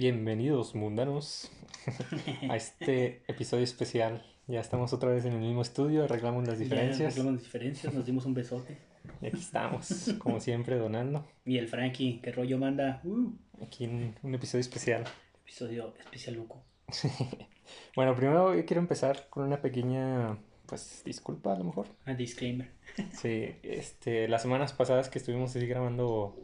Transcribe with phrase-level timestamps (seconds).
[0.00, 1.52] Bienvenidos, mundanos,
[2.48, 4.24] a este episodio especial.
[4.46, 6.98] Ya estamos otra vez en el mismo estudio, arreglamos las diferencias.
[6.98, 8.78] Ya arreglamos las diferencias, nos dimos un besote.
[9.20, 11.28] Y aquí estamos, como siempre, donando.
[11.44, 13.02] Y el Frankie, qué rollo manda.
[13.04, 13.30] Uh,
[13.62, 15.04] Aquí en un episodio especial.
[15.42, 16.62] episodio especial loco.
[17.94, 21.88] Bueno, primero yo quiero empezar con una pequeña, pues, disculpa a lo mejor.
[22.06, 22.70] A disclaimer.
[23.12, 26.38] Sí, este, las semanas pasadas que estuvimos así grabando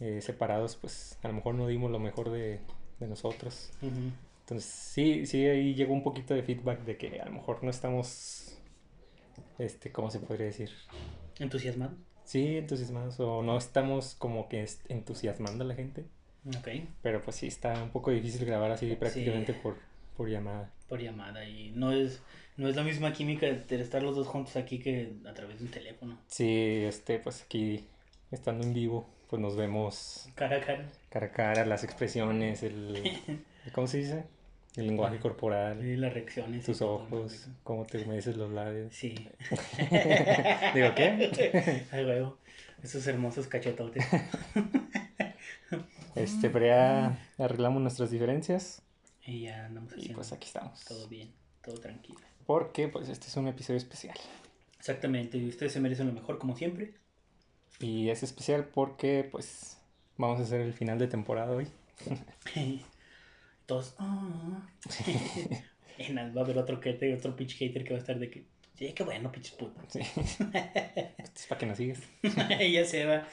[0.00, 2.60] eh, separados, pues a lo mejor no dimos lo mejor de,
[3.00, 3.70] de nosotros.
[3.82, 7.70] Entonces, sí, sí, ahí llegó un poquito de feedback de que a lo mejor no
[7.70, 8.58] estamos,
[9.58, 10.70] este, ¿cómo se podría decir?
[11.38, 11.92] ¿Entusiasmado?
[12.24, 16.04] Sí, entusiasmados o no estamos como que entusiasmando a la gente,
[16.58, 16.68] Ok.
[17.02, 19.76] pero pues sí, está un poco difícil grabar así prácticamente por,
[20.16, 20.70] por llamada.
[20.88, 21.44] Por llamada.
[21.48, 22.22] Y no es,
[22.56, 25.64] no es la misma química de estar los dos juntos aquí que a través de
[25.66, 26.18] un teléfono.
[26.26, 27.86] Sí, este, pues aquí,
[28.30, 30.86] estando en vivo, pues nos vemos Cara a cara.
[31.10, 33.02] cara a cara, las expresiones, el,
[33.72, 34.24] ¿cómo se dice?
[34.76, 36.62] El lenguaje corporal, Y las reacciones.
[36.62, 38.94] y tus ojos, cómo te humedeces los labios.
[38.94, 39.14] Sí.
[40.74, 41.84] Digo, ¿qué?
[41.90, 42.38] Ay, huevo.
[42.82, 44.04] Esos hermosos cachetotes.
[46.14, 48.82] Este, pero ya arreglamos nuestras diferencias
[49.24, 50.84] Y ya andamos y haciendo pues aquí estamos.
[50.84, 51.30] todo bien,
[51.62, 52.18] todo tranquilo.
[52.46, 54.16] Porque pues este es un episodio especial.
[54.78, 56.94] Exactamente, y ustedes se merecen lo mejor como siempre.
[57.80, 59.78] Y es especial porque pues
[60.16, 61.68] vamos a hacer el final de temporada hoy.
[63.66, 63.94] Todos.
[66.10, 68.44] Nada, va a haber otro, que, otro pinche hater que va a estar de que.
[68.74, 69.82] Sí, qué bueno, pinches putos.
[69.88, 70.00] Sí.
[71.34, 72.00] Es para que nos sigas.
[72.22, 73.26] ya se va.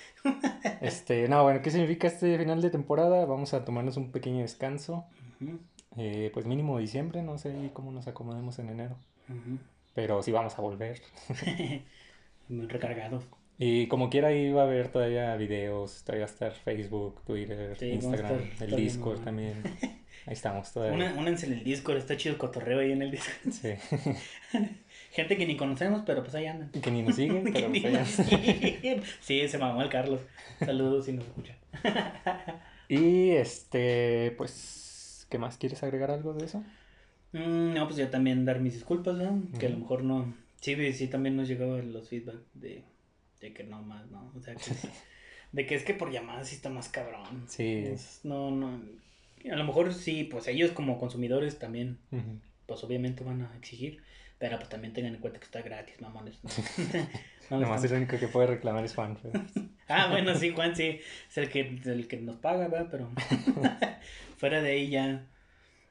[0.82, 3.26] Este, no, bueno, ¿qué significa este final de temporada?
[3.26, 5.06] Vamos a tomarnos un pequeño descanso.
[5.98, 8.98] Eh, pues mínimo diciembre, no sé cómo nos acomodemos en enero.
[9.94, 11.02] Pero sí vamos a volver.
[12.50, 13.26] Muy recargados.
[13.58, 17.76] Y como quiera ahí va a haber todavía videos, todavía va a estar Facebook, Twitter,
[17.78, 19.64] Sí, Instagram, estar el Discord también.
[20.26, 21.14] Ahí estamos todavía.
[21.18, 23.52] Únanse en el Discord, está chido el cotorreo ahí en el Discord.
[23.52, 23.74] Sí.
[25.12, 26.70] Gente que ni conocemos, pero pues ahí andan.
[26.70, 29.02] Que ni nos siguen, Que pero ni pues nos siguen.
[29.22, 30.20] Sí, se mamó el Carlos.
[30.60, 31.58] Saludos si nos escucha.
[32.90, 35.58] Y este, pues, ¿qué más?
[35.58, 36.64] ¿Quieres agregar algo de eso?
[37.32, 39.44] Mm, no, pues ya también dar mis disculpas, ¿no?
[39.58, 40.34] Que a lo mejor no.
[40.60, 42.84] Sí, sí, sí, también nos llegaban los feedback de,
[43.46, 44.32] de que no más, ¿no?
[44.36, 44.72] O sea, que,
[45.52, 47.46] de que es que por llamadas sí está más cabrón.
[47.48, 47.84] Sí.
[47.86, 48.82] Es- no, no.
[49.52, 52.40] A lo mejor sí, pues ellos como consumidores también, Ujú.
[52.66, 54.02] pues obviamente van a exigir.
[54.38, 56.38] Pero pues también tengan en cuenta que está gratis, mamones.
[56.44, 56.50] ¿no?
[57.52, 59.18] No, Nomás estamos- el único que puede reclamar es Juan.
[59.22, 59.40] pero-
[59.88, 61.00] Ah, bueno, sí, Juan, sí.
[61.30, 62.88] Es el que, el que nos paga, ¿verdad?
[62.90, 63.10] Pero
[64.38, 65.26] fuera de ahí ya,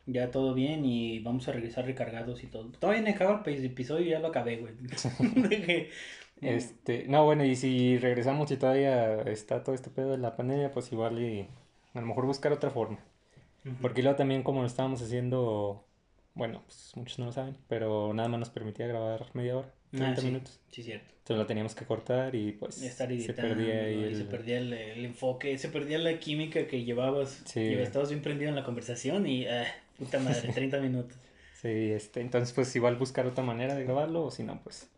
[0.06, 2.70] ya todo bien y vamos a regresar recargados y todo.
[2.72, 4.75] Todavía no acaba el episodio, ya lo acabé, güey.
[6.47, 10.71] Este, no, bueno, y si regresamos y todavía está todo este pedo de la pandemia,
[10.72, 11.47] pues igual y
[11.94, 12.99] a lo mejor buscar otra forma.
[13.81, 15.84] Porque luego también como lo estábamos haciendo,
[16.34, 20.10] bueno, pues muchos no lo saben, pero nada más nos permitía grabar media hora, 30
[20.10, 20.60] Ah, sí, minutos.
[20.71, 21.06] Sí, cierto.
[21.21, 24.16] Entonces lo teníamos que cortar y pues Estar se editando, perdía ahí y el...
[24.16, 27.41] se perdía el, el enfoque, se perdía la química que llevabas.
[27.47, 27.61] Sí.
[27.61, 29.65] Y estabas bien prendido en la conversación y, ah,
[29.99, 31.16] puta madre, 30 minutos.
[31.62, 34.91] Sí, este, entonces pues igual buscar otra manera de grabarlo o si no, pues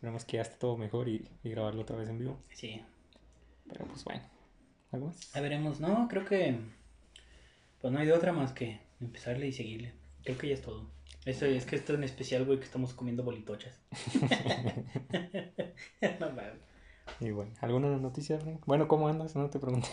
[0.00, 2.38] esperemos que ya esté todo mejor y, y grabarlo otra vez en vivo.
[2.54, 2.80] Sí.
[3.68, 4.22] Pero pues bueno,
[4.92, 5.36] ¿algo más?
[5.36, 6.58] A veremos, no, creo que
[7.82, 9.92] pues no hay de otra más que empezarle y seguirle.
[10.24, 10.86] Creo que ya es todo.
[11.26, 13.78] Eso es que esto en especial, güey, que estamos comiendo bolitochas.
[16.18, 16.62] No mames.
[17.20, 18.62] Y bueno, ¿alguna noticia, Frank?
[18.64, 19.36] Bueno, ¿cómo andas?
[19.36, 19.88] No te pregunté.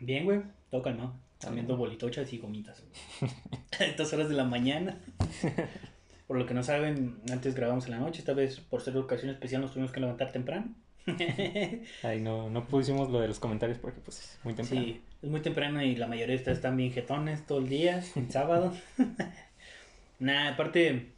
[0.00, 1.14] Bien, güey, todo calmado.
[1.44, 2.82] Comiendo bolitochas y gomitas.
[3.78, 5.00] A estas horas de la mañana.
[6.28, 8.20] Por lo que no saben, antes grabamos en la noche.
[8.20, 10.74] Esta vez, por ser ocasión especial, nos tuvimos que levantar temprano.
[12.02, 14.84] Ahí no, no pusimos lo de los comentarios porque pues es muy temprano.
[14.84, 18.04] Sí, es muy temprano y la mayoría de ustedes están bien jetones todo el día,
[18.14, 18.74] el sábado.
[20.18, 21.12] Nada, aparte,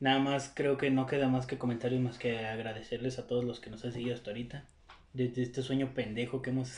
[0.00, 3.60] nada más creo que no queda más que comentarios más que agradecerles a todos los
[3.60, 4.64] que nos han seguido hasta ahorita.
[5.12, 6.76] Desde este sueño pendejo que hemos...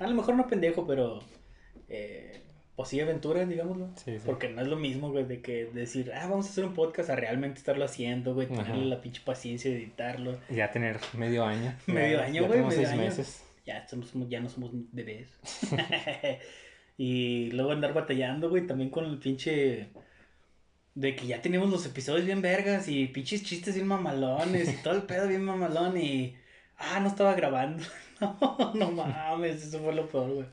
[0.00, 1.20] a lo mejor no pendejo, pero...
[1.88, 2.42] Eh,
[2.76, 3.90] pues sí, aventura, digámoslo.
[3.96, 4.22] Sí, sí.
[4.24, 7.10] Porque no es lo mismo, güey, de que decir, ah, vamos a hacer un podcast
[7.10, 8.62] a realmente estarlo haciendo, güey, Ajá.
[8.64, 10.38] tenerle la pinche paciencia de editarlo.
[10.48, 11.74] Ya tener medio año.
[11.86, 13.08] Medio Ya- año, ya güey, tenemos medio seis año.
[13.08, 13.44] meses.
[13.66, 15.28] Ya, somos, ya no somos bebés.
[16.98, 19.88] y luego andar batallando, güey, también con el pinche...
[20.94, 24.94] De que ya teníamos los episodios bien vergas y pinches chistes bien mamalones y todo
[24.94, 26.36] el pedo bien mamalón y...
[26.76, 27.82] Ah, no estaba grabando.
[28.20, 30.46] No, no mames, eso fue lo peor, güey.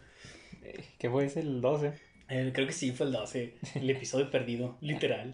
[0.63, 1.41] Eh, ¿Qué fue ese?
[1.41, 1.93] El 12.
[2.29, 5.33] Eh, creo que sí, fue el 12, el episodio perdido, literal.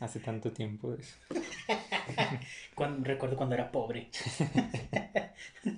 [0.00, 1.16] Hace tanto tiempo eso.
[2.74, 4.08] Cuando, recuerdo cuando era pobre.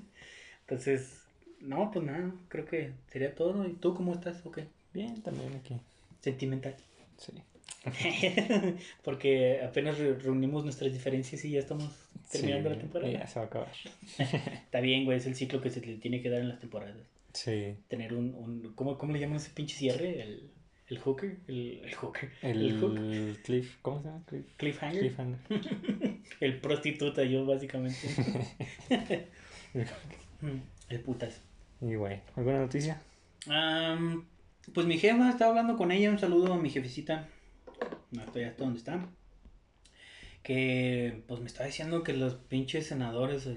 [0.62, 1.22] Entonces,
[1.60, 3.66] no, pues nada, creo que sería todo.
[3.66, 4.44] ¿Y tú cómo estás?
[4.44, 4.60] Ok.
[4.92, 5.76] Bien, también aquí.
[6.20, 6.74] Sentimental.
[7.16, 7.32] Sí.
[9.04, 11.90] Porque apenas re- reunimos nuestras diferencias y ya estamos
[12.30, 13.12] terminando Sí, la temporada.
[13.12, 13.68] Ya se va a acabar.
[14.18, 16.96] Está bien, güey, es el ciclo que se le tiene que dar en las temporadas.
[17.32, 17.76] Sí.
[17.88, 20.22] Tener un, un ¿cómo, ¿cómo le llaman ese pinche cierre?
[20.22, 20.50] El,
[20.88, 24.24] el hooker, el, el hooker, el, hook, cliff, ¿cómo se llama?
[24.26, 25.38] Cliff, cliffhanger, cliffhanger.
[26.40, 27.98] el prostituta yo básicamente.
[30.88, 31.42] El putas.
[31.82, 33.02] Y güey, ¿alguna noticia?
[33.48, 34.26] Am,
[34.72, 37.28] pues mi jefa, estaba hablando con ella, un saludo a mi jefecita,
[38.10, 39.06] no estoy hasta donde está,
[40.42, 43.48] que pues me estaba diciendo que los pinches senadores,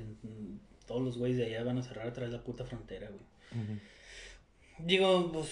[0.86, 3.31] todos los güeyes de allá van a cerrar atrás de la puta frontera, güey.
[4.80, 5.52] Digo, pues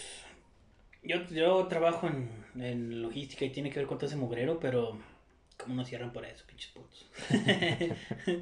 [1.04, 2.30] yo, yo trabajo en,
[2.62, 4.98] en logística y tiene que ver con todo ese mugrero, pero
[5.58, 7.10] ¿cómo no cierran por eso, pinches putos?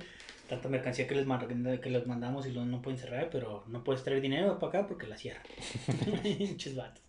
[0.50, 4.04] Tanta mercancía que les, que les mandamos y luego no pueden cerrar, pero no puedes
[4.04, 5.44] traer dinero para acá porque la cierran.
[6.24, 7.04] Pinches vatos.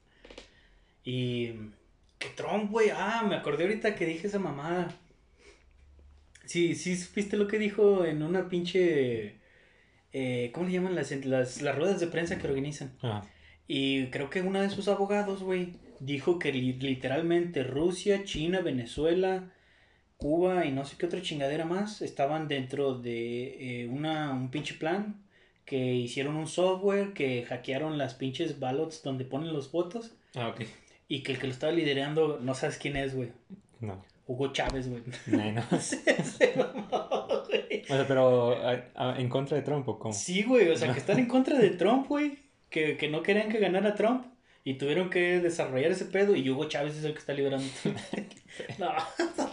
[1.05, 1.53] Y
[2.19, 4.93] que Trump, güey, ah, me acordé ahorita que dije esa mamada.
[6.47, 9.38] Sí, sí, supiste lo que dijo en una pinche...
[10.21, 12.93] eh, ¿Cómo le llaman las, las, las ruedas de prensa que organizan?
[13.03, 13.23] Ah,
[13.67, 19.53] Y creo que uno de sus abogados, güey, dijo que li- literalmente Rusia, China, Venezuela,
[20.17, 24.75] Cuba y no sé qué otra chingadera más estaban dentro de eh, una, un pinche
[24.75, 25.23] plan
[25.65, 30.63] que hicieron un software que hackearon las pinches ballots donde ponen los votos ah ok.
[31.09, 33.31] y que el que lo estaba liderando, no sabes quién es, güey.
[33.81, 34.03] No.
[34.27, 35.03] Hugo Chávez, güey.
[35.27, 35.63] No, no.
[35.81, 37.65] Se mamó, güey.
[37.91, 40.13] O sea, pero ¿a- a- en contra de Trump o cómo?
[40.15, 42.39] Sí, güey, o sea, que están en contra de Trump, güey.
[42.71, 44.27] Que, que no querían que ganara Trump.
[44.65, 46.37] Y tuvieron que desarrollar ese pedo.
[46.37, 47.67] Y Hugo Chávez es el que está liderando.
[48.79, 48.93] no,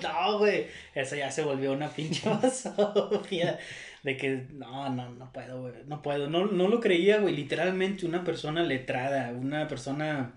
[0.02, 0.68] no, güey.
[0.94, 3.58] Eso ya se volvió una pinche basofia.
[4.04, 5.74] De que, no, no, no puedo, güey.
[5.88, 6.30] No puedo.
[6.30, 7.34] No, no lo creía, güey.
[7.36, 9.32] Literalmente una persona letrada.
[9.32, 10.34] Una persona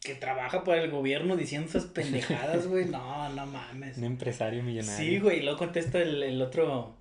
[0.00, 2.84] que trabaja para el gobierno diciendo esas pendejadas, güey.
[2.86, 3.98] No, no mames.
[3.98, 4.96] Un empresario millonario.
[4.96, 5.40] Sí, güey.
[5.40, 6.96] Y luego contesta el, el otro.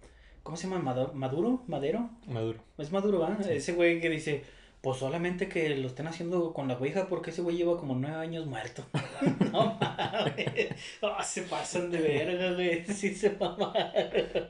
[0.49, 1.11] ¿Cómo se llama?
[1.13, 1.63] ¿Maduro?
[1.67, 2.09] ¿Madero?
[2.25, 2.57] Maduro.
[2.79, 3.37] Es Maduro, ¿va?
[3.39, 3.51] Sí.
[3.51, 4.43] Ese güey que dice,
[4.81, 8.17] pues solamente que lo estén haciendo con la ouija porque ese güey lleva como nueve
[8.17, 8.83] años muerto.
[9.51, 10.69] no mames.
[11.01, 12.83] Oh, se pasan de verga, güey.
[12.87, 14.49] Sí se mamaron.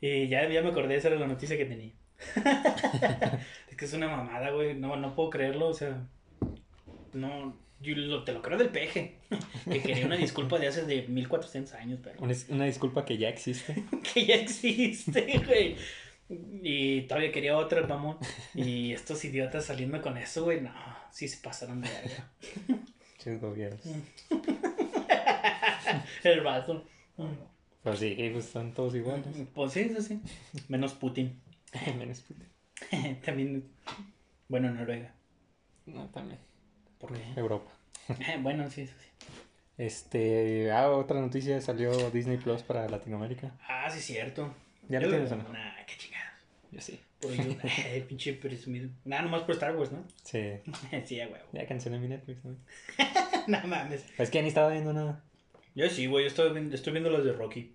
[0.00, 1.92] Y ya, ya me acordé, esa era la noticia que tenía.
[3.68, 4.76] es que es una mamada, güey.
[4.76, 6.06] No, no puedo creerlo, o sea.
[7.12, 9.16] No, yo lo- te lo creo del peje.
[9.70, 13.28] que quería una disculpa de hace de 1400 años, pero Una, una disculpa que ya
[13.28, 13.84] existe.
[14.14, 15.76] que ya existe, güey.
[16.62, 18.18] Y todavía quería otra, mamón.
[18.54, 20.72] Y estos idiotas saliendo con eso, güey, no,
[21.10, 22.30] sí se pasaron de verga.
[23.18, 23.80] Chis gobiernos.
[26.24, 26.84] El vato.
[27.82, 29.26] Pues sí, pues son todos iguales.
[29.54, 30.20] Pues sí, eso sí.
[30.68, 31.40] Menos Putin.
[31.98, 32.46] Menos Putin.
[33.24, 33.64] También,
[34.48, 35.14] bueno, Noruega.
[35.86, 36.38] No, también.
[36.98, 37.22] ¿Por qué?
[37.36, 37.70] Europa.
[38.42, 39.08] Bueno, sí, eso sí.
[39.76, 43.52] Este, ah, otra noticia, salió Disney Plus para Latinoamérica.
[43.68, 44.52] Ah, sí, cierto.
[44.88, 45.44] ¿Ya lo tienes o no?
[45.52, 46.32] Nah, qué chingados.
[46.72, 46.98] Yo sí.
[47.20, 47.42] Por yo,
[47.86, 48.88] eh, pinche presumido.
[49.04, 50.04] Nada, nomás por Star Wars, ¿no?
[50.24, 50.54] Sí.
[51.04, 51.44] sí, a huevo.
[51.52, 52.56] Ya cancelé mi Netflix, ¿no?
[53.46, 54.04] no mames.
[54.18, 55.22] Es que ya ni estaba viendo nada.
[55.74, 57.72] Yo sí, güey, yo estoy, viendo- estoy viendo las de Rocky.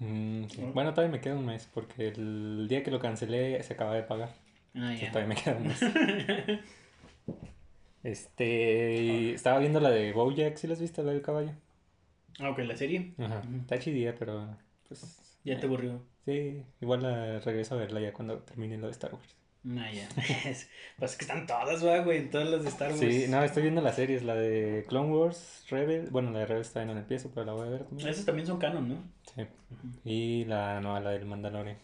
[0.00, 0.60] Mm, sí.
[0.60, 0.72] ¿No?
[0.72, 4.02] Bueno, todavía me queda un mes porque el día que lo cancelé se acaba de
[4.02, 4.34] pagar.
[4.74, 5.10] Ah, ya.
[5.10, 5.80] todavía me queda un mes.
[8.02, 11.52] Este, estaba viendo la de Bojack, ¿sí la has visto, la del caballo?
[12.40, 13.12] Ah, ok, la serie.
[13.18, 14.56] Ajá, está chidilla, pero
[14.88, 15.20] pues...
[15.44, 16.02] Ya te aburrió.
[16.24, 19.34] Sí, igual la regreso a verla ya cuando termine lo de Star Wars.
[19.76, 20.08] Ah, ya.
[20.48, 22.30] Es- pues es que están todas, ¿verdad, güey.
[22.30, 23.00] Todas las de Star Wars.
[23.00, 26.66] Sí, no, estoy viendo las series, la de Clone Wars, Rebel, bueno, la de Rebel
[26.66, 28.08] todavía no la empiezo, pero la voy a ver también.
[28.08, 28.96] Esas también son canon, ¿no?
[29.34, 29.46] Sí.
[30.04, 31.76] Y la nueva, la del Mandalorian.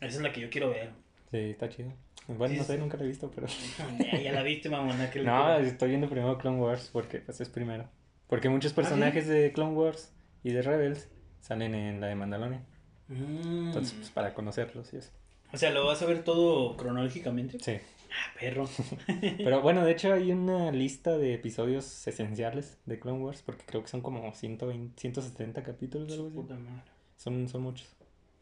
[0.00, 0.90] Esa es la que yo quiero ver.
[1.30, 1.92] Sí, está chido.
[2.28, 3.46] Bueno, no sé, nunca la he visto, pero...
[3.98, 5.10] ya, ya la viste, mamona.
[5.10, 7.88] Que No, estoy viendo primero Clone Wars porque pues es primero.
[8.28, 10.12] Porque ¿Ah, muchos personajes de Clone Wars
[10.44, 11.08] y de Rebels
[11.40, 12.64] salen en la de Mandalorian.
[13.08, 13.68] Mm.
[13.68, 15.10] Entonces, pues para conocerlos y eso.
[15.52, 17.58] O sea, ¿lo vas a ver todo cronológicamente?
[17.60, 17.78] Sí.
[18.10, 18.68] Ah, perro.
[19.38, 23.82] Pero bueno, de hecho hay una lista de episodios esenciales de Clone Wars porque creo
[23.82, 26.36] que son como 120, 170 capítulos o algo así.
[26.36, 26.90] Puta madre.
[27.16, 27.88] Son, son muchos.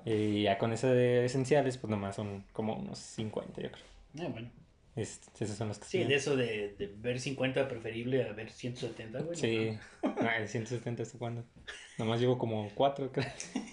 [0.07, 3.85] Y ya con ese de esenciales, pues nomás son como unos 50, yo creo.
[4.27, 4.49] Ah, bueno.
[4.95, 8.51] Es- esos son los que Sí, de eso de, de ver 50 preferible a ver
[8.51, 9.37] 170, güey.
[9.37, 11.45] Sí, Ah, el 170 hasta cuándo.
[11.99, 13.27] Nomás llevo como 4, creo.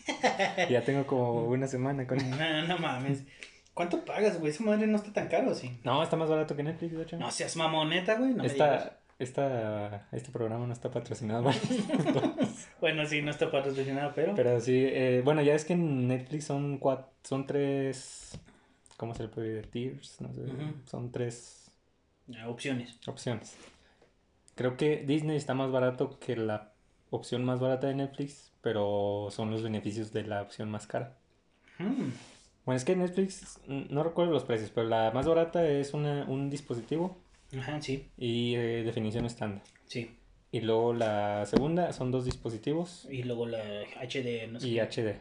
[0.70, 3.24] ya tengo como una semana con No, no, no mames.
[3.74, 4.52] ¿Cuánto pagas, güey?
[4.52, 5.80] Esa madre no está tan caro, ¿sí?
[5.84, 7.18] No, está más barato que Netflix, de hecho.
[7.18, 8.32] No seas mamoneta, güey.
[8.32, 11.52] No me esta, esta, este programa no está patrocinado.
[12.84, 13.06] bueno.
[13.06, 14.36] Sí, no está patrocinado, pero...
[14.36, 18.38] Pero sí, eh, bueno, ya es que en Netflix son cuatro, son tres,
[18.98, 19.72] ¿cómo se le puede decir?
[19.72, 20.42] Tiers, no sé,
[20.86, 21.72] son tres
[22.46, 23.00] opciones.
[23.08, 23.56] opciones.
[24.56, 26.74] creo que Disney está más barato que la
[27.10, 31.18] opción más barata de Netflix, pero son los beneficios de la opción más cara.
[31.80, 32.12] Hmm.
[32.66, 36.50] Bueno, es que Netflix, no recuerdo los precios, pero la más barata es una, un
[36.50, 37.18] dispositivo
[37.58, 39.64] Ajá, sí, y eh, definición estándar.
[39.86, 40.12] sí.
[40.54, 43.60] Y luego la segunda son dos dispositivos Y luego la
[44.02, 44.68] HD, no sé.
[44.70, 44.82] y qué.
[44.82, 45.20] HD.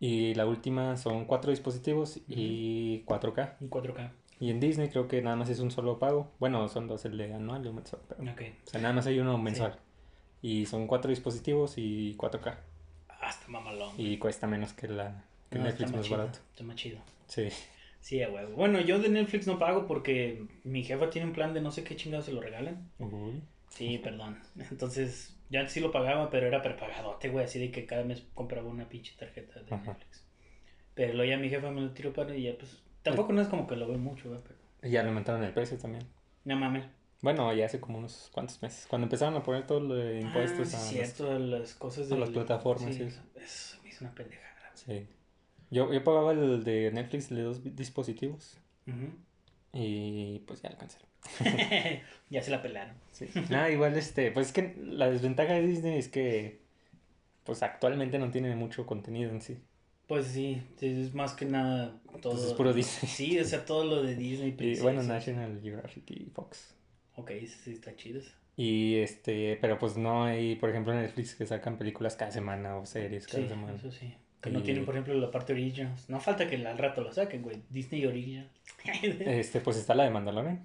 [0.00, 3.56] Y la última son cuatro dispositivos y 4K.
[3.60, 4.10] En 4K.
[4.40, 6.30] Y en Disney creo que nada más es un solo pago.
[6.40, 8.02] Bueno, son dos, el de anual y un mensual.
[8.08, 8.22] pero-
[8.64, 9.78] o sea, nada más hay uno mensual.
[10.42, 12.56] Y son cuatro dispositivos y 4K.
[13.20, 13.90] Hasta mamalón.
[13.98, 16.38] Y cuesta menos que la que No, Netflix está más barato.
[16.50, 16.98] Está más chido.
[17.26, 17.48] Sí.
[18.00, 18.56] Sí, huevo.
[18.56, 21.84] Bueno, yo de Netflix no pago porque mi jefa tiene un plan de no sé
[21.84, 22.90] qué chingados se lo regalan.
[22.98, 23.40] Uy.
[23.74, 24.38] Sí, perdón.
[24.70, 27.44] Entonces, ya antes sí lo pagaba, pero era prepagadote, güey.
[27.46, 29.92] Así de que cada mes compraba una pinche tarjeta de Ajá.
[29.92, 30.24] Netflix.
[30.94, 32.82] Pero luego ya mi jefa me lo tiró para y ya, pues.
[33.02, 34.58] Tampoco no es como que lo veo mucho, güey, pero.
[34.82, 36.04] Y ya le aumentaron el precio también.
[36.44, 36.84] No mames.
[37.22, 38.86] Bueno, ya hace como unos cuantos meses.
[38.88, 42.08] Cuando empezaron a poner todo lo de impuestos ah, sí, a los- cierto, las cosas
[42.08, 44.70] de las plataformas, Sí, eso me hizo una pendejada.
[44.74, 45.06] Sí.
[45.70, 49.14] Yo, yo pagaba el de Netflix de dos dispositivos Ujú.
[49.72, 50.98] Y pues ya alcancé.
[52.30, 52.94] ya se la pelaron.
[53.12, 53.26] Sí.
[53.50, 56.60] Nada, igual este, pues es que la desventaja de Disney es que
[57.44, 59.58] pues actualmente no tiene mucho contenido en sí.
[60.06, 62.32] Pues sí, es más que nada todo.
[62.34, 63.10] Pues es puro Disney.
[63.10, 64.54] Sí, o sea, todo lo de Disney.
[64.58, 66.74] Y bueno, National Geographic y Fox.
[67.16, 68.20] Ok, sí, sí, está chido.
[68.20, 68.30] eso.
[68.56, 72.76] Y este, pero pues no hay, por ejemplo, en Netflix que sacan películas cada semana
[72.76, 73.74] o series cada Sí, semana.
[73.74, 74.14] eso sí.
[74.42, 76.10] Que no Y- tienen, por ejemplo, la parte Originals.
[76.10, 77.62] No falta que al rato lo saquen, güey.
[77.70, 78.48] Disney Original.
[79.20, 80.60] Este, pues está la de Mandalorian,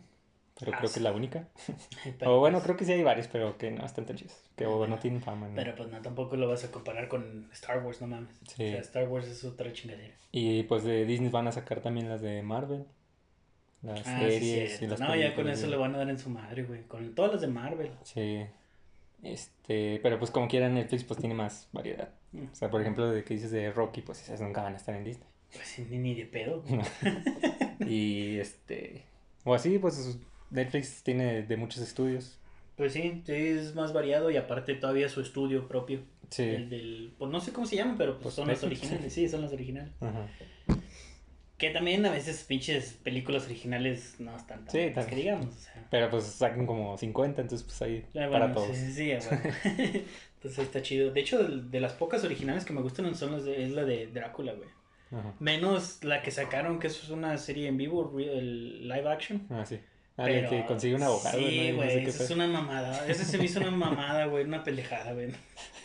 [0.59, 0.99] pero Ah, creo que sí.
[0.99, 1.47] es la única.
[2.19, 4.35] Pero, o bueno, pues, creo que sí hay varios, pero que no están tan chidos.
[4.55, 5.47] Que no tienen fama.
[5.47, 5.53] ¿no?
[5.55, 8.33] Pero pues no, tampoco lo vas a comparar con Star Wars, no mames.
[8.47, 8.63] Sí.
[8.69, 10.15] O sea, Star Wars es otra chingadera.
[10.31, 12.85] Y pues de Disney van a sacar también las de Marvel.
[13.83, 14.97] Las Ah, sí, series y cierto.
[14.97, 16.81] las No, ya con eso le van a dar en su madre, güey.
[16.87, 17.91] Con todas las de Marvel.
[18.03, 18.43] Sí.
[19.23, 22.09] Este, pero pues como quiera Netflix pues tiene más variedad.
[22.33, 24.95] O sea, por ejemplo, de que dices de Rocky, pues esas nunca van a estar
[24.95, 25.27] en Disney.
[25.51, 26.63] Pues ni, ni de pedo.
[27.79, 29.03] Y este,
[29.43, 30.17] o así, pues
[30.49, 32.39] Netflix tiene de muchos estudios.
[32.75, 36.01] Pues sí, sí, es más variado y aparte todavía su estudio propio.
[36.29, 36.43] Sí.
[36.43, 38.81] El del, pues no sé cómo se llaman, pero pues, Pues son los Netflix.
[38.81, 39.13] originales.
[39.13, 39.93] Sí, son los originales.
[40.01, 40.27] Ajá.
[41.57, 45.47] Que también a veces pinches películas originales no están tan Sí, que digamos.
[45.47, 48.77] O sea, Pero pues sacan como 50, entonces pues ahí Ah, para bueno, todos.
[48.77, 49.43] Sí, sí, sí, bueno.
[50.35, 51.11] Entonces está chido.
[51.11, 53.85] De hecho, de, de las pocas originales que me gustan son las de, es la
[53.85, 54.69] de Drácula, güey.
[55.11, 55.33] Ajá.
[55.39, 59.47] Menos la que sacaron, que eso es una serie en vivo, el live action.
[59.49, 59.79] Ah, sí.
[60.17, 61.37] Alguien que consigue un abogado.
[61.37, 63.07] Sí, no güey, sé eso es una mamada.
[63.07, 65.29] Ese se me hizo una mamada, güey, una pendejada, güey.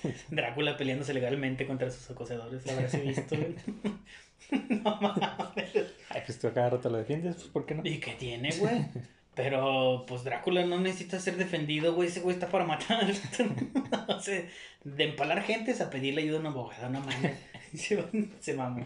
[0.31, 3.55] Drácula peleándose legalmente contra sus acosadores, la habrás visto, güey.
[4.68, 5.75] no mames.
[6.11, 7.82] Ay, pues tú a cada rato lo defiendes, pues ¿por qué no?
[7.84, 8.87] ¿Y qué tiene, güey?
[9.34, 12.08] Pero, pues Drácula no necesita ser defendido, güey.
[12.08, 13.11] Ese güey está para matar.
[14.08, 14.44] o sea,
[14.84, 17.38] de empalar gente es a pedirle ayuda a un abogado, no mames.
[17.75, 18.04] Se,
[18.40, 18.84] se mamó.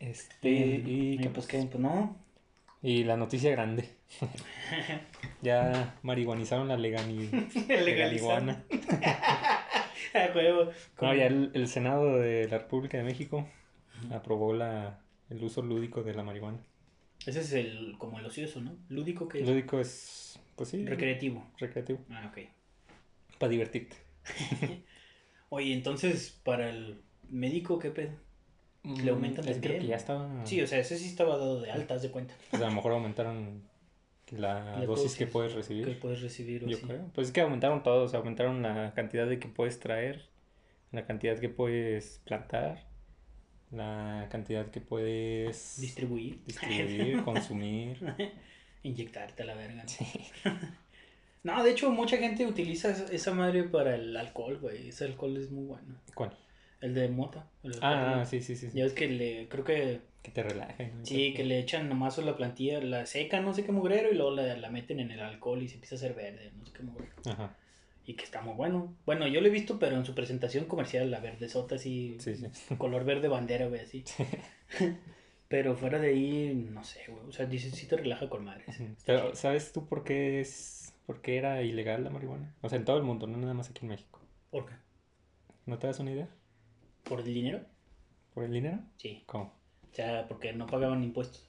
[0.00, 2.16] Este, y, y ¿qué pues que, pues no.
[2.82, 3.88] Y la noticia grande.
[5.42, 7.28] ya marihuanizaron la legani...
[7.68, 8.52] Legalizando.
[8.52, 9.55] A
[10.34, 10.70] huevo.
[11.00, 13.46] No, ya el, el Senado de la República de México
[14.12, 16.58] aprobó la, el uso lúdico de la marihuana.
[17.26, 18.76] Ese es el, como el ocioso, ¿no?
[18.88, 21.44] Lúdico que es Lúdico es, pues sí, recreativo.
[21.58, 22.46] recreativo, Ah, ok.
[23.38, 23.96] para divertirte.
[25.48, 28.12] Oye, entonces, para el médico, ¿qué pedo?
[28.84, 29.90] Le aumentan Mm, es el creo que bien.
[29.90, 30.46] ya estaba...
[30.46, 32.34] Sí, o sea, ese sí estaba dado de alta, haz de cuenta.
[32.50, 33.62] Pues a lo mejor aumentaron
[34.30, 35.98] la, La dosis que puedes Que recibir.
[36.00, 36.86] puedes recibir o Yo sí.
[36.86, 37.10] creo.
[37.14, 40.26] Pues es que aumentaron todos, aumentaron la cantidad de que puedes traer,
[40.92, 42.86] la cantidad que puedes plantar,
[43.70, 46.42] la cantidad que puedes Distribuir.
[46.44, 47.98] distribuir, consumir.
[48.82, 49.84] Inyectarte a la verga.
[50.44, 50.52] ¿no?
[51.42, 54.88] No, de hecho, mucha gente utiliza esa- madre para el alcohol, güey.
[54.88, 55.94] Ese alcohol es muy bueno.
[56.12, 56.36] ¿Cuál?
[56.80, 57.46] El de mota.
[57.62, 58.68] el Ah, de- sí, sí, sí.
[58.68, 58.76] sí.
[58.76, 60.88] Ya ves que le, creo que, Que te relaje.
[60.92, 61.06] ¿no?
[61.06, 64.32] sí, que le echan nomás la plantilla, la secan, no sé qué mugrero, y luego
[64.32, 66.82] la, la meten en el alcohol y se empieza a hacer verde, no sé qué
[66.82, 67.12] mugrero.
[67.26, 67.56] Ajá.
[68.04, 68.92] Y que está muy bueno.
[69.06, 72.74] Bueno, yo lo he visto, pero en su presentación comercial, la verdezota así, Sí, sí.
[72.76, 74.02] color verde bandera, güey, así.
[75.48, 77.24] pero fuera de ahí, no sé, güey.
[77.28, 78.64] O sea, dice, sí te relaja con madre.
[78.66, 78.96] Ujú.
[79.04, 82.52] Pero, ¿sabes tú por qué es por qué era ilegal la marihuana?
[82.62, 84.20] O sea, en todo el mundo, no nada más aquí en México.
[84.50, 84.74] ¿Por qué?
[85.66, 86.28] ¿No te das una idea?
[87.04, 87.60] ¿Por el dinero?
[88.34, 88.80] ¿Por el dinero?
[88.96, 89.22] Sí.
[89.26, 89.55] ¿Cómo?
[89.96, 91.48] O sea, porque no pagaban impuestos.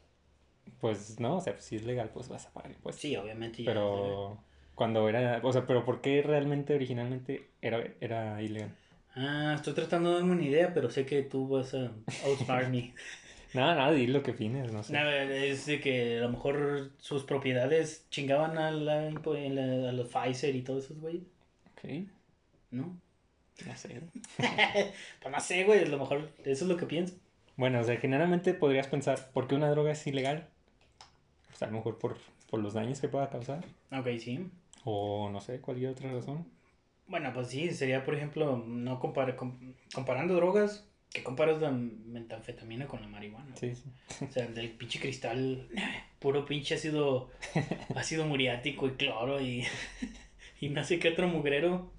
[0.80, 3.02] Pues no, o sea, pues, si es legal, pues vas a pagar impuestos.
[3.02, 3.62] Sí, obviamente.
[3.62, 4.38] ya- Pero
[4.74, 8.72] cuando era, o sea, pero ¿por qué realmente originalmente era, era ilegal?
[9.16, 11.92] Ah, estoy tratando de darme una idea, pero sé que tú vas a
[12.26, 12.94] outsmart me.
[13.54, 14.94] Nada, nada, di lo que opinas, no sé.
[14.94, 20.56] Nada, es de que a lo mejor sus propiedades chingaban a, la, a los Pfizer
[20.56, 21.24] y todos esos güeyes.
[21.74, 22.08] Ok,
[22.72, 22.98] ¿No?
[23.66, 24.02] no sé.
[25.22, 27.16] Pues no sé, güey, a lo mejor eso es lo que pienso.
[27.58, 30.48] Bueno, o sea, generalmente podrías pensar, ¿por qué una droga es ilegal?
[31.48, 32.18] Pues a lo mejor por,
[32.50, 33.66] por los daños que pueda causar.
[33.92, 34.48] Ok, sí.
[34.84, 36.46] O no sé, cualquier otra razón.
[37.08, 42.86] Bueno, pues sí, sería, por ejemplo, no compar com- comparando drogas, que comparas la metanfetamina
[42.86, 43.56] con la marihuana.
[43.56, 43.90] Sí, sí.
[44.26, 45.68] O sea, del pinche cristal,
[46.20, 47.32] puro pinche ácido,
[47.96, 49.64] ácido muriático y cloro y,
[50.62, 51.92] y no sé qué otro mugrero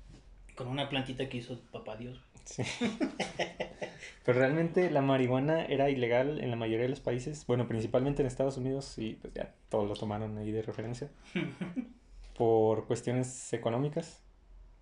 [0.55, 2.21] con una plantita que hizo papá Dios.
[2.49, 2.63] Sí.
[4.25, 8.27] Pero realmente la marihuana era ilegal en la mayoría de los países, bueno, principalmente en
[8.27, 11.09] Estados Unidos y pues ya todos lo tomaron ahí de referencia
[12.37, 14.21] por cuestiones económicas.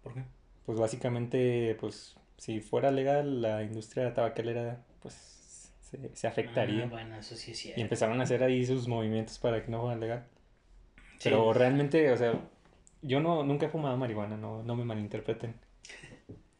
[0.02, 0.24] ¿Por qué?
[0.64, 7.16] Pues básicamente, pues si fuera legal la industria tabacalera pues se, se afectaría Ah, bueno,
[7.16, 7.80] eso sí es y cierto.
[7.80, 10.26] empezaron a hacer ahí sus movimientos para que no fuera legal.
[11.18, 11.30] Sí.
[11.30, 12.34] Pero realmente, o sea,
[13.02, 15.54] yo no, nunca he fumado marihuana, no, no me malinterpreten.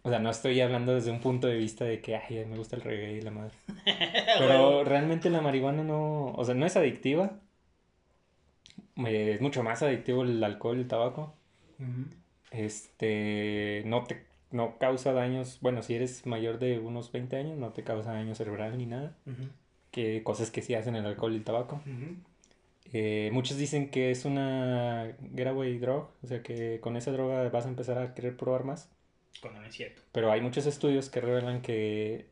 [0.06, 2.76] O sea, no estoy hablando desde un punto de vista de que, ay, me gusta
[2.76, 3.56] el reggae y la madre.
[4.38, 7.40] Pero realmente la marihuana no, o sea, no es adictiva.
[9.04, 11.34] Es mucho más adictivo el alcohol y el tabaco.
[12.52, 17.72] Este, no te, no causa daños, bueno, si eres mayor de unos 20 años, no
[17.72, 19.16] te causa daño cerebral ni nada.
[19.90, 21.80] Que cosas que sí hacen el alcohol y el tabaco.
[22.92, 27.66] Eh, muchos dicen que es una getaway drug, o sea que con esa droga vas
[27.66, 28.88] a empezar a querer probar más.
[29.40, 30.02] Cuando no es cierto.
[30.12, 32.26] Pero hay muchos estudios que revelan que,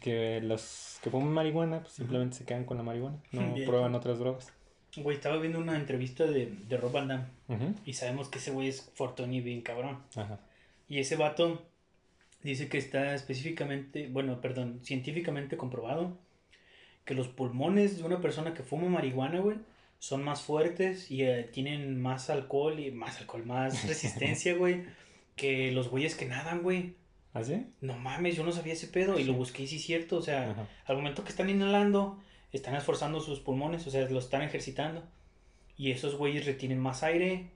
[0.00, 3.66] que los que fuman marihuana pues, simplemente se quedan con la marihuana, no Bien.
[3.68, 4.52] prueban otras drogas.
[4.96, 8.50] Güey, estaba viendo una entrevista de, de Rob Van Damme Ujú, y sabemos que ese
[8.50, 10.02] güey es fortón y bien cabrón.
[10.16, 10.38] Ajá.
[10.86, 11.64] Y ese vato
[12.42, 16.18] dice que está específicamente, bueno, perdón, científicamente comprobado
[17.06, 19.56] que los pulmones de una persona que fuma marihuana, güey,
[19.98, 24.84] son más fuertes y eh, tienen más alcohol y más alcohol, más resistencia, güey,
[25.36, 26.94] que los güeyes que nadan, güey.
[27.34, 27.66] ¿Ah, sí?
[27.80, 30.22] No mames, yo no sabía ese pedo y lo busqué y sí es cierto, o
[30.22, 30.68] sea, Ajá.
[30.84, 32.18] al momento que están inhalando,
[32.52, 35.02] están esforzando sus pulmones, o sea, los están ejercitando.
[35.78, 37.46] Y esos güeyes retienen más aire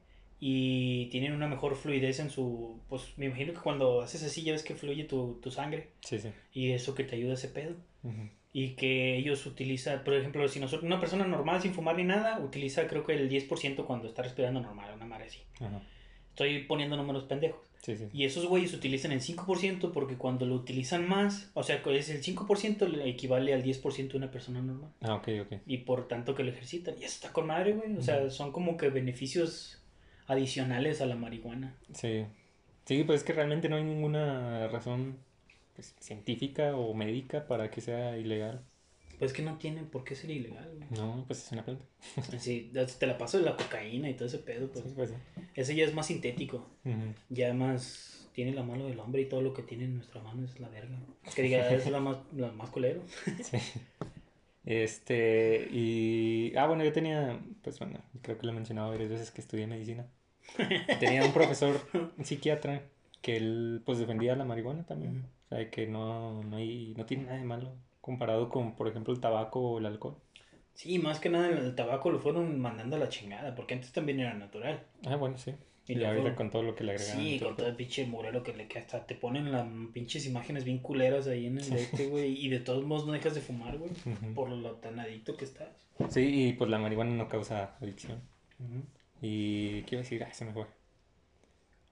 [0.40, 2.80] y tienen una mejor fluidez en su...
[2.88, 6.18] Pues me imagino que cuando haces así ya ves que fluye tu, tu sangre Sí,
[6.18, 6.30] sí.
[6.54, 7.74] y eso que te ayuda a ese pedo.
[8.52, 12.38] Y que ellos utilizan, por ejemplo, si nosotros, una persona normal sin fumar ni nada,
[12.40, 15.40] utiliza creo que el 10% cuando está respirando normal, una madre así.
[15.60, 15.82] Ajá.
[16.36, 17.66] Estoy poniendo números pendejos.
[17.80, 18.08] Sí, sí.
[18.12, 22.22] Y esos güeyes utilizan el 5% porque cuando lo utilizan más, o sea, es el
[22.22, 24.90] 5% le equivale al 10% de una persona normal.
[25.00, 25.60] Ah, ok, ok.
[25.66, 26.94] Y por tanto que lo ejercitan.
[27.00, 27.96] Y eso está con madre, güey.
[27.96, 29.82] O sea, son como que beneficios
[30.26, 31.74] adicionales a la marihuana.
[31.94, 32.26] Sí.
[32.84, 35.16] Sí, pues es que realmente no hay ninguna razón
[35.74, 38.60] pues, científica o médica para que sea ilegal.
[39.18, 40.86] Pues que no tienen por qué ser ilegal, güey.
[40.90, 41.86] No, pues es una planta.
[42.38, 44.84] Sí, te la paso de la cocaína y todo ese pedo, pues.
[44.84, 45.16] Sí, pues sí.
[45.56, 46.66] Ese ya es más sintético.
[47.28, 50.44] Ya más tiene la mano del hombre y todo lo que tiene en nuestra mano
[50.44, 50.98] es la verga.
[51.34, 53.02] Que diga, es la más, la más culero.
[53.42, 53.58] Sí.
[54.66, 56.52] Este, y.
[56.56, 57.40] Ah, bueno, yo tenía.
[57.62, 60.06] Pues bueno, creo que lo he mencionado varias veces que estudié medicina.
[61.00, 61.80] Tenía un profesor,
[62.18, 62.82] un psiquiatra,
[63.22, 65.26] que él, pues defendía la marihuana también.
[65.46, 69.12] O sea, que no, no, hay, no tiene nada de malo comparado con, por ejemplo,
[69.12, 70.16] el tabaco o el alcohol.
[70.76, 74.20] Sí, más que nada el tabaco lo fueron mandando a la chingada, porque antes también
[74.20, 74.84] era natural.
[75.06, 75.54] Ah, bueno, sí.
[75.88, 77.22] Y Y, ahorita con todo lo que le agregaron.
[77.22, 80.26] Sí, y con todo el pinche murero que le que hasta te ponen las pinches
[80.26, 82.44] imágenes bien culeras ahí en el este, güey.
[82.44, 83.90] Y de todos modos no dejas de fumar, güey.
[84.34, 85.88] Por lo tan adicto que estás.
[86.10, 88.20] Sí, y pues la marihuana no causa adicción.
[89.22, 90.24] Y ¿qué iba a decir?
[90.24, 90.66] Ah, se me fue.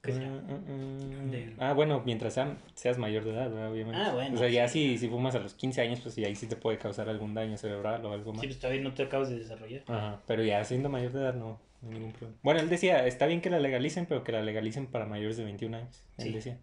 [0.04, 0.28] ¿Qué Ah, será?
[0.28, 1.30] ah, ah.
[1.30, 3.72] De- Ah, bueno, mientras sea- seas mayor de edad, ¿verdad?
[3.72, 4.00] obviamente.
[4.00, 4.90] Ah, bueno, O sea, ya sí.
[4.90, 7.56] si, si fumas a los 15 años, pues ahí sí te puede causar algún daño
[7.56, 8.40] cerebral o algo más.
[8.42, 9.82] Sí, pues todavía no te acabas de desarrollar.
[9.88, 12.38] Ajá, pero ya siendo mayor de edad no, no hay ningún problema.
[12.42, 15.44] Bueno, él decía, está bien que la legalicen, pero que la legalicen para mayores de
[15.44, 16.02] 21 años.
[16.18, 16.32] Él Sí.
[16.32, 16.58] decía.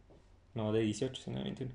[0.54, 1.72] No de 18, sino de 21.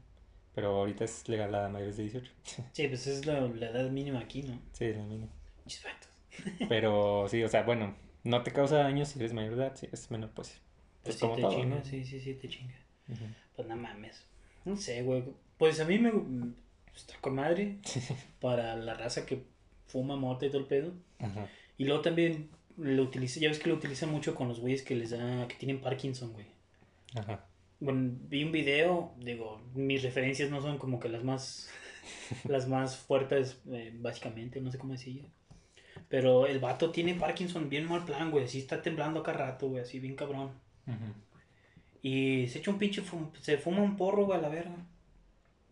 [0.55, 2.31] Pero ahorita es legal a mayores de 18.
[2.72, 4.59] Sí, pues es la, la edad mínima aquí, ¿no?
[4.72, 5.33] Sí, es la mínima.
[6.68, 9.87] Pero sí, o sea, bueno, no te causa daño si eres mayor de edad, si
[9.87, 10.61] eres menor, pues.
[11.06, 11.84] Pues, sí te todo, chinga, ¿no?
[11.84, 12.74] sí, sí, sí, te chinga.
[13.54, 14.24] Pues no mames.
[14.64, 15.24] No sé, güey.
[15.58, 16.12] Pues a mí me
[16.94, 17.78] está con madre
[18.40, 19.44] para la raza que
[19.86, 20.92] fuma mota y todo el pedo.
[21.18, 21.48] Ajá.
[21.78, 24.94] Y luego también lo utiliza, ya ves que lo utilizan mucho con los güeyes que
[24.94, 26.46] les da, que tienen Parkinson, güey.
[27.14, 27.46] Ajá.
[27.80, 31.68] Bueno, vi un video, digo, mis referencias no son como que las más,
[32.48, 35.28] las más fuertes, eh, básicamente, no sé cómo decirlo.
[36.08, 39.82] Pero el vato tiene Parkinson bien mal plan, güey, así está temblando acá rato, güey,
[39.82, 40.50] así bien cabrón.
[40.87, 41.12] Ujú.
[42.03, 44.77] Y se echa un pinche, fum- se fuma un porro, güey, a la verga.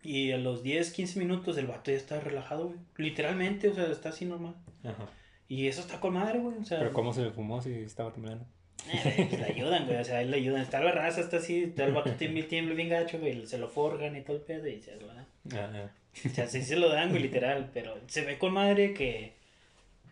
[0.03, 2.79] Y a los 10, 15 minutos el vato ya está relajado, güey.
[2.97, 4.55] Literalmente, o sea, está así normal.
[4.83, 5.07] Ajá.
[5.47, 6.57] Y eso está con madre, güey.
[6.57, 8.45] O sea, Pero ¿cómo se le fumó si estaba temblando?
[8.91, 9.97] eh, pues le ayudan, güey.
[9.97, 10.61] O sea, ahí le ayudan.
[10.61, 11.63] Está la raza, está así.
[11.63, 13.47] Está el vato tiemble, tiemble bien gacho, güey.
[13.47, 15.25] Se lo forjan y todo el pedo y se lo dan.
[15.53, 15.89] Ah.
[16.25, 17.71] O sea, sí se lo dan, güey, literal.
[17.73, 19.33] Pero se ve con madre que.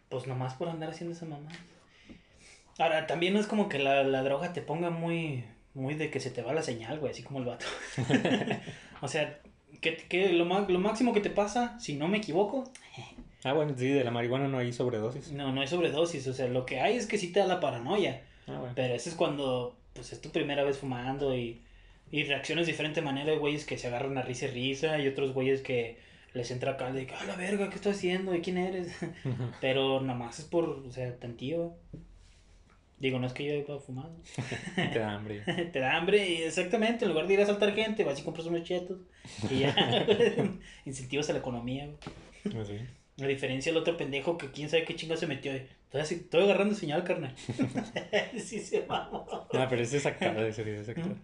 [0.10, 1.50] Pues nomás por andar haciendo esa mamá.
[2.79, 5.45] Ahora, también no es como que la, la droga te ponga muy.
[5.75, 7.12] Muy de que se te va la señal, güey.
[7.12, 7.65] Así como el vato.
[9.01, 9.39] o sea,
[9.81, 12.71] que, que lo, lo máximo que te pasa, si no me equivoco,
[13.45, 15.31] Ah, bueno, sí, de la marihuana no hay sobredosis.
[15.33, 16.25] no, no es sobredosis.
[16.27, 18.21] O sea, lo que hay es que sí te da la paranoia.
[18.47, 18.73] Ah, bueno.
[18.75, 21.62] Pero eso es cuando pues es tu primera vez fumando y,
[22.12, 23.31] y reacciones de diferente manera.
[23.31, 25.97] Hay güeyes que se agarran a risa y risa y otros güeyes que
[26.33, 28.33] les entra acá de que, ah, la verga, ¿qué estoy haciendo?
[28.33, 28.95] ¿Y quién eres?
[29.62, 31.73] Pero nada más es por, o sea, tantío.
[32.99, 34.15] Digo, no es que yo haya fumado.
[34.75, 35.41] Te da hambre.
[35.73, 38.47] Te da hambre y exactamente, en lugar de ir a saltar gente, vas y compras
[38.47, 38.99] unos chetos
[39.49, 39.75] y ya.
[40.86, 41.88] Incentivos a la economía.
[42.45, 42.62] güey.
[42.62, 42.77] Así.
[43.21, 45.51] A diferencia del otro pendejo que quién sabe qué chingo se metió.
[45.53, 47.36] Estoy, así- estoy agarrando señal, carnal.
[48.38, 49.27] sí se mamó.
[49.53, 51.15] No, pero ese es actuado, ese es actuado.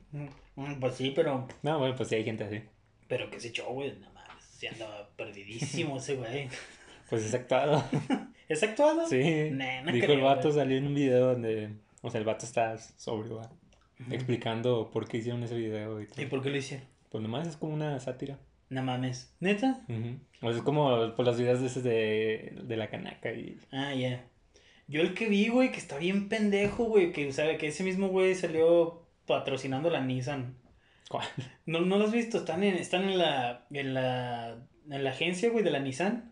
[0.55, 2.61] Mm, Pues sí, pero, No, bueno, pues sí hay gente así.
[3.07, 4.43] pero que se echó, güey, nada más.
[4.43, 6.47] Se andaba perdidísimo ese güey.
[7.09, 7.83] Pues es actuado.
[8.49, 9.07] ¿Es actuado?
[9.07, 9.49] Sí.
[9.51, 11.69] Nah, no Dijo creo, el vato, salió en un video donde.
[12.01, 13.51] O sea, el vato está sobrio, ¿va?
[14.01, 14.13] Ujú.
[14.13, 16.29] explicando por qué hicieron ese video y ¿Y todo.
[16.29, 16.87] por qué lo hicieron?
[17.09, 18.39] Pues nomás es como una sátira.
[18.69, 19.33] No mames.
[19.39, 19.81] ¿Neta?
[19.87, 20.19] Ujú.
[20.41, 23.57] O sea, es como por los videos de esos de, de la canaca y.
[23.71, 24.25] Ah, ya.
[24.87, 27.83] Yo el que vi, güey, que está bien pendejo, güey, que, o sea, que ese
[27.83, 30.55] mismo güey salió patrocinando la Nissan.
[31.09, 31.27] ¿Cuál?
[31.65, 32.37] ¿No, no lo has visto?
[32.37, 34.57] Están en, están en la, en la,
[34.91, 36.31] en la agencia, güey, de la Nissan.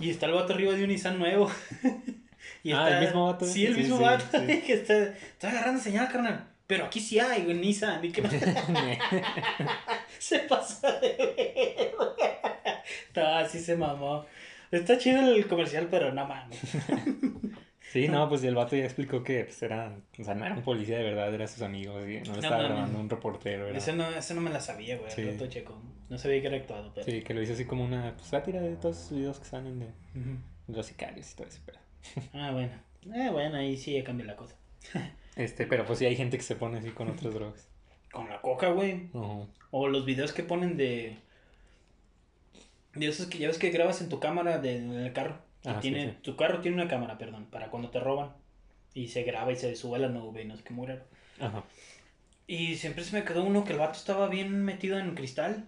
[0.00, 1.50] Y está el vato arriba de un Nissan nuevo.
[2.62, 3.44] y Ah, ¿el mismo vato?
[3.46, 4.38] Sí, el Sí, mismo sí, vato.
[4.38, 4.60] sí.
[4.66, 6.46] que está, está agarrando señal, carnal.
[6.66, 8.02] Pero aquí sí hay, güey, Nissan.
[8.04, 8.30] Y no-
[10.18, 11.92] se pasa de.
[13.14, 14.24] No, así se mamó.
[14.70, 16.58] Está chido el comercial, pero no mames.
[17.94, 20.62] Sí, no, pues el vato ya explicó que pues, era, o sea, no era un
[20.62, 23.94] policía de verdad, era sus amigos, y no lo estaba grabando un reportero, era- Eso
[23.94, 25.12] no, eso no me la sabía, güey.
[25.12, 25.20] Sí.
[25.22, 25.80] al rato checo.
[26.08, 27.06] No sabía que era actuado, pero.
[27.06, 29.78] Sí, que lo hizo así como una pues, sátira de todos sus videos que salen
[29.78, 30.38] de Ujú.
[30.76, 31.78] los sicarios y todo ese pedo.
[32.34, 32.72] Ah, bueno.
[33.14, 34.56] Eh, bueno, ahí sí ya cambia la cosa.
[35.36, 37.68] Este, pero pues sí hay gente que se pone así con otras drogas.
[38.12, 39.08] Con la coca, güey.
[39.12, 39.48] Ujú.
[39.70, 41.16] O los videos que ponen de.
[42.94, 45.38] De esos que ya ves que grabas en tu cámara de, en el carro.
[45.64, 46.16] Ah, tiene, sí.
[46.22, 48.32] Tu carro tiene una cámara, perdón, para cuando te roban.
[48.92, 51.02] Y se graba y se sube a la nube y no sé qué muy raro.
[51.40, 51.64] Ajá.
[52.46, 55.66] Y siempre se me quedó uno que el vato estaba bien metido en cristal.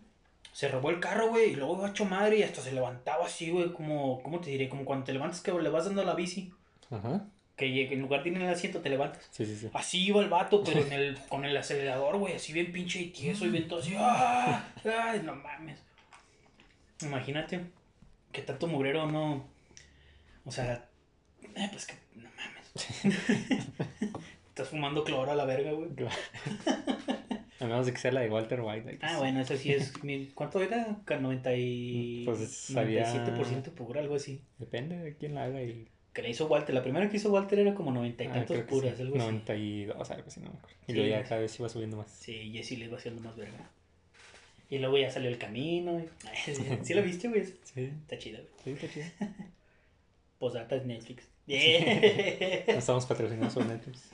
[0.53, 3.73] Se robó el carro, güey, y luego hecho madre y hasta se levantaba así, güey,
[3.73, 4.69] como, ¿cómo te diré?
[4.69, 6.53] Como cuando te levantas que le vas dando a la bici.
[6.91, 7.27] Ajá.
[7.57, 9.27] Que en lugar de ir en el asiento te levantas.
[9.31, 9.71] Sí, sí, sí.
[9.73, 13.11] Así iba el vato, pero en el, con el acelerador, güey, así bien pinche y
[13.11, 13.95] tieso y bien todo así.
[13.99, 14.63] ¡ah!
[14.85, 15.79] ¡Ay, no mames!
[17.03, 17.61] Imagínate
[18.33, 19.45] que tanto mugrero no.
[20.47, 20.89] O sea,
[21.55, 23.67] eh, pues que no mames.
[24.49, 25.91] Estás fumando cloro a la verga, güey.
[27.61, 28.99] A menos de que sea la de Walter White.
[29.03, 30.03] Ah, bueno, eso sí es.
[30.03, 30.99] mil- ¿Cuánto era?
[31.05, 32.23] Ca- 90 y...
[32.25, 34.41] Pues sabía- 97% pura, algo así.
[34.59, 35.89] Depende de quién la haga y...
[36.15, 36.75] Que la hizo Walter.
[36.75, 39.03] La primera que hizo Walter era como 90 y Ah, tantos puras, sí.
[39.03, 39.25] algo así.
[39.27, 40.77] 92, algo así, no me acuerdo.
[40.87, 42.11] Y Sí, luego ya cada vez iba subiendo más.
[42.11, 43.71] Sí, Jesse le iba haciendo más verga.
[44.71, 45.99] Y luego ya salió el camino.
[46.01, 46.09] y-
[46.85, 47.45] ¿Sí lo viste, güey?
[47.65, 48.77] Sí, Está chido, güey.
[48.79, 49.07] sí, está chido.
[50.39, 51.25] Posdata es Netflix.
[51.25, 52.79] No Yeah.
[52.79, 54.11] estamos patrocinados por Netflix.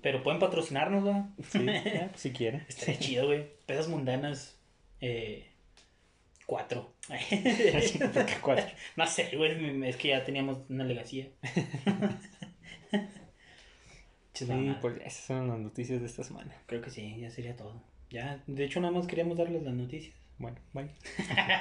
[0.00, 1.26] Pero pueden patrocinarnos, ¿verdad?
[1.48, 1.58] Sí,
[2.10, 2.64] pues, si quieren.
[2.68, 3.46] Estaría chido, güey.
[3.66, 4.56] Pesas mundanas.
[5.00, 5.48] Eh,
[6.46, 6.92] cuatro.
[7.08, 7.18] ¿Por
[8.26, 8.66] qué cuatro?
[8.96, 9.88] no sé, güey.
[9.88, 11.26] Es que ya teníamos una legacía.
[14.34, 14.46] Sí,
[14.80, 16.54] pues esas son las noticias de esta semana.
[16.66, 17.82] Creo que sí, ya sería todo.
[18.10, 20.14] Ya, de hecho, nada más queríamos darles las noticias.
[20.38, 20.88] Bueno, bye.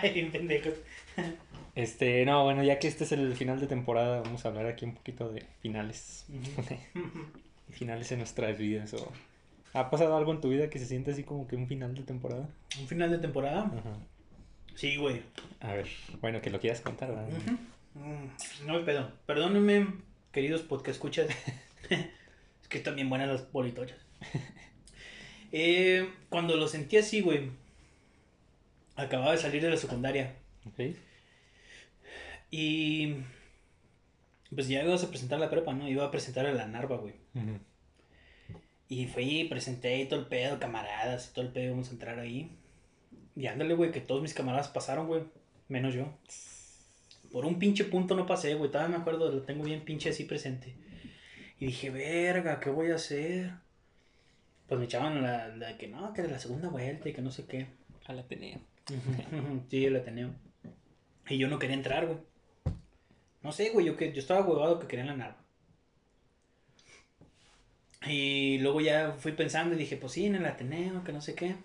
[0.13, 0.73] Bien pendejos.
[1.75, 4.85] Este, no, bueno, ya que este es el final de temporada, vamos a hablar aquí
[4.85, 6.25] un poquito de finales.
[7.71, 8.93] finales en nuestras vidas.
[8.93, 9.11] O...
[9.73, 12.03] ¿Ha pasado algo en tu vida que se siente así como que un final de
[12.03, 12.49] temporada?
[12.79, 13.65] Un final de temporada.
[13.65, 13.97] Ajá.
[14.75, 15.21] Sí, güey.
[15.59, 15.87] A ver,
[16.21, 17.27] bueno, que lo quieras contar, ¿verdad?
[17.95, 19.11] Mm, No hay pedo.
[19.25, 19.87] Perdónenme,
[20.31, 21.27] queridos podcast escuchas.
[21.89, 23.97] es que están bien buenas las politochas.
[25.51, 27.49] Eh, cuando lo sentí así, güey.
[28.97, 30.35] Acababa de salir de la secundaria.
[30.65, 30.95] Ok.
[32.51, 33.15] Y.
[34.53, 35.87] Pues ya ibas a presentar la prepa, ¿no?
[35.87, 37.13] Iba a presentar a la Narva, güey.
[38.89, 42.19] Y fui, presenté y todo el pedo, camaradas y todo el pedo, vamos a entrar
[42.19, 42.57] ahí.
[43.35, 45.23] Y ándale, güey, que todos mis camaradas pasaron, güey.
[45.67, 46.17] Menos yo.
[47.31, 48.71] Por un pinche punto no pasé, güey.
[48.71, 50.73] Todavía me acuerdo, lo tengo bien pinche así presente.
[51.59, 53.51] Y dije, verga, ¿qué voy a hacer?
[54.67, 57.31] Pues me echaban la, la que no, que de la segunda vuelta y que no
[57.31, 57.67] sé qué.
[58.07, 58.59] Al Ateneo.
[59.69, 60.33] sí, el Ateneo.
[61.29, 62.19] Y yo no quería entrar, güey.
[63.43, 65.37] No sé, güey, yo, que, yo estaba huevado que quería en la narva.
[68.05, 71.35] Y luego ya fui pensando y dije, pues sí, en el Ateneo, que no sé
[71.35, 71.55] qué.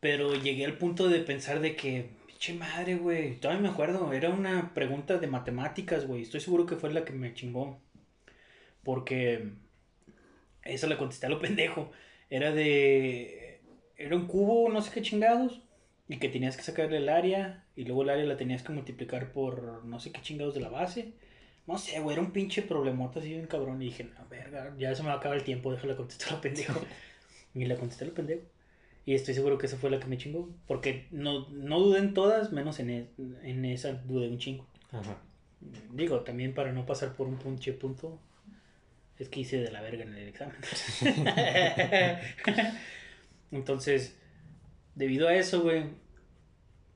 [0.00, 3.36] Pero llegué al punto de pensar de que, pinche madre, güey.
[3.36, 6.22] Todavía me acuerdo, era una pregunta de matemáticas, güey.
[6.22, 7.80] Estoy seguro que fue la que me chingó.
[8.82, 9.52] Porque
[10.64, 11.90] esa la contesté a lo pendejo.
[12.30, 13.49] Era de.
[14.00, 15.60] Era un cubo, no sé qué chingados.
[16.08, 17.64] Y que tenías que sacarle el área.
[17.76, 20.70] Y luego el área la tenías que multiplicar por no sé qué chingados de la
[20.70, 21.12] base.
[21.66, 23.82] No sé, güey, era un pinche problemota así bien cabrón.
[23.82, 26.36] Y dije, no, verga, ya se me va a acabar el tiempo, déjala contestar a
[26.36, 26.80] lo pendejo.
[27.54, 28.40] y la contesté a lo pendejo.
[29.04, 30.48] Y estoy seguro que esa fue la que me chingó.
[30.66, 33.10] Porque no, no dudé en todas, menos en,
[33.42, 34.66] en esa dudé un chingo.
[34.92, 35.18] Ajá.
[35.92, 38.18] Digo, también para no pasar por un pinche punto.
[39.18, 40.56] Es que hice de la verga en el examen.
[43.52, 44.18] Entonces,
[44.94, 45.84] debido a eso, güey,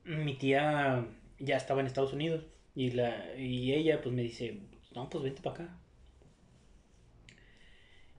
[0.03, 1.07] mi tía
[1.39, 2.45] ya estaba en Estados Unidos.
[2.75, 4.59] Y, la, y ella, pues me dice,
[4.93, 5.77] no, pues vente para acá.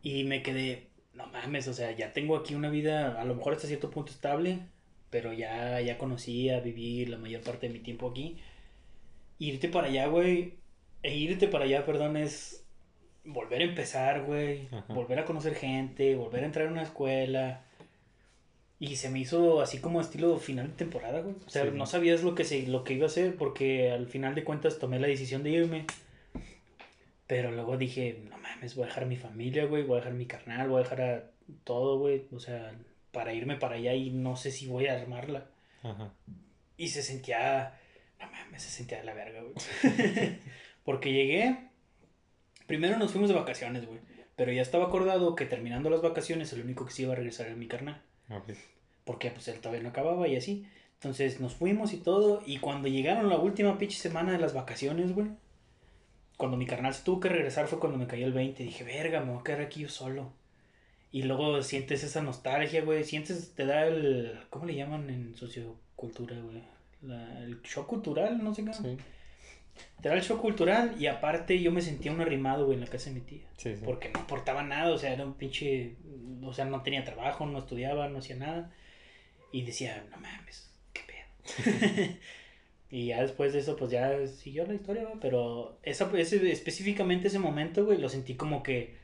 [0.02, 3.54] Y me quedé, no mames, o sea, ya tengo aquí una vida, a lo mejor
[3.54, 4.60] hasta cierto punto estable,
[5.10, 8.38] pero ya, ya conocí a vivir la mayor parte de mi tiempo aquí.
[9.38, 10.54] Irte para allá, güey,
[11.02, 12.64] e irte para allá, perdón, es
[13.24, 17.65] volver a empezar, güey, volver a conocer gente, volver a entrar a una escuela.
[18.78, 21.34] Y se me hizo así como estilo final de temporada, güey.
[21.46, 21.70] O sea, Sí.
[21.72, 24.78] no sabías lo que, se, lo que iba a hacer porque al final de cuentas
[24.78, 25.86] tomé la decisión de irme.
[27.26, 30.12] Pero luego dije, no mames, voy a dejar a mi familia, güey, voy a dejar
[30.12, 31.24] a mi carnal, voy a dejar a
[31.64, 32.26] todo, güey.
[32.32, 32.72] O sea,
[33.12, 35.46] para irme para allá y no sé si voy a armarla.
[35.82, 36.12] Ajá.
[36.76, 37.78] Y se sentía,
[38.20, 39.54] no mames, se sentía de la verga, güey.
[40.84, 41.56] Porque llegué,
[42.66, 43.98] primero nos fuimos de vacaciones, güey.
[44.36, 47.46] Pero ya estaba acordado que terminando las vacaciones, el único que se iba a regresar
[47.46, 48.02] era mi carnal.
[48.30, 48.50] Ok.
[49.04, 50.66] Porque pues él todavía no acababa y así.
[50.94, 52.42] Entonces nos fuimos y todo.
[52.46, 55.28] Y cuando llegaron la última pinche semana de las vacaciones, güey.
[56.36, 58.62] Cuando mi carnal se tuvo que regresar fue cuando me cayó el 20.
[58.62, 60.32] Dije, verga, me voy a quedar aquí yo solo.
[61.12, 63.04] Y luego sientes esa nostalgia, güey.
[63.04, 64.38] Sientes, te da el...
[64.50, 66.62] ¿Cómo le llaman en sociocultura, güey?
[67.02, 68.72] La- el shock cultural, no sé qué.
[68.74, 68.96] Sí.
[70.00, 72.90] Te da el shock cultural y aparte yo me sentía un arrimado, güey, en la
[72.90, 73.46] casa de mi tía.
[73.56, 73.82] Sí, sí.
[73.84, 75.96] Porque no aportaba nada, o sea, era un pinche.
[76.42, 78.72] O sea, no tenía trabajo, no estudiaba, no hacía nada.
[79.52, 82.16] Y decía, no mames, qué pedo.
[82.90, 87.28] y ya después de eso, pues ya siguió la historia, güey, Pero esa, ese, específicamente
[87.28, 88.96] ese momento, güey, lo sentí como que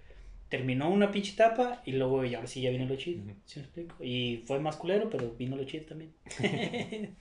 [0.48, 3.22] terminó una pinche etapa y luego y ahora sí ya vino lo chido.
[3.22, 3.34] Ujú.
[3.46, 3.96] ¿Sí me explico?
[4.04, 6.12] Y fue más culero, pero vino lo chido también.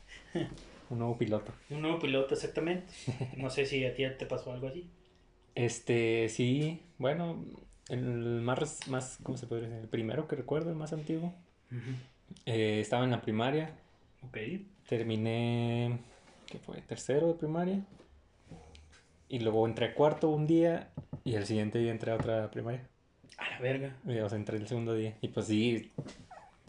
[0.91, 1.51] Un nuevo piloto.
[1.69, 2.86] un nuevo piloto, exactamente.
[3.38, 4.88] No sé si a ti te pasó algo así.
[5.56, 7.43] Este, sí, bueno,
[7.89, 9.77] el más, más, ¿cómo se puede decir?
[9.77, 11.34] El primero que recuerdo, el más antiguo.
[12.45, 13.73] eh, estaba en la primaria,
[14.27, 14.38] Ok.
[14.88, 15.97] terminé,
[16.47, 16.82] ¿qué fue?
[16.82, 17.80] Tercero de primaria.
[19.30, 20.89] Y luego entré a cuarto un día
[21.23, 22.86] y el siguiente día entré a otra primaria.
[23.38, 23.95] A la verga.
[24.06, 25.15] Y, O sea, entré el segundo día.
[25.21, 25.89] Y pues sí,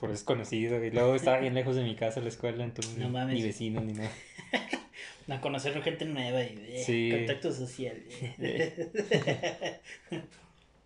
[0.03, 0.85] por desconocido.
[0.85, 3.35] Y luego estaba bien lejos de mi casa la escuela, entonces No ni- mames.
[3.37, 4.11] ni vecino ni nada.
[5.29, 7.09] A conocer gente nueva y eh, Sí.
[7.11, 8.03] contacto social.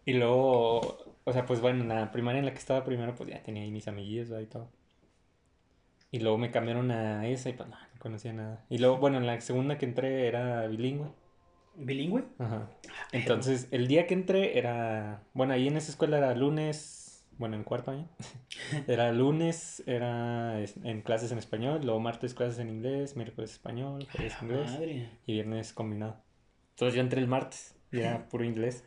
[0.04, 3.28] Y luego, o sea, pues bueno, en la primaria en la que estaba primero, pues
[3.30, 4.42] ya tenía ahí mis amiguillos ¿verdad?
[4.44, 4.70] y todo.
[6.12, 8.64] Y luego me cambiaron a esa y pues no, no conocía nada.
[8.70, 11.08] Y luego, bueno, en la segunda que entré era bilingüe.
[11.74, 12.22] ¿Bilingüe?
[12.38, 12.68] Ajá.
[12.82, 13.00] perro.
[13.12, 17.05] Entonces, el día que entré era, bueno, ahí en esa escuela era lunes,
[17.38, 18.08] bueno, en cuarto año.
[18.86, 24.34] Era lunes, era en clases en español, luego martes clases en inglés, miércoles español, jueves
[24.42, 25.10] inglés madre.
[25.26, 26.22] y viernes combinado.
[26.70, 28.84] Entonces yo entré el martes y era puro inglés.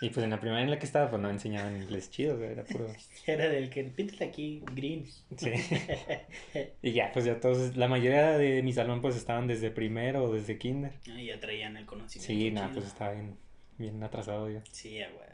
[0.00, 2.64] Y pues en la primera en la que estaba, pues no enseñaban inglés chido, era
[2.64, 2.86] puro...
[3.26, 5.06] Era del que píntale aquí, green.
[5.36, 5.52] Sí.
[6.82, 10.32] Y ya, pues ya todos, la mayoría de mi salón pues estaban desde primero o
[10.32, 10.92] desde kinder.
[11.10, 12.32] Ah, ya traían el conocimiento.
[12.32, 13.36] Sí, nada, pues estaba bien,
[13.78, 14.60] bien atrasado yo.
[14.70, 15.31] Sí, a huevo.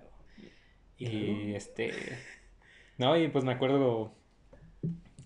[0.98, 1.92] Y, este...
[2.98, 4.12] No, y pues me acuerdo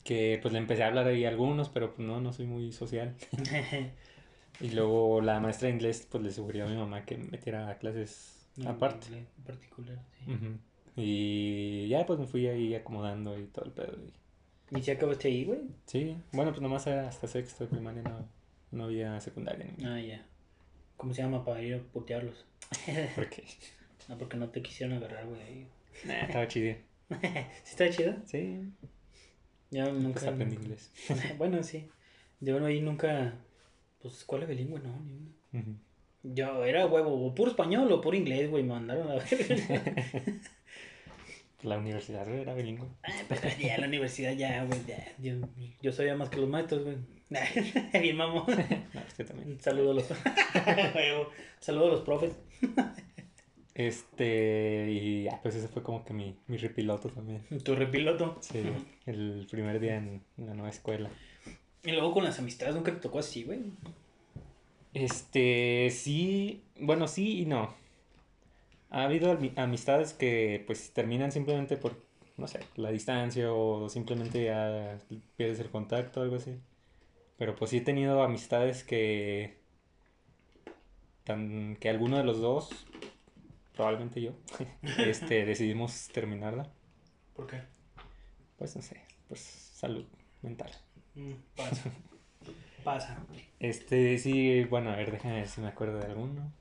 [0.04, 2.72] que pues le empecé a hablar ahí a algunos, pero pues no, no soy muy
[2.72, 3.14] social.
[4.60, 7.68] Y luego la maestra de inglés pues le sugirió a mi mamá que me metiera
[7.68, 9.06] a clases aparte.
[9.16, 10.32] En particular, sí.
[10.94, 13.96] Y ya pues me fui ahí acomodando y todo el pedo.
[14.70, 15.60] y- ¿Y si acabaste ahí, güey?
[15.86, 18.28] Sí, bueno, pues nomás hasta sexto de primaria, no,
[18.70, 19.96] no había secundaria ni nada.
[19.96, 20.26] Ah, ya.
[20.96, 22.44] ¿Cómo se llama para ir a putearlos?
[23.16, 23.44] Porque
[24.08, 25.66] No, porque no te quisieron agarrar, güey.
[26.04, 26.76] nah, estaba chido.
[27.10, 28.14] ¿Sí está chido?
[28.26, 28.60] Sí,
[29.70, 30.20] Ya nunca.
[30.20, 30.90] pues aprendí inglés.
[31.38, 31.88] bueno, sí.
[32.40, 33.34] De bueno, ahí nunca.
[34.00, 35.76] Pues escuela bilingüe, no, ni una.
[36.24, 39.24] Yo era huevo, o puro español o puro inglés, güey, me mandaron a ver.
[41.62, 42.88] La universidad güey, era bilingüe.
[43.04, 45.04] Ah, pero ya en la universidad ya, güey, ya.
[45.18, 45.34] Yo,
[45.80, 46.96] yo sabía más que los maestros, güey.
[47.92, 48.44] Bien, mamón.
[48.92, 49.52] No, usted también.
[49.52, 50.10] Un saludo a los...
[50.94, 51.30] Huevo.
[51.60, 52.32] saludo a los profes.
[53.74, 57.42] Este, y pues ese fue como que mi, mi repiloto también.
[57.64, 58.36] Tu repiloto.
[58.40, 58.62] Sí,
[59.06, 61.10] el primer día en, en la nueva escuela.
[61.84, 63.60] Y luego con las amistades nunca te tocó así, güey.
[64.94, 67.74] Este, sí, bueno, sí y no.
[68.90, 71.96] Ha habido ami- amistades que pues terminan simplemente por,
[72.36, 74.98] no sé, la distancia o simplemente ya
[75.36, 76.56] pierdes el contacto o algo así.
[77.38, 79.58] Pero pues sí he tenido amistades que,
[81.24, 82.70] tan, que alguno de los dos,
[83.74, 84.32] probablemente yo,
[84.98, 86.70] este, decidimos terminarla.
[87.34, 87.62] ¿Por qué?
[88.58, 90.06] Pues no sé, pues salud
[90.42, 90.70] mental.
[91.14, 91.90] Mm, pasa.
[92.84, 93.16] Pasa.
[93.60, 96.52] Este, sí, bueno, a ver, déjame ver si me acuerdo de alguno.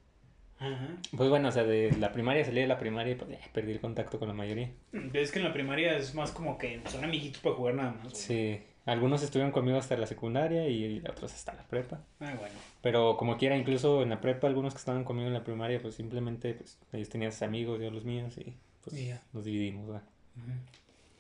[0.60, 0.89] Ajá.
[1.17, 3.80] Pues bueno, o sea, de la primaria salí de la primaria y pues perdí el
[3.80, 4.71] contacto con la mayoría.
[5.13, 8.04] Es que en la primaria es más como que son amiguitos para jugar nada más.
[8.04, 8.15] güey.
[8.15, 12.02] Sí, algunos estuvieron conmigo hasta la secundaria y otros hasta la prepa.
[12.20, 12.56] Ah, bueno.
[12.82, 15.96] Pero como quiera, incluso en la prepa, algunos que estaban conmigo en la primaria, pues
[15.96, 19.22] simplemente, pues ellos tenían sus amigos, yo los míos y pues Y ya.
[19.34, 20.04] nos dividimos, ¿verdad?
[20.38, 20.52] Ujú.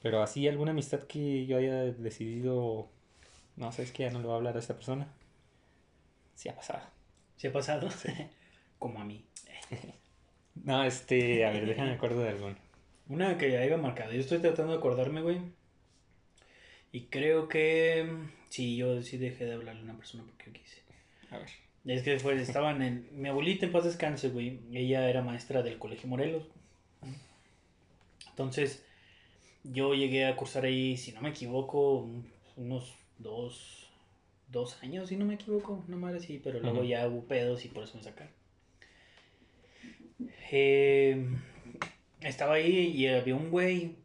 [0.01, 2.89] Pero así, alguna amistad que yo haya decidido,
[3.55, 5.07] no sé, es que ya no le voy a hablar a esta persona.
[6.35, 6.81] Sí ha pasado.
[7.37, 7.87] ¿Sí ha pasado?
[8.79, 9.25] como a mí.
[10.53, 12.55] No, este, a ver, déjame acuerdo de alguno.
[13.07, 14.11] Una que haya marcado.
[14.11, 15.39] Yo estoy tratando de acordarme, güey.
[16.91, 18.09] Y creo que
[18.49, 20.81] sí, yo sí dejé de hablarle a una persona porque yo quise.
[21.29, 21.47] A ver.
[21.85, 23.07] Es que después estaban en.
[23.13, 24.59] Mi abuelita en paz descanse, güey.
[24.73, 26.43] Ella era maestra del Colegio Morelos.
[28.29, 28.85] Entonces,
[29.63, 33.89] yo llegué a cursar ahí, si no me equivoco, un- unos dos,
[34.49, 35.83] dos años, si no me equivoco.
[35.87, 38.31] No madre sí, pero luego ya hubo pedos y por eso me sacaron.
[40.51, 41.25] Eh,
[42.21, 43.95] estaba ahí y había un güey.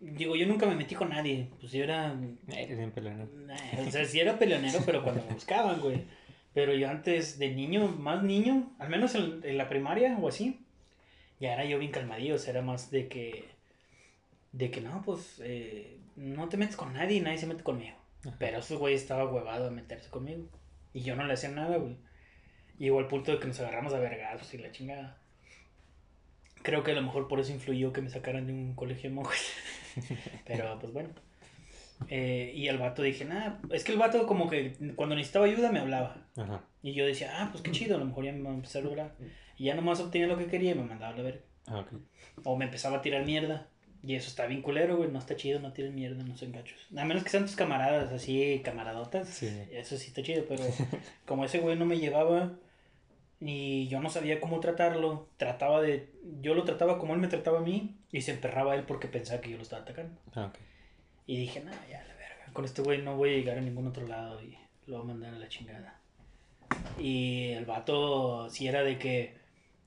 [0.00, 1.48] Digo, yo nunca me metí con nadie.
[1.60, 2.92] Pues yo era Eres bien.
[3.46, 6.04] Nah, O sea, sí era peleonero, pero cuando me buscaban, güey.
[6.54, 10.64] Pero yo antes de niño, más niño, al menos en, en la primaria o así,
[11.38, 13.44] ya era yo bien calmadillo, o sea, era más de que,
[14.52, 17.96] de que no, pues, eh, no te metes con nadie y nadie se mete conmigo.
[18.26, 18.36] Ajá.
[18.38, 20.48] Pero ese güey estaba huevado a meterse conmigo.
[20.92, 21.96] Y yo no le hacía nada, güey.
[22.78, 25.19] Llegó al punto de que nos agarramos a vergazos y la chingada.
[26.62, 29.16] Creo que a lo mejor por eso influyó que me sacaran de un colegio de
[29.16, 29.52] monjes.
[30.46, 31.10] Pero, pues bueno.
[32.08, 35.70] Eh, y al vato dije, nada, es que el vato como que cuando necesitaba ayuda
[35.70, 36.28] me hablaba.
[36.36, 36.64] Ajá.
[36.82, 38.82] Y yo decía, ah, pues qué chido, a lo mejor ya me va a empezar
[38.82, 39.14] a lograr.
[39.56, 41.40] Y ya nomás obtenía lo que quería y me mandaba a la verga.
[41.66, 41.92] Ah, ok.
[42.44, 43.68] O me empezaba a tirar mierda.
[44.02, 45.10] Y eso está bien culero, güey.
[45.10, 46.78] No está chido, no tiren mierda, no sean gachos.
[46.96, 49.28] A menos que sean tus camaradas así, camaradotas.
[49.28, 49.48] Sí.
[49.70, 50.64] Eso sí está chido, pero
[51.26, 52.54] como ese güey no me llevaba
[53.40, 56.10] y yo no sabía cómo tratarlo, trataba de.
[56.42, 59.40] Yo lo trataba como él me trataba a mí y se emperraba él porque pensaba
[59.40, 60.20] que yo lo estaba atacando.
[60.34, 60.52] Ah.
[61.26, 62.52] Y dije, no, ya la verga.
[62.52, 65.08] Con este güey no voy a llegar a ningún otro lado y lo voy a
[65.14, 65.98] mandar a la chingada.
[66.98, 69.40] Y el vato, si era de que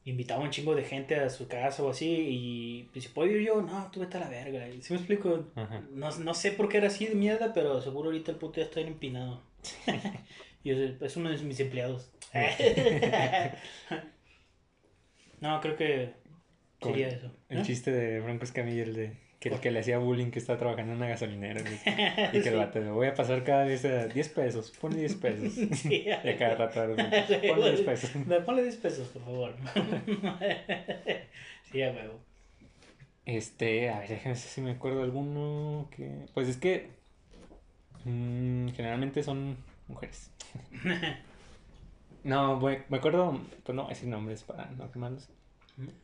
[0.05, 3.45] invitaba un chingo de gente a su casa o así, y pues, si puedo ir
[3.45, 4.65] yo, no, tú vete a la verga.
[4.81, 5.45] ¿Sí me explico?
[5.91, 8.63] No, no sé por qué era así de mierda, pero seguro ahorita el puto ya
[8.63, 9.41] está bien empinado.
[10.63, 12.09] y es, es uno de mis empleados.
[15.41, 16.13] no, creo que
[16.81, 17.31] sería eso.
[17.49, 17.63] El ¿Eh?
[17.63, 20.93] chiste de Franco Escamilla, el de que el que le hacía bullying que está trabajando
[20.93, 21.59] en una gasolinera.
[22.31, 25.15] Y que el vato, le voy a pasar cada vez a 10 pesos, ponle 10
[25.15, 25.53] pesos.
[25.73, 26.05] Sí.
[26.23, 28.11] Y cada rato, ponle 10 pesos.
[28.45, 29.55] Ponle 10 pesos, por favor.
[31.69, 32.21] sí, a huevo.
[33.25, 36.25] Este, a ver, déjame ver si me acuerdo alguno que...
[36.33, 36.91] Pues es que
[38.05, 40.29] mm, generalmente son mujeres.
[42.23, 45.27] No, güey, me acuerdo, pues no decir nombres para no quemarlos.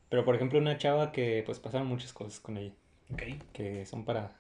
[0.10, 2.74] Pero por ejemplo una chava que pues pasaron muchas cosas con ella,
[3.14, 3.24] Ok.
[3.54, 4.36] que son para...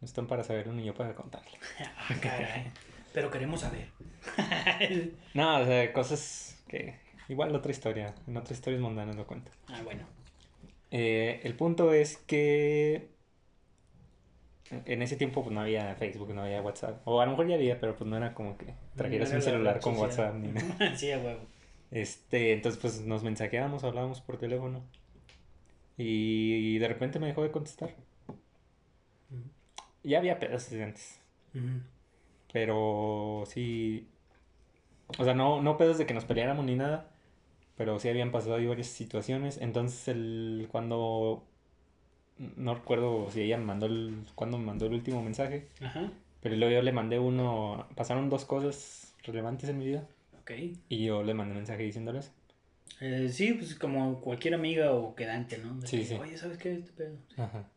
[0.00, 1.50] No están para saberlo ni yo para contarlo.
[2.08, 2.72] Ah, caray.
[3.12, 3.88] Pero queremos saber.
[5.34, 6.98] No, o sea, cosas que...
[7.28, 9.50] Igual otra historia, en otras historias mundanas lo cuento.
[9.66, 10.04] ah, bueno.
[10.90, 13.10] Eh, el punto es que
[14.70, 17.00] en ese tiempo pues no había Facebook, no había WhatsApp.
[17.04, 19.42] O a lo mejor ya había, pero pues no era como que trajeras No un
[19.42, 20.08] celular con social.
[20.08, 20.96] WhatsApp ni nada.
[20.96, 21.40] sí, a huevo.
[21.90, 24.82] Este, entonces pues nos mensajeábamos, hablábamos por teléfono.
[25.96, 27.90] Y, de repente me dejó de contestar.
[30.04, 31.20] Ya había pedos desde antes.
[32.52, 34.06] Pero sí.
[35.18, 37.10] O sea, no, no pedos de que nos peleáramos ni nada.
[37.76, 39.58] Pero sí habían pasado ahí varias situaciones.
[39.60, 41.44] Entonces, el, cuando.
[42.56, 44.24] No recuerdo si ella me mandó el.
[44.34, 45.68] Cuando me mandó el último mensaje.
[45.80, 46.12] Ajá.
[46.40, 47.86] Pero luego yo le mandé uno.
[47.96, 50.06] Pasaron dos cosas relevantes en mi vida.
[50.40, 50.52] Ok.
[50.88, 52.30] Y yo le mandé un mensaje diciéndole eso.
[53.00, 55.74] Eh, sí, pues como cualquier amiga o quedante, ¿no?
[55.80, 56.14] De Sí, que, sí.
[56.14, 56.72] Oye, ¿sabes qué?
[56.74, 57.16] Este pedo.
[57.36, 57.68] Ajá.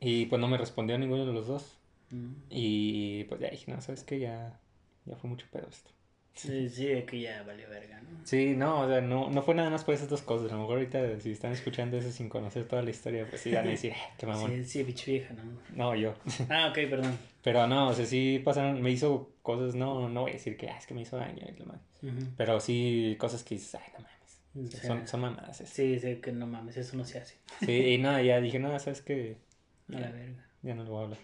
[0.00, 1.76] Y pues no me respondió ninguno de los dos.
[2.10, 2.32] Mm.
[2.50, 4.58] Y pues ya dije, no, sabes que ya,
[5.06, 5.90] ya fue mucho pedo esto.
[6.34, 8.08] Sí, sí, de que ya valió verga, ¿no?
[8.24, 10.50] Sí, no, o sea, no, no fue nada más por esas dos cosas.
[10.52, 13.52] A lo mejor ahorita, si están escuchando eso sin conocer toda la historia, pues sí
[13.52, 14.50] van a decir, "Eh, qué mamón.
[14.52, 15.42] Sí, sí, bicho vieja, ¿no?
[15.74, 16.14] No, yo.
[16.48, 17.18] Ah, ok, perdón.
[17.42, 20.68] Pero no, o sea, sí pasaron, me hizo cosas, no, no voy a decir que,
[20.70, 21.80] ah, es que me hizo daño y la madre.
[22.02, 22.30] Ujú.
[22.36, 24.74] Pero sí, cosas que dices, ay, no mames.
[24.74, 25.74] O sea, Son, son mamadas esas.
[25.74, 27.36] Sí, sí, que no mames, eso no se hace.
[27.64, 29.38] Sí, y nada, ya dije, no, sabes que
[29.92, 30.46] A la verga.
[30.62, 31.18] ya no le voy a hablar.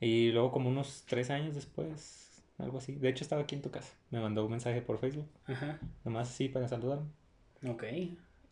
[0.00, 2.27] Y luego como unos tres años después,
[2.58, 2.94] algo así.
[2.94, 3.92] De hecho estaba aquí en tu casa.
[4.10, 5.78] Me mandó un mensaje por Facebook, Ajá.
[6.04, 7.08] nomás así para saludarme.
[7.66, 7.84] Ok.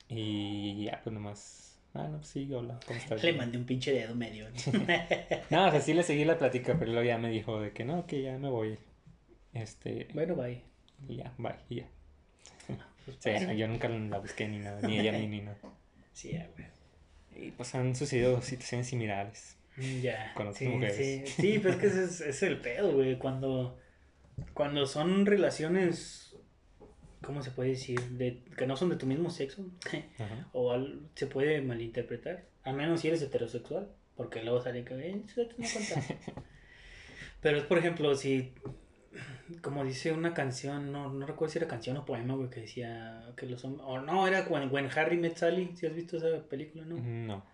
[0.09, 3.22] Y ya, pues nomás, ah, no, pues sí, hola, ¿cómo estás?
[3.22, 4.48] Le mandé un pinche dedo medio.
[4.50, 4.57] ¿no?
[5.50, 7.84] No, o sea, sí le seguí la plática, pero luego ya me dijo de que
[7.84, 8.78] no, que ya me voy.
[9.52, 10.62] Este, bueno, bye.
[11.09, 11.88] y ya, bye, y ya.
[13.07, 15.57] Pues yo nunca la busqué ni nada, ni ella ni ni nada.
[16.12, 16.66] Sí, ya, güey.
[17.46, 19.57] Y pues han sucedido situaciones similares.
[20.02, 20.32] Ya.
[20.34, 20.96] Con otras sí, mujeres.
[20.96, 23.18] Sí, sí, pero es que ese es, es el pedo, güey.
[23.18, 23.78] Cuando,
[24.55, 26.37] cuando son relaciones,
[27.22, 28.01] ¿cómo se puede decir?
[28.11, 29.66] De, que no son de tu mismo sexo.
[30.18, 30.49] Ajá.
[30.53, 32.45] o al- se puede malinterpretar.
[32.64, 33.89] Al menos si eres heterosexual.
[34.16, 36.03] Porque luego sale que, eh, no cuenta.
[37.43, 38.55] Pero es, por ejemplo, si,
[39.61, 43.30] como dice una canción, no, no recuerdo si era canción o poema, güey, que decía
[43.37, 46.43] que los hombres, o no, era When, When Harry Met Sally, si has visto esa
[46.49, 46.97] película, ¿no?
[46.97, 47.45] No.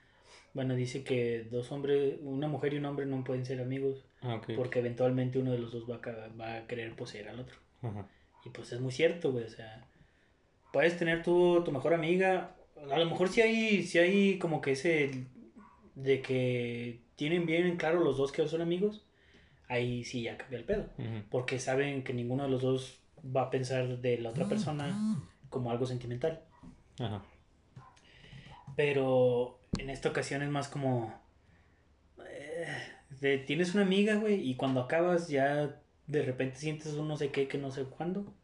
[0.55, 4.35] Bueno, dice que dos hombres, una mujer y un hombre no pueden ser amigos Ah,
[4.37, 4.53] ok.
[4.57, 7.57] porque eventualmente uno de los dos va a, ca- va a querer poseer al otro.
[7.81, 8.07] Ajá.
[8.45, 9.45] Y pues es muy cierto, güey.
[9.45, 9.87] O sea,
[10.73, 12.55] puedes tener tu, tu mejor amiga.
[12.91, 15.27] A lo mejor si hay, si hay como que ese
[15.95, 19.07] de que tienen bien en claro los dos que son amigos.
[19.69, 20.87] Ahí sí ya cambia el pedo.
[21.31, 25.71] Porque saben que ninguno de los dos va a pensar de la otra persona como
[25.71, 26.43] algo sentimental.
[26.99, 27.23] Ajá.
[28.77, 31.13] Pero en esta ocasión es más como...
[32.29, 32.67] eh,
[33.21, 37.31] de- tienes una amiga, güey, y cuando acabas ya de repente sientes un no sé
[37.31, 38.35] qué que no sé cuándo.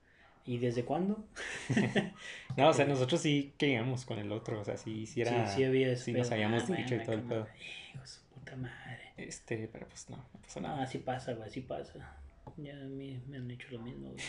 [0.44, 1.28] ¿Y desde cuándo?
[2.56, 5.46] No, o sea, nosotros sí queríamos con el otro, o sea, sí, sí era...
[5.46, 6.34] sí, sí había sí nos pedo.
[6.34, 7.46] habíamos Ah, dicho y todo el pedo.
[7.92, 9.02] Hijo de su puta madre.
[9.16, 10.82] Este, pero pues no, no pasó No, nada.
[10.82, 12.16] así pasa, güey, así pasa.
[12.56, 14.24] Ya a mí me han hecho lo mismo, güey.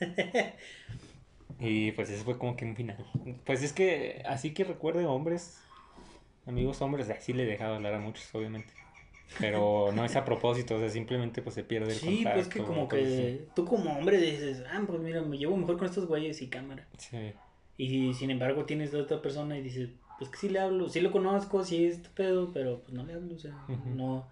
[1.58, 2.96] Y pues ese fue como que un final.
[3.44, 5.60] Pues es que, así que recuerde hombres,
[6.46, 8.72] amigos hombres, así le he dejado hablar a muchos, obviamente.
[9.40, 12.34] Pero no es a propósito, o sea, simplemente pues se pierde el Sí, contacto.
[12.34, 15.86] pues que como que tú como hombre dices, ah, pues mira, me llevo mejor con
[15.86, 16.86] estos güeyes y cámara.
[16.96, 17.08] así.
[17.10, 17.32] Sí.
[17.78, 21.00] Y sin embargo tienes la otra persona y dices, pues que sí le hablo, sí
[21.00, 23.52] lo conozco, sí es tu pedo, pero pues no le hablo, o sea,
[23.96, 24.28] no,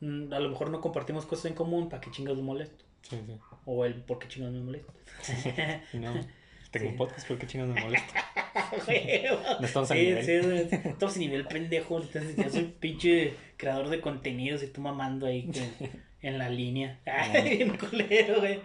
[0.00, 2.84] mm, a lo mejor no compartimos cosas en común, ¿para qué chingas lo molesto?
[3.02, 3.34] Sí, sí.
[3.66, 4.92] O el por qué chingas me molesto.
[5.94, 6.14] No,
[6.78, 6.92] tengo Sí.
[6.92, 8.14] un podcast, ¿por qué chingados me molesta?
[9.60, 10.24] No estamos a Sí, nivel.
[10.24, 10.68] sí, güey.
[10.90, 12.00] estamos a nivel pendejo.
[12.00, 15.90] Entonces, ya soy pinche creador de contenidos y tú mamando ahí que-
[16.22, 16.98] en la línea.
[17.06, 18.60] Ay, bien culero, güey.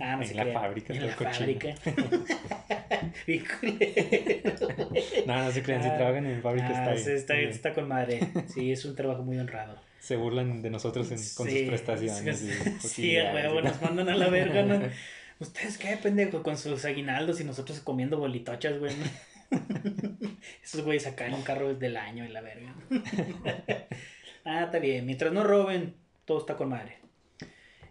[0.00, 0.60] Ah, no En se la crea.
[0.60, 1.74] fábrica, En la fábrica.
[3.26, 4.68] bien culero.
[5.26, 7.16] No, no se crean, si trabajan en fábrica Ah, está sí, bien.
[7.16, 7.48] está, bien.
[7.50, 8.20] está con madre.
[8.52, 9.80] Sí, es un trabajo muy honrado.
[10.00, 12.38] Se burlan de nosotros en- con Sí, sus prestaciones.
[12.38, 13.68] Sí, y sí, utilidades, a huevo, ¿no?
[13.70, 14.80] nos mandan a la verga, ¿no?
[15.44, 16.42] ¿Ustedes qué, pendejo?
[16.42, 18.94] Con sus aguinaldos y nosotros comiendo bolitochas, güey.
[20.64, 22.74] Esos güeyes acá en un carro del año y la verga.
[24.46, 25.04] ah, está bien.
[25.04, 25.92] Mientras no roben,
[26.24, 26.96] todo está con madre.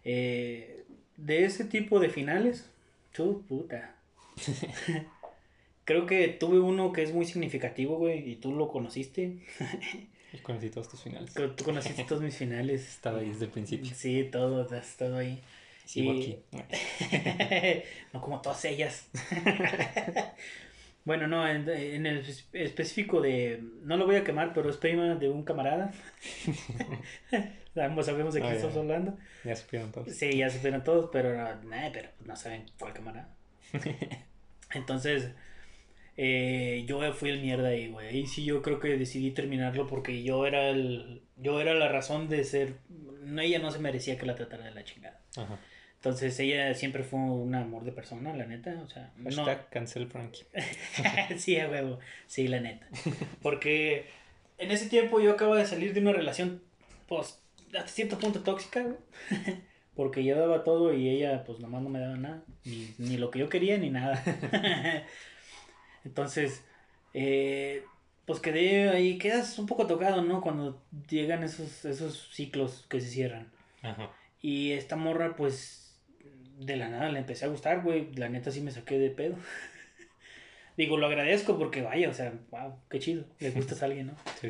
[0.04, 0.84] Eh,
[1.18, 2.72] de ese tipo de finales,
[3.12, 3.98] tu puta.
[5.86, 9.38] Creo que tuve uno que es muy significativo, güey, y tú lo conociste.
[10.34, 11.32] Y conocí todos tus finales.
[11.36, 12.88] Tú conociste todos mis finales.
[12.88, 13.92] Estaba ahí desde el principio.
[13.94, 15.40] Sí, todo, has estado ahí.
[15.86, 17.84] Sigo Y- aquí.
[18.14, 19.10] no como todas ellas.
[21.06, 23.62] bueno, no, en, en el espe- específico de.
[23.84, 25.92] No lo voy a quemar, pero es prima de un camarada.
[27.76, 28.56] Ambos sabemos de qué Ah, ya.
[28.58, 29.18] estamos hablando.
[29.44, 30.12] Ya supieron todos.
[30.16, 33.30] Sí, ya supieron todos, pero no, nah, pero no saben cuál camarada.
[34.74, 35.32] Entonces,
[36.16, 38.20] eh, yo fui el mierda ahí, güey.
[38.20, 41.24] Y sí, yo creo que decidí terminarlo porque yo era el.
[41.38, 42.76] Yo era la razón de ser.
[43.40, 45.20] Ella no se merecía que la tratara de la chingada.
[45.36, 45.60] Ajá.
[46.04, 48.78] Entonces ella siempre fue un amor de persona, la neta.
[48.84, 49.46] O sea, no.
[49.70, 50.44] Cancel Frankie.
[51.38, 51.98] sí, a huevo.
[52.28, 52.86] Sí, la neta.
[53.42, 54.08] Porque
[54.58, 56.62] en ese tiempo yo acabo de salir de una relación,
[57.08, 58.98] pues, hasta cierto punto tóxica, güey.
[59.96, 62.44] Porque yo daba todo y ella, pues, nomás no me daba nada.
[62.66, 64.22] Ni, ni lo que yo quería, ni nada.
[66.04, 66.66] Entonces,
[67.14, 67.86] eh,
[68.26, 70.42] pues quedé ahí, quedas un poco tocado, ¿no?
[70.42, 73.54] Cuando llegan esos, esos ciclos que se cierran.
[73.82, 74.12] Ajá.
[74.42, 75.83] Y esta morra, pues,
[76.58, 78.14] de la nada le empecé a gustar, güey.
[78.16, 79.36] La neta sí me saqué de pedo.
[80.78, 83.26] Digo, lo agradezco porque, vaya, o sea, wow, qué chido.
[83.40, 84.14] Le gustas a alguien, ¿no?
[84.42, 84.50] Sí.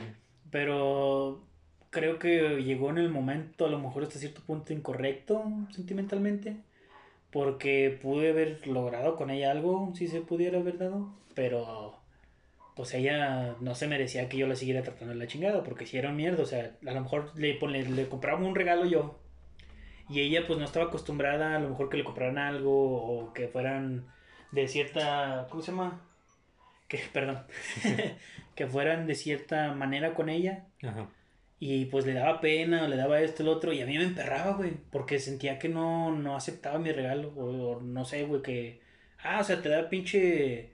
[0.52, 1.44] Pero
[1.90, 6.58] creo que llegó en el momento, a lo mejor hasta cierto punto incorrecto sentimentalmente,
[7.32, 12.00] porque pude haber logrado con ella algo, si se pudiera haber dado, pero
[12.76, 15.98] pues ella no se merecía que yo la siguiera tratando de la chingada, porque si
[15.98, 19.20] era un mierda, o sea, a lo mejor le, le, le compraba un regalo yo,
[20.10, 22.72] y ella pues no estaba acostumbrada a lo mejor que le compraran algo,
[23.04, 24.08] o que fueran
[24.52, 26.02] de cierta, ¿cómo se llama?
[26.88, 27.44] Que, perdón,
[28.56, 30.66] que fueran de cierta manera con ella.
[30.84, 31.10] Ajá.
[31.60, 34.04] Y pues le daba pena, o le daba esto, el otro, y a mí me
[34.04, 38.42] emperraba, güey, porque sentía que no, no aceptaba mi regalo, o, o no sé, güey,
[38.42, 38.82] que,
[39.24, 40.72] ah, o sea, te da pinche,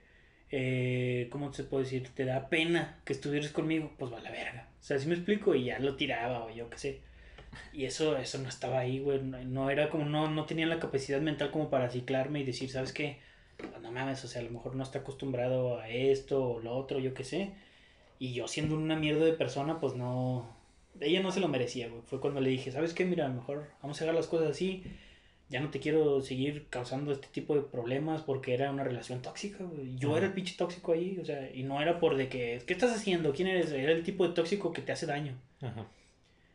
[0.50, 2.08] eh, ¿cómo se puede decir?
[2.08, 4.68] Te da pena que estuvieras conmigo, pues va a la verga.
[4.80, 7.00] O sea, si me explico, y ya lo tiraba, o yo qué sé.
[7.72, 10.78] Y eso, eso no estaba ahí, güey, no, no era como, no, no tenía la
[10.78, 13.18] capacidad mental como para ciclarme y decir, ¿sabes qué?
[13.56, 16.76] Pues no mames, o sea, a lo mejor no está acostumbrado a esto o lo
[16.76, 17.52] otro, yo qué sé.
[18.18, 20.48] Y yo siendo una mierda de persona, pues no,
[21.00, 22.02] ella no se lo merecía, güey.
[22.06, 23.04] Fue cuando le dije, ¿sabes qué?
[23.04, 24.82] Mira, mejor vamos a hacer las cosas así.
[25.48, 29.64] Ya no te quiero seguir causando este tipo de problemas porque era una relación tóxica,
[29.64, 29.96] güey.
[29.96, 32.72] Yo era el pinche tóxico ahí, o sea, y no era por de que, ¿qué
[32.72, 33.32] estás haciendo?
[33.32, 33.72] ¿Quién eres?
[33.72, 35.36] Era el tipo de tóxico que te hace daño.
[35.60, 35.86] Ajá.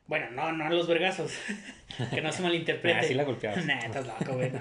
[0.07, 1.31] Bueno, no, no a los vergazos.
[2.13, 2.97] que no se malinterprete.
[2.99, 3.65] Ah, sí la golpeabas.
[3.65, 4.59] Nah, estás loco, güey, no.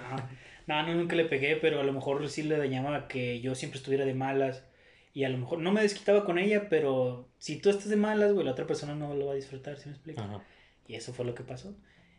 [0.66, 3.78] No, no, nunca le pegué, pero a lo mejor sí le dañaba que yo siempre
[3.78, 4.64] estuviera de malas.
[5.12, 8.32] Y a lo mejor no me desquitaba con ella, pero si tú estás de malas,
[8.32, 10.20] güey, la otra persona no lo va a disfrutar, ¿sí me explico?
[10.20, 10.42] Ajá.
[10.88, 11.76] Y eso fue lo que pasó.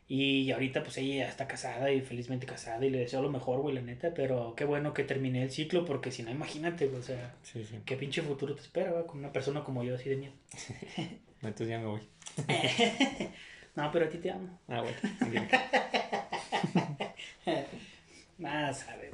[0.08, 3.60] Y ahorita pues ella ya está casada y felizmente casada y le deseo lo mejor,
[3.62, 4.14] güey, la neta.
[4.14, 7.66] Pero qué bueno que terminé el ciclo porque si no, imagínate, güey, o sea, Sí,
[7.66, 7.80] sí.
[7.86, 10.34] qué pinche futuro te espera, güey, con una persona como yo así de miedo.
[11.48, 12.02] Entonces ya me voy.
[13.76, 14.60] no, pero a ti te amo.
[14.68, 15.48] Ah, bueno.
[18.38, 19.12] Nada, sabe.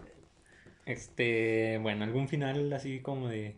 [0.85, 3.55] Este, bueno, algún final así como de,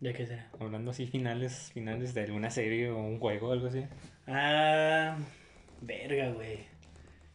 [0.00, 0.50] ¿De qué será?
[0.58, 3.84] hablando así finales, finales de alguna serie o un juego o algo así.
[4.26, 5.16] Ah,
[5.80, 6.60] verga, güey.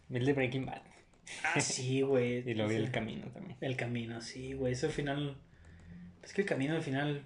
[0.09, 0.81] El de Breaking Bad.
[1.43, 2.37] Ah, sí, güey.
[2.49, 3.57] Y luego vi el camino también.
[3.61, 4.73] El camino, sí, güey.
[4.73, 5.37] Ese final.
[6.23, 7.25] Es que el camino al final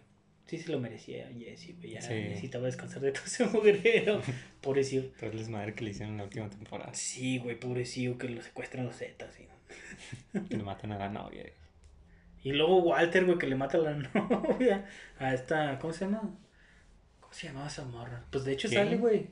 [0.57, 1.91] sí se lo merecía Jesse, güey.
[1.93, 2.13] Ya Sí.
[2.13, 4.21] necesitaba descansar de todo ese mugrero.
[4.61, 5.03] Pobrecillo.
[5.19, 6.93] Todo el desmadre que le hicieron en la última temporada.
[6.93, 9.33] Sí, güey, pobrecillo que lo secuestran los Zetas.
[9.35, 9.45] ¿sí?
[10.49, 11.45] Que le matan a la novia.
[12.43, 14.85] Y luego Walter, güey, que le mata a la novia.
[15.19, 15.77] A esta.
[15.79, 16.19] ¿Cómo se llama?
[17.19, 18.25] ¿Cómo se llamaba esa morra?
[18.31, 19.27] Pues de hecho sale, güey.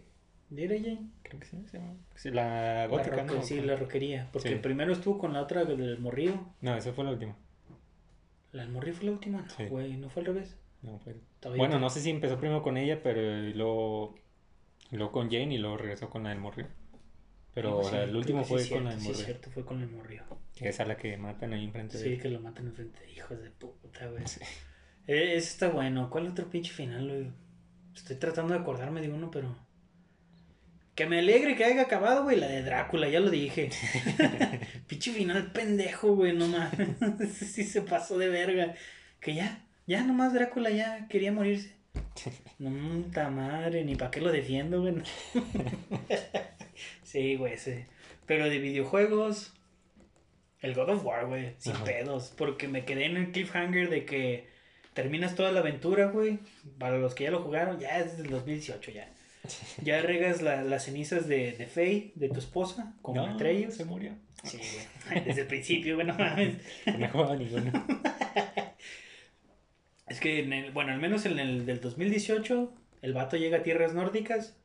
[0.49, 1.09] Dile Jane.
[1.23, 1.93] Creo que sí, se llama.
[2.15, 3.43] Sí, la La gótica, roca- ¿no?
[3.43, 4.29] sí, la roquería.
[4.31, 4.55] Porque Sí.
[4.55, 6.39] primero estuvo con la otra del morrillo.
[6.61, 7.35] No, esa fue la última.
[8.51, 9.47] ¿La del morrillo fue la última?
[9.49, 9.63] Sí.
[9.63, 10.55] No, güey, ¿no fue al revés?
[10.81, 10.99] No,
[11.57, 14.15] Bueno, no sé si empezó primero con ella, pero y luego,
[14.91, 16.67] luego con Jane y luego regresó con la del morrio.
[17.53, 19.25] Pero Sí, el último sí fue es con la del Sí, es morrio.
[19.25, 20.23] cierto, fue con el morrillo.
[20.55, 23.11] Que es a la que matan ahí enfrente de Sí, que lo matan enfrente de
[23.11, 24.23] hijos de puta, güey.
[25.07, 26.09] Eh, Ese está bueno.
[26.09, 27.31] ¿Cuál otro pinche final, güey?
[27.95, 29.55] Estoy tratando de acordarme de uno, pero.
[30.95, 32.37] Que me alegre que haya acabado, güey.
[32.37, 33.69] La de Drácula, ya lo dije.
[34.87, 36.89] pinche final pendejo, güey, no mames.
[37.21, 38.75] Ese sí se pasó de verga.
[39.19, 41.73] Que ya, ya nomás Drácula ya quería morirse.
[42.59, 42.69] No,
[43.03, 44.93] puta madre, ni para qué lo defiendo, güey.
[47.03, 47.73] sí, güey, sí.
[48.25, 49.53] Pero de videojuegos.
[50.61, 51.85] El God of War, güey, sin Ajá.
[51.85, 52.33] pedos.
[52.37, 54.47] Porque me quedé en el cliffhanger de que
[54.93, 56.39] terminas toda la aventura, güey.
[56.77, 59.09] Para los que ya lo jugaron, ya es del 2018, ya.
[59.83, 63.73] Ya regas la- las cenizas de, de Faye, de tu esposa, con no, Atreus.
[63.75, 64.11] se murió.
[64.43, 64.59] Sí,
[65.07, 65.23] güey.
[65.25, 66.57] Desde el principio, güey, no mames.
[66.97, 67.71] No jugaba ninguno.
[70.09, 73.63] Es que, en el- bueno, al menos en el del 2018, el vato llega a
[73.63, 74.55] tierras nórdicas,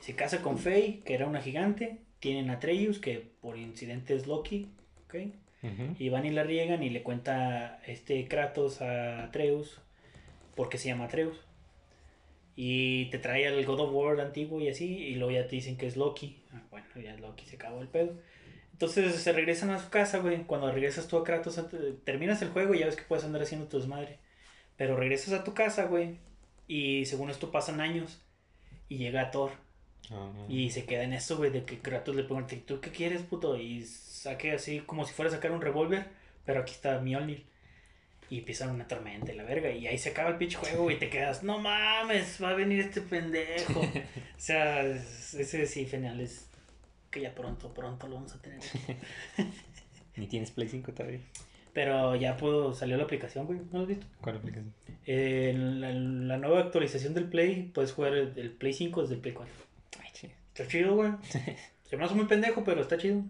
[0.00, 4.26] se casa con Faye, que era una gigante, tienen a Atreus, que por incidente es
[4.26, 4.68] Loki,
[5.06, 5.14] ¿ok?
[5.98, 9.80] Y van y la riegan y le cuenta este Kratos a Atreus,
[10.54, 11.36] porque se llama Atreus.
[12.56, 15.76] Y te trae al God of War antiguo y así, y luego ya te dicen
[15.76, 16.42] que es Loki.
[16.52, 18.14] Ah, bueno, ya es Loki, se acabó el pedo.
[18.72, 20.44] Entonces se regresan a su casa, güey.
[20.44, 21.60] Cuando regresas tú a Kratos,
[22.04, 24.18] terminas el juego y ya ves que puedes andar haciendo tu desmadre.
[24.78, 26.16] Pero regresas a tu casa, güey.
[26.66, 28.22] Y según esto pasan años.
[28.88, 29.50] Y llega Thor.
[30.10, 32.90] Ah, Y se queda en eso, güey, de que Kratos le pregunta, ¿y tú qué
[32.90, 33.56] quieres, puto?
[33.58, 36.06] Y saque así como si fuera a sacar un revólver,
[36.46, 37.44] pero aquí está Mjolnir.
[38.30, 39.70] Y empieza una tormenta y la verga.
[39.70, 42.54] Y ahí se acaba el pinche juego güey, y te quedas, no mames, va a
[42.54, 43.80] venir este pendejo.
[43.80, 43.90] o
[44.38, 46.46] sea, es- ese sí, final es
[47.10, 48.60] que ya pronto, pronto lo vamos a tener.
[50.16, 51.20] Ni tienes Play 5 todavía.
[51.78, 54.04] Pero ya puedo, salió la aplicación, güey, ¿no lo has visto?
[54.20, 54.74] ¿Cuál aplicación?
[55.06, 59.14] Eh, en la, la nueva actualización del Play, puedes jugar el, el Play 5 desde
[59.14, 59.54] el Play 4.
[60.00, 60.30] Ay, che.
[60.52, 61.12] Está chido, güey.
[61.88, 63.22] Se me hace muy pendejo, pero está chido.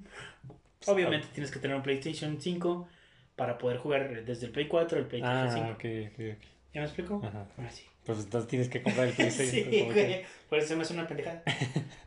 [0.87, 2.89] Obviamente tienes que tener un PlayStation 5
[3.37, 5.67] para poder jugar desde el Play 4 al PlayStation Ah, 5.
[5.73, 6.45] ok, ok, ok.
[6.73, 7.21] ¿Ya me explico?
[7.23, 7.47] Ajá.
[7.55, 7.85] Ahora sí.
[8.07, 9.51] Pues entonces tienes que comprar el PlayStation.
[9.71, 10.23] sí, pues, güey.
[10.49, 11.43] Por eso me hace una pendejada.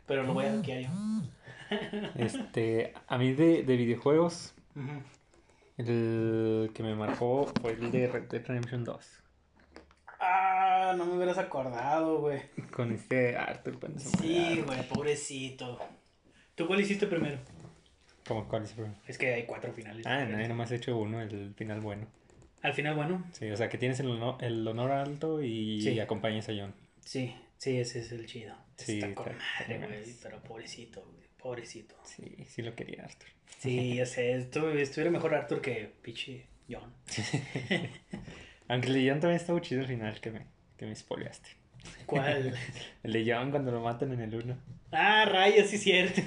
[0.08, 0.88] Pero lo voy a hackear yo.
[2.16, 5.02] Este, a mí de, de videojuegos, Ujú.
[5.88, 9.22] El que me marcó fue el de Red Dead Redemption 2.
[10.20, 12.40] Ah, no me hubieras acordado, güey.
[12.70, 15.78] Con este Arthur Sí, güey, pobrecito.
[16.54, 17.38] ¿Tú cuál hiciste primero?
[18.26, 18.88] ¿Cómo cuál es, bro?
[19.08, 20.06] Es que hay cuatro finales.
[20.06, 22.06] Ah, no, nomás he hecho uno, el final bueno.
[22.62, 25.98] Al final, bueno, Sí, o sea, que tienes el honor, el honor alto y Sí.
[25.98, 26.72] acompañas a John.
[27.00, 28.54] sí, sí, ese es el chido.
[28.76, 30.14] Sí, está con madre, güey.
[30.22, 31.28] Pero pobrecito, güey.
[31.42, 31.94] Pobrecito.
[32.04, 33.28] Sí, sí lo quería Arthur.
[33.58, 34.36] Sí, ya sé.
[34.38, 36.92] estu- Estuviera mejor Arthur que pinche John.
[38.68, 41.50] Aunque el de John también estuvo chido al final que me, que me spoileaste.
[42.06, 42.54] ¿Cuál?
[43.02, 44.56] El de John cuando lo matan en el 1.
[44.92, 46.20] ah, rayos, sí, cierto.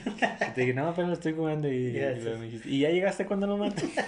[0.54, 1.92] Te dije, no, pero lo estoy jugando y, y
[2.22, 3.90] luego me dijiste, ¿y ya llegaste cuando lo matan?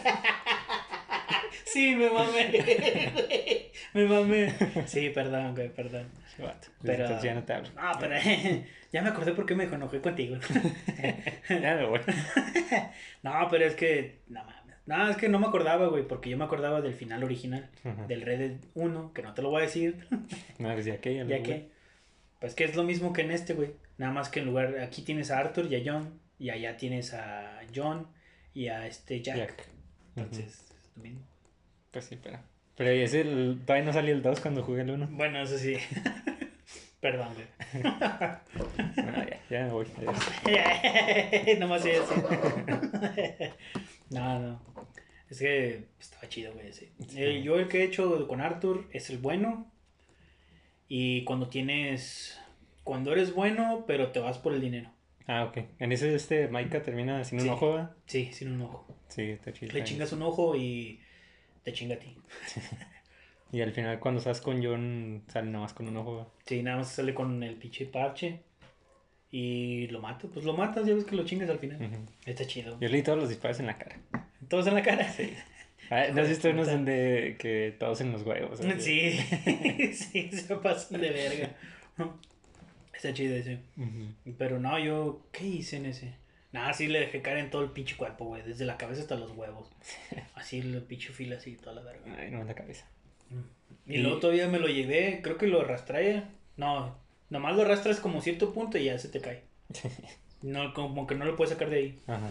[1.66, 3.57] Sí, me mamé.
[3.98, 4.54] Me mamé.
[4.88, 6.08] Sí, perdón, güey, perdón.
[6.82, 7.70] Pero- Entonces ya no te hablo.
[7.76, 8.16] No, pero
[8.94, 10.38] ya me acordé por qué me enojé contigo.
[11.50, 12.00] Ya me voy.
[13.24, 14.20] No, pero es que.
[14.28, 14.76] No mames.
[14.86, 17.70] No, es que no me acordaba, güey, porque yo me acordaba del final original.
[17.84, 18.08] Ajá.
[18.08, 20.08] Del Red Dead 1, que no te lo voy a decir.
[20.60, 21.70] No, pues ya que ya, ya que.
[22.40, 23.72] Pues que es lo mismo que en este, güey.
[23.98, 24.80] Nada más que en lugar.
[24.80, 26.20] Aquí tienes a Arthur y a John.
[26.40, 28.08] Y allá tienes a John
[28.54, 29.68] y a este Jack.
[30.16, 31.22] Entonces, es lo mismo.
[31.92, 32.40] Pues sí, pero.
[32.78, 35.08] Pero ese, el- todavía no salió el 2 cuando jugué el 1.
[35.12, 35.76] Bueno, eso sí.
[37.02, 37.84] Perdón, güey.
[37.84, 39.86] No, ya, ya me voy.
[41.60, 42.22] Nomás soy así.
[44.10, 44.62] no, no.
[45.30, 46.72] Es que estaba chido, güey.
[46.74, 46.90] Sí.
[47.16, 49.72] Eh, yo el que he hecho con Arthur es el bueno.
[50.88, 52.40] Y cuando tienes.
[52.84, 54.90] Cuando eres bueno, pero te vas por el dinero.
[55.28, 55.58] Ah, ok.
[55.80, 57.50] En ese, este, Maika termina sin un Sí.
[57.52, 57.92] ojo, ¿verdad?
[58.06, 58.88] Sí, sin un ojo.
[59.10, 59.74] Sí, está chido.
[59.74, 61.02] Le chingas un ojo y
[61.68, 62.16] te chinga a ti.
[63.50, 66.34] Y al final, cuando estás con John, sale nomás con un ojo.
[66.46, 68.42] Sí, nada más sale con el pinche parche.
[69.32, 70.30] Y lo mato.
[70.30, 71.80] Pues lo matas, ya ves que lo chingas al final.
[72.26, 72.78] Está chido.
[72.82, 74.02] Yo leí todos los disparos en la cara.
[74.50, 75.10] Todos en la cara.
[75.14, 75.32] Sí.
[75.90, 78.60] Ah, ¿No has visto unos donde que todos en los huevos?
[78.80, 79.12] Sí,
[79.94, 81.56] sí, se pasan de verga.
[82.94, 83.60] Está chido ese.
[84.38, 86.16] Pero no, yo, ¿qué hice en ese?
[86.58, 88.42] Nada, sí le dejé caer en todo el pinche cuerpo, güey.
[88.42, 89.70] Desde la cabeza hasta los huevos.
[90.34, 92.02] Así el pinche fila así, toda la verga.
[92.18, 92.88] Ay, no en la cabeza.
[93.86, 96.24] Y Y- luego todavía me lo llevé, creo que lo arrastré.
[96.56, 96.98] No,
[97.30, 99.44] nomás lo arrastras como cierto punto y ya se te cae.
[100.44, 102.00] No, como que no lo puedes sacar de ahí.
[102.06, 102.30] Ajá.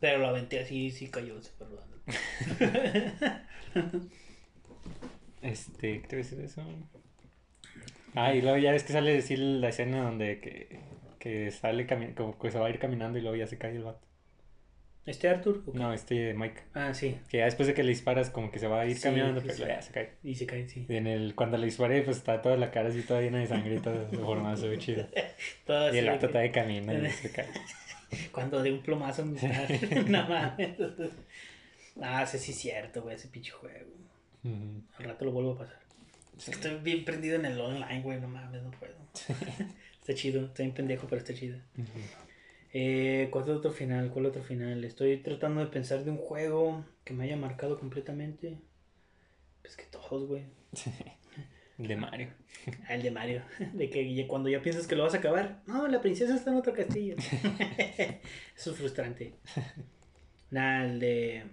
[0.00, 1.96] Pero lo aventé así, sí cayó, se fue rodando.
[5.42, 6.62] Este, ¿qué te voy a decir de eso?
[8.14, 10.80] Ah, y luego ya ves que sale decir la escena donde que,
[11.28, 13.84] que sale como que se va a ir caminando y luego ya se cae el
[13.84, 14.00] vato.
[15.04, 15.62] ¿Este Arthur?
[15.74, 16.62] No, este Mike.
[16.74, 17.18] Ah, sí.
[17.28, 19.40] Que ya después de que le disparas como que se va a ir Sí, caminando,
[19.42, 19.64] pero sí.
[19.66, 20.12] ya se cae.
[20.22, 20.86] Y se cae, sí.
[20.88, 23.46] Y en el, cuando le disparé, pues está toda la cara así toda llena de
[23.46, 25.06] sangre y todo deformado, se ve chido.
[25.66, 27.48] Todo Y el vato todavía camina y se cae.
[28.32, 29.34] Cuando de un plomazo en
[30.10, 30.76] No mames.
[32.00, 33.90] Ah, ese sí es cierto, güey, ese pinche juego.
[34.44, 34.82] Ujú.
[34.98, 35.78] Al rato lo vuelvo a pasar.
[36.38, 38.94] Es que estoy bien prendido en el online, güey, no mames, no puedo.
[40.08, 41.58] Está chido, está bien pendejo, pero está chido.
[42.72, 44.10] Eh, ¿Cuál es otro final?
[44.10, 44.82] ¿Cuál otro final?
[44.84, 48.58] Estoy tratando de pensar de un juego que me haya marcado completamente.
[49.60, 50.44] Pues que todos, güey.
[51.78, 52.28] El de Mario.
[52.88, 53.42] Ah, el de Mario.
[53.74, 56.56] De que cuando ya piensas que lo vas a acabar, no, la princesa está en
[56.56, 57.14] otro castillo.
[58.56, 59.34] Eso es frustrante.
[60.50, 61.44] Nada, el de.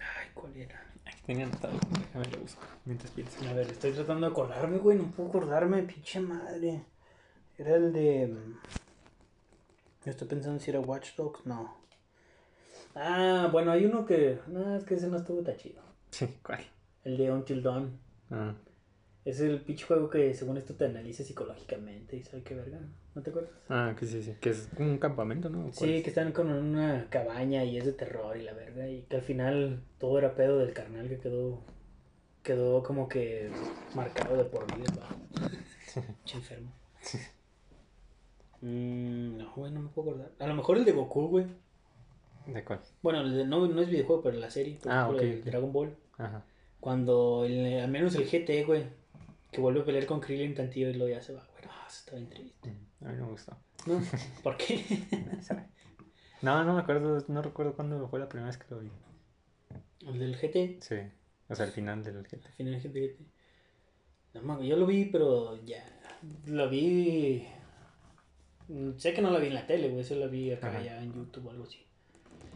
[0.00, 0.84] Ay, ¿cuál era?
[1.06, 3.42] Aquí tenía anotado, déjame lo busco mientras piensas.
[3.46, 4.98] A ver, estoy tratando de acordarme, güey.
[4.98, 6.82] No puedo acordarme, pinche madre.
[7.58, 8.26] Era el de.
[8.28, 8.58] mm,
[10.08, 11.46] Estoy pensando si era Watch Dogs.
[11.46, 11.76] No.
[12.94, 14.38] Ah, bueno, hay uno que.
[14.48, 15.82] No, es que ese no estuvo tan chido.
[16.10, 16.64] Sí, ¿cuál?
[17.04, 17.98] El de Until Dawn.
[18.30, 18.54] Ah,
[19.24, 22.78] Es el pinche juego que según esto te analiza psicológicamente y sabe qué verga.
[23.14, 23.52] ¿No te acuerdas?
[23.68, 24.34] ah, que sí, sí.
[24.40, 25.62] Que es un campamento, ¿no?
[25.62, 26.02] ¿Cuál Sí, es?
[26.02, 28.88] que están con una cabaña y es de terror y la verga.
[28.88, 31.60] Y que al final todo era pedo del carnal que quedó.
[32.42, 33.50] Quedó como que
[33.94, 35.08] marcado de por vida.
[35.94, 36.72] Pinche enfermo.
[38.66, 40.32] Mm, no, güey, no me puedo acordar.
[40.38, 41.44] A lo mejor el de Goku, güey.
[42.46, 42.80] ¿De cuál?
[43.02, 44.78] Bueno, el de- no, no es videojuego, pero la serie.
[44.82, 45.44] por Ah, ejemplo, el ok.
[45.44, 45.96] Dragon Ball.
[46.18, 46.44] Ajá.
[46.80, 48.84] Cuando, el- al menos el GT, güey.
[49.50, 51.64] Que vuelve a pelear con Krillin tantillo y luego ya se va, güey.
[51.66, 52.70] No, eso está bien triste.
[52.70, 53.56] Mm, A mí no me gustó.
[53.86, 54.00] ¿No?
[54.42, 54.82] ¿Por qué?
[56.42, 58.90] No, no me acuerdo, no recuerdo cuándo fue la primera vez que lo vi.
[60.06, 60.78] el del GT.
[60.82, 60.96] Sí,
[61.48, 62.46] o sea, al final del GTA.
[62.48, 63.16] Al final GT.
[64.34, 65.82] No mames, yo lo vi, pero ya.
[66.46, 67.46] Lo vi.
[68.68, 70.00] Mm, Sé que no la vi en la tele, güey.
[70.00, 70.82] Eso la vi acá Ajá.
[70.82, 71.78] ya en YouTube o algo así.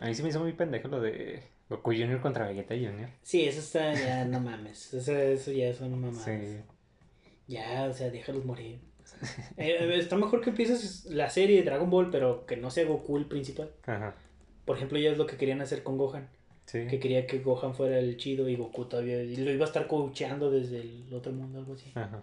[0.00, 3.10] A mí se me hizo muy pendejo lo de Goku Junior contra Vegeta Junior.
[3.22, 4.94] Sí, eso está ya, no mames.
[4.94, 6.24] Eso, eso ya son mamadas.
[6.24, 6.60] Sí.
[7.46, 8.78] Ya, o sea, déjalos morir.
[9.56, 13.16] Eh, está mejor que empieces la serie de Dragon Ball, pero que no sea Goku
[13.16, 13.70] el principal.
[13.86, 14.14] Ajá.
[14.64, 16.28] Por ejemplo, ya es lo que querían hacer con Gohan.
[16.66, 16.86] Sí.
[16.86, 19.22] Que quería que Gohan fuera el chido y Goku todavía.
[19.22, 21.90] Y lo iba a estar coacheando desde el otro mundo, algo así.
[21.94, 22.22] Ajá.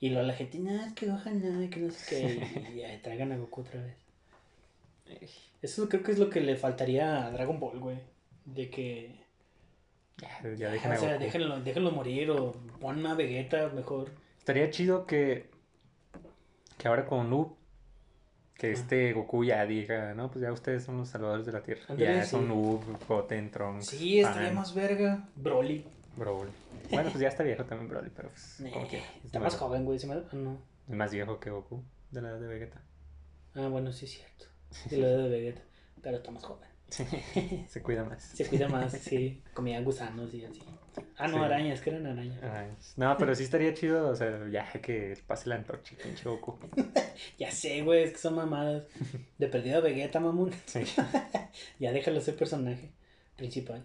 [0.00, 2.96] Y luego la gente, no, es que no, que no sé qué.
[2.98, 3.96] Y traigan a Goku otra vez.
[5.62, 7.98] Eso creo que es lo que le faltaría a Dragon Ball, güey.
[8.44, 9.14] De que.
[10.18, 11.24] Ya, ya dejen o a sea, Goku.
[11.24, 14.10] déjenlo, déjenlo morir o pon a Vegeta mejor.
[14.38, 15.48] Estaría chido que.
[16.78, 17.54] Que ahora con Noob.
[18.54, 18.70] Que Ah.
[18.70, 21.94] este Goku ya diga, no, pues ya ustedes son los salvadores de la tierra.
[21.96, 22.30] Ya sí.
[22.30, 23.86] son Noob, Goten, Trunks.
[23.86, 25.28] Sí, estaría más verga.
[25.36, 25.84] Broly.
[26.16, 26.50] Broly.
[26.90, 28.60] Bueno, pues ya está viejo también Broly, pero pues.
[28.60, 29.98] Eh, como quiera, está es más joven, güey.
[30.06, 30.58] me- ah, no.
[30.88, 32.80] Es más viejo que Goku, de la edad de Vegeta.
[33.54, 34.46] Ah, bueno, sí es cierto.
[34.90, 35.62] De la edad de Vegeta.
[36.02, 36.68] Pero está más joven.
[37.68, 38.22] Se cuida más.
[38.22, 39.42] Se cuida más, sí.
[39.54, 40.62] Comía gusanos y así.
[41.18, 41.44] Ah, no, Sí.
[41.44, 42.94] arañas, que eran arañas.
[42.96, 46.58] No, pero sí estaría chido, o sea, ya que pase la antorcha, pinche Goku.
[47.38, 48.84] Ya sé, güey, es que son mamadas.
[49.36, 50.52] De perdido a Vegeta, mamón.
[50.66, 50.84] Sí.
[51.80, 52.92] Ya déjalo ser personaje
[53.36, 53.84] principal.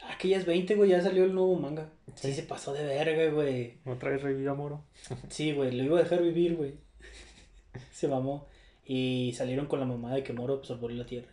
[0.00, 1.90] Ah, que ya es 20, güey, ya salió el nuevo manga.
[2.14, 3.78] Sí, se pasó de verga, güey.
[3.84, 4.84] Otra vez revivió a Moro.
[5.28, 6.74] Sí, güey, lo iba a dejar vivir, güey.
[7.92, 8.46] Se mamó.
[8.84, 11.28] Y salieron con la mamada de que Moro absorbió la tierra.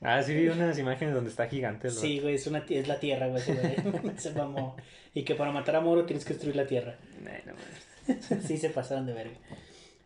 [0.00, 1.88] Ah, sí vi unas imágenes donde está gigante.
[1.88, 3.42] el Sí, güey, es, una, es la tierra, güey.
[4.16, 4.76] Se mamó.
[5.14, 6.98] Y que para matar a Moro tienes que destruir la tierra.
[7.46, 8.14] no.
[8.46, 9.36] Sí, se pasaron de verga.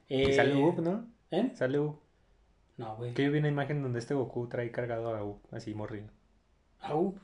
[0.09, 1.07] Y Eh, sale Up, ¿no?
[1.31, 1.53] ¿Eh?
[1.55, 2.01] Sale Up.
[2.77, 3.15] No, güey.
[3.15, 6.09] Que yo vi una imagen donde este Goku trae cargado a Up, así morrido.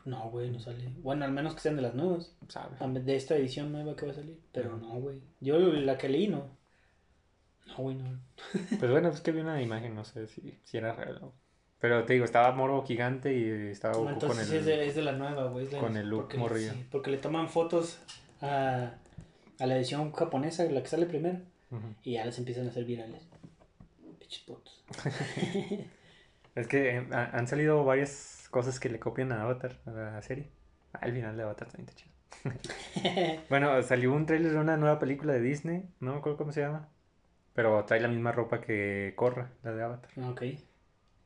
[0.05, 0.89] No, güey, no sale.
[1.03, 2.35] Bueno, al menos que sean de las nuevas.
[2.49, 2.77] ¿Sabe?
[3.01, 4.39] De esta edición nueva que va a salir.
[4.53, 5.21] Pero no, güey.
[5.41, 6.57] Yo la que leí, no.
[7.67, 8.21] No, güey, no.
[8.79, 11.33] Pues bueno, es que vi una imagen, no sé si, si era real o...
[11.81, 14.59] Pero te digo, estaba Moro gigante y estaba No, Goku con entonces el...
[14.59, 15.67] es, de, es de la nueva, güey.
[15.69, 16.73] con el look porque, morrido.
[16.73, 18.01] sí, porque le toman fotos
[18.41, 18.95] a,
[19.61, 21.39] a la edición japonesa, la que sale primero.
[22.03, 23.29] Y ya las empiezan a hacer virales.
[24.19, 24.83] Pinches putos.
[26.55, 30.23] Es que eh, ha- han salido varias cosas que le copian a Avatar, a la
[30.23, 30.51] serie.
[30.93, 32.15] Ah, el final de Avatar también está chido.
[33.51, 36.61] Bueno, salió un trailer de una nueva película de Disney, no me acuerdo cómo se
[36.61, 36.89] llama.
[37.55, 40.11] Pero trae la misma ropa que Korra, la de Avatar.
[40.31, 40.43] ok.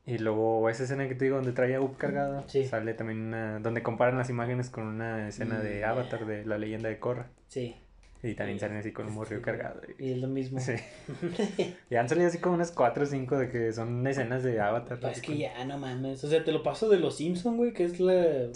[0.05, 2.65] Y luego esa escena que te digo donde trae a Up cargada, Sí.
[2.65, 5.89] sale también una, donde comparan las imágenes con una escena de Mm.
[5.89, 7.27] Avatar de la leyenda de Korra.
[7.47, 7.77] Sí.
[8.25, 9.81] Y también salen así con un morrillo cargado.
[9.99, 10.57] y- Y es lo mismo.
[10.59, 10.71] Sí.
[11.89, 14.97] Y han salido así como unas 4 o 5 de que son escenas de Avatar.
[14.99, 16.23] Pues así es que con- ya, no mames.
[16.23, 18.13] O sea, te lo paso de los Simpsons, güey, que es la,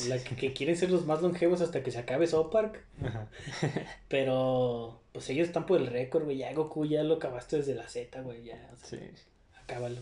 [0.07, 2.81] la que, que quieren ser los más longevos hasta que se acabe South Park.
[3.03, 3.27] Ajá.
[4.07, 6.37] Pero, pues ellos están por el récord, güey.
[6.37, 8.43] Ya Goku ya lo acabaste desde la Z, güey.
[8.45, 9.05] Ya, o sea, Sí.
[9.61, 9.99] acábalo.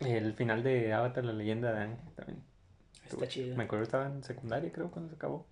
[0.00, 2.42] El final de Avatar, la leyenda de Aang, también.
[3.08, 3.56] Está chido.
[3.56, 5.46] Me acuerdo estaba en secundaria, creo, cuando se acabó.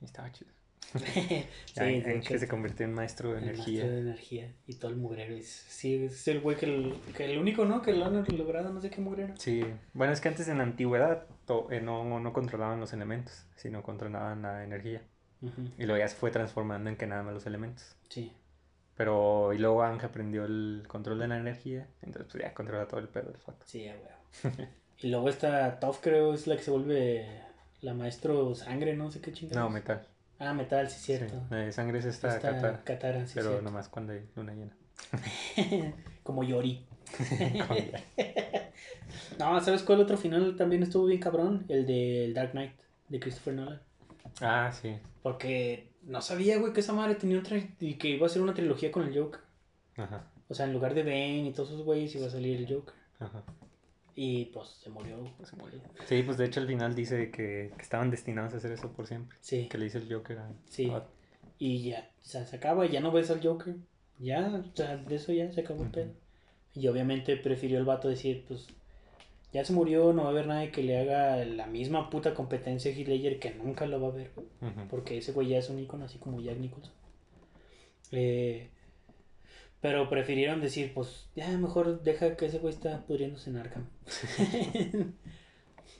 [0.00, 0.50] Y estaba chido.
[0.94, 3.64] sí, Aang- de hecho, que se convirtió en maestro de el energía.
[3.84, 5.34] maestro de energía y todo el mugrero.
[5.34, 7.80] Es, sí, es el güey que el, que el único, ¿no?
[7.82, 9.34] Que lo han logrado, no sé qué mugrero.
[9.38, 9.64] Sí,
[9.94, 13.82] bueno, es que antes en la antigüedad to- eh, no, no controlaban los elementos, sino
[13.82, 15.02] controlaban la energía.
[15.76, 17.96] Y luego ya se fue transformando en que nada más los elementos.
[18.08, 18.32] Sí.
[18.94, 23.00] Pero, y luego Aang aprendió el control de la energía, entonces pues ya controla todo
[23.00, 23.64] el pedo del fato.
[23.66, 24.56] Sí, a huevo.
[24.98, 27.26] y luego esta Toph, creo, es la que se vuelve
[27.80, 29.60] la maestro sangre, no sé qué chingada.
[29.62, 30.06] No, metal.
[30.44, 31.40] Ah, metal, sí, cierto.
[31.54, 32.50] de sangre es esta, Esta
[33.26, 33.62] sí, pero cierto.
[33.62, 34.76] nomás cuando hay luna llena.
[36.22, 36.84] Como Yori.
[39.38, 41.64] No, ¿sabes cuál otro final también estuvo bien cabrón?
[41.68, 42.72] El de El Dark Knight,
[43.08, 43.80] de Christopher Nolan.
[44.40, 44.96] ah, sí.
[45.22, 48.54] Porque no sabía, güey, que esa madre tenía otra y que iba a ser una
[48.54, 49.40] trilogía con el Joker.
[49.96, 52.74] Ajá, O sea, en lugar de Bane y todos esos güeyes iba a salir el
[52.74, 52.94] Joker.
[53.20, 53.42] ajá.
[54.14, 55.16] Y pues se murió.
[55.44, 55.80] Se murió.
[56.06, 59.06] Sí, pues de hecho al final dice que, que estaban destinados a hacer eso por
[59.06, 59.36] siempre.
[59.40, 60.50] Sí, Que le dice el Joker a...
[60.68, 60.90] sí.
[60.90, 61.06] a-
[61.58, 63.76] Y ya, o sea, se acaba, ya no ves al Joker.
[64.18, 66.12] Ya, o sea, de eso ya se acabó el pedo.
[66.74, 68.66] Y obviamente prefirió el vato decir, pues,
[69.52, 72.90] ya se murió, no va a haber nadie que le haga la misma puta competencia
[72.92, 74.30] a Ledger que nunca lo va a ver.
[74.90, 76.92] Porque ese güey ya es un icono así como Jack Nicholson.
[78.10, 78.70] Eh,
[79.82, 83.88] pero prefirieron decir, pues, ya mejor deja que ese güey está pudriéndose en Arkham.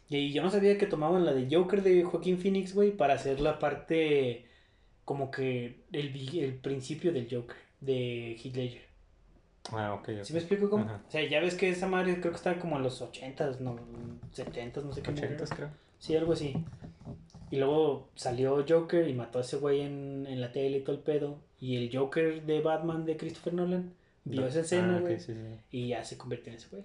[0.09, 3.41] y yo no sabía que tomaban la de Joker de Joaquín Phoenix, güey, para hacer
[3.41, 4.47] la parte
[5.05, 8.83] como que el, el principio del Joker de Heath Ledger.
[9.73, 10.23] Ah, ok, ok.
[10.23, 10.85] ¿Sí me explico cómo?
[10.85, 11.03] Ajá.
[11.07, 13.77] O sea, ya ves que esa madre creo que está como en los 80s, no,
[14.33, 15.11] 70s, no sé qué.
[15.11, 15.27] murió.
[15.27, 15.71] 80 creo.
[15.99, 16.55] Sí, algo así.
[17.51, 20.95] Y luego salió Joker y mató a ese güey en, en la tele y todo
[20.95, 21.41] el pedo.
[21.63, 23.95] Y el Joker de Batman de Christopher Nolan
[24.25, 25.35] vio esa escena, Ah, sí, sí.
[25.71, 26.83] Y ya se convirtió en ese güey.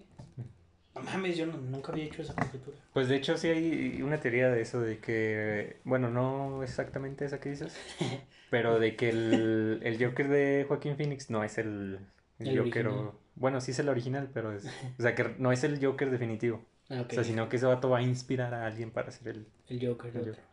[0.96, 2.78] No mames, yo no- nunca había hecho esa conjetura.
[2.94, 7.40] Pues de hecho sí hay una teoría de eso, de que, bueno, no exactamente esa
[7.40, 7.76] que dices,
[8.52, 12.00] pero de que el, el Joker de Joaquín Phoenix no es el,
[12.40, 13.08] el El Joker, original.
[13.10, 14.66] o, bueno, sí es el original, pero es,
[14.98, 17.08] o sea, que no es el Joker definitivo, Ah, ok.
[17.12, 19.86] o sea, sino que ese vato va a inspirar a alguien para ser el, El
[19.88, 20.12] Joker.
[20.16, 20.34] el otro.
[20.34, 20.47] Joker.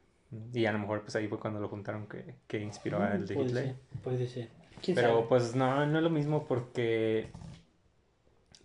[0.53, 3.27] Y a lo mejor pues ahí fue cuando lo juntaron que, que inspiró Mm, al
[3.27, 3.65] de puede Hitler.
[3.65, 4.49] ser, puede ser.
[4.83, 5.27] ¿Quién Pero sabe?
[5.29, 7.31] pues no, no es lo mismo porque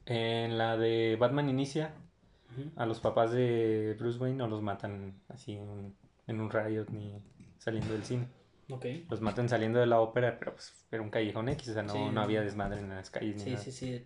[0.05, 1.93] en la de Batman Inicia,
[2.75, 5.95] a los papás de Bruce Wayne no los matan así en,
[6.27, 7.21] en un riot ni
[7.59, 8.27] saliendo del cine.
[9.09, 11.93] Los matan saliendo de la ópera, pero pues era un callejón X, o sea, no,
[11.93, 11.99] Sí.
[12.13, 13.63] no había desmadre en las calles ni Sí, nada.
[13.63, 14.05] sí, sí.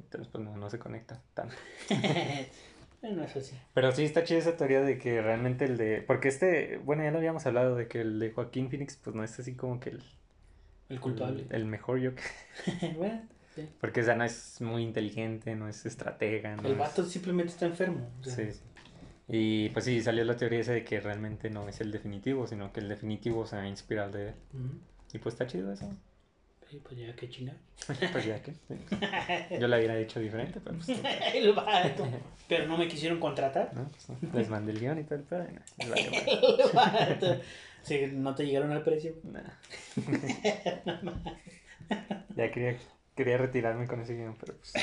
[0.00, 1.54] Entonces pues no, no se conecta tanto.
[3.00, 3.56] bueno, eso sí.
[3.74, 6.02] Pero sí está chida esa teoría de que realmente el de...
[6.02, 9.22] Porque este, bueno, ya lo habíamos hablado de que el de Joaquín Phoenix pues no
[9.24, 10.02] es así como que el,
[10.88, 11.46] El culpable.
[11.50, 12.94] el, el mejor Joker.
[12.96, 13.22] bueno,
[13.54, 13.68] sí.
[13.80, 16.56] Porque o sea, no es muy inteligente, no es estratega.
[16.56, 18.08] No El es- vato simplemente está enfermo.
[18.20, 18.60] o sea, Sí.
[19.30, 22.72] Y pues sí, salió la teoría esa de que realmente no es el definitivo, sino
[22.72, 24.34] que el definitivo se ha inspirado de él.
[25.12, 25.90] Y pues está chido eso.
[26.70, 27.56] Sí, pues ya que chingar.
[28.12, 28.52] Pues ya que.
[29.58, 30.88] Yo la hubiera dicho diferente, pero pues.
[31.34, 32.06] el vato.
[32.46, 33.72] Pero no me quisieron contratar.
[33.74, 33.88] ¿no?
[33.88, 34.38] Pues, no.
[34.38, 35.94] Les mandé el guion y todo y no.
[35.96, 37.40] El vato.
[37.82, 39.14] Sí, no te llegaron al precio.
[39.22, 39.40] Nah.
[42.36, 42.76] ya quería,
[43.16, 44.74] quería retirarme con ese guion, pero pues.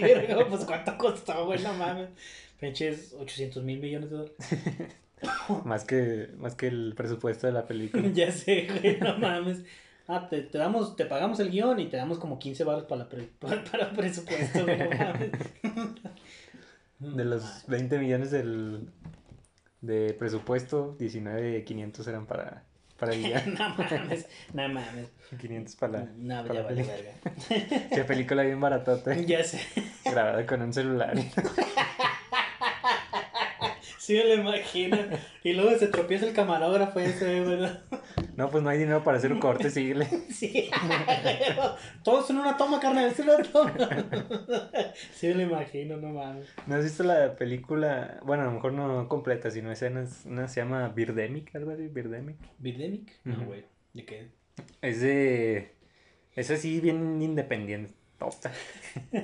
[0.00, 0.48] Verga.
[0.48, 2.08] Pues cuánto costó, güey, no mames.
[2.58, 4.36] Pinches 800 mil millones de dólares.
[5.64, 8.08] Más que, más que el presupuesto de la película.
[8.12, 9.62] ya sé, güey, no mames.
[10.08, 13.08] Ah, te, te damos, te pagamos el guion y te damos como 15 baros para,
[13.08, 14.64] pre- para, para presupuesto.
[16.98, 18.88] De los 20 millones del,
[19.80, 22.62] de presupuesto, 19,500 eran para,
[22.98, 23.54] para el guion.
[23.58, 25.08] no mames, no mames.
[25.40, 26.96] 500 para la, No, para ya la vale película.
[27.50, 27.88] verga.
[27.94, 29.60] Qué película bien baratota, Ya sé.
[30.04, 31.14] grabada con un celular.
[33.98, 34.96] Sí me lo imagino.
[35.42, 37.68] Y luego se tropieza el camarógrafo ese, güey.
[38.36, 40.06] No, pues no hay dinero para hacer un corte, síguele.
[40.30, 40.70] Sí.
[42.04, 43.06] Todos en una toma, carnal.
[43.06, 43.74] Es una toma.
[45.14, 46.46] Sí me lo imagino, no mames.
[46.66, 48.20] ¿No has visto la película?
[48.24, 50.24] Bueno, a lo mejor no completa, sino escenas.
[50.26, 52.36] Una se llama Birdemic, algo así, Birdemic.
[52.58, 53.12] ¿Birdemic?
[53.24, 53.64] No, güey.
[53.94, 54.28] ¿De qué?
[54.82, 55.72] Es de.
[56.34, 57.94] Es así bien independiente.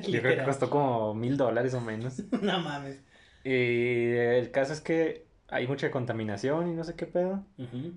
[0.09, 2.23] Yo creo que costó como mil dólares o menos.
[2.43, 3.01] No mames.
[3.45, 7.45] Y el caso es que hay mucha contaminación y no sé qué pedo.
[7.59, 7.95] Ujú.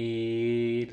[0.00, 0.92] Y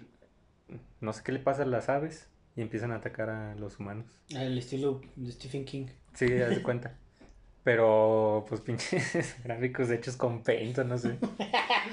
[0.99, 4.07] no sé qué le pasa a las aves y empiezan a atacar a los humanos.
[4.35, 5.85] Al estilo de Stephen King.
[6.15, 6.95] Sí, haz de cuenta.
[7.63, 11.17] Pero, pues, pinches gráficos hechos con paint no sé.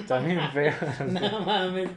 [0.01, 0.75] Están bien feos.
[1.11, 1.91] No mames.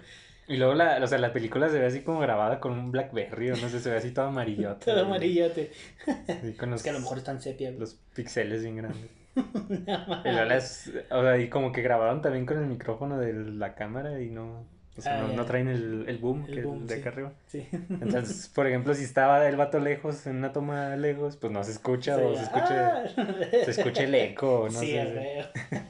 [0.50, 3.52] Y luego, la, o sea, la película se ve así como grabada con un Blackberry
[3.52, 4.86] o no sé, se ve así todo amarillota.
[4.86, 5.72] Todo amarillote.
[6.44, 7.80] Y con los, Es que a lo mejor están sepia, güey.
[7.80, 9.10] los pixeles bien grandes.
[9.36, 10.48] No Y, luego mames.
[10.48, 14.30] las- o sea, y como que grabaron también con el micrófono de la cámara y
[14.30, 14.68] no...
[14.98, 16.96] O sea, Ah, no, no traen el, el boom, El que es boom, el de
[16.96, 17.02] sí.
[17.02, 17.34] acá arriba.
[17.48, 17.68] Sí.
[17.90, 21.72] Entonces, por ejemplo, si estaba el vato lejos en una toma lejos, pues no se
[21.72, 23.08] escucha o se escucha, ah.
[23.66, 25.02] se escucha el eco, no sí, sé.
[25.02, 25.50] a ver.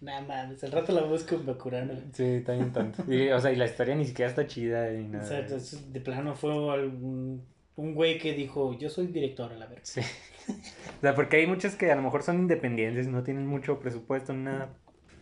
[0.00, 1.94] No mames, al rato la busco curarme.
[2.12, 3.04] Sí, está bien tonto.
[3.06, 5.22] Y, o sea, y la historia ni siquiera está chida y nada.
[5.22, 7.44] O sea, entonces, de plano fue algún-
[7.76, 9.84] un güey que dijo, yo soy director a la verga.
[9.84, 10.00] Sí.
[10.00, 14.32] O sea, porque hay muchos que a lo mejor son independientes, no tienen mucho presupuesto
[14.32, 14.70] nada.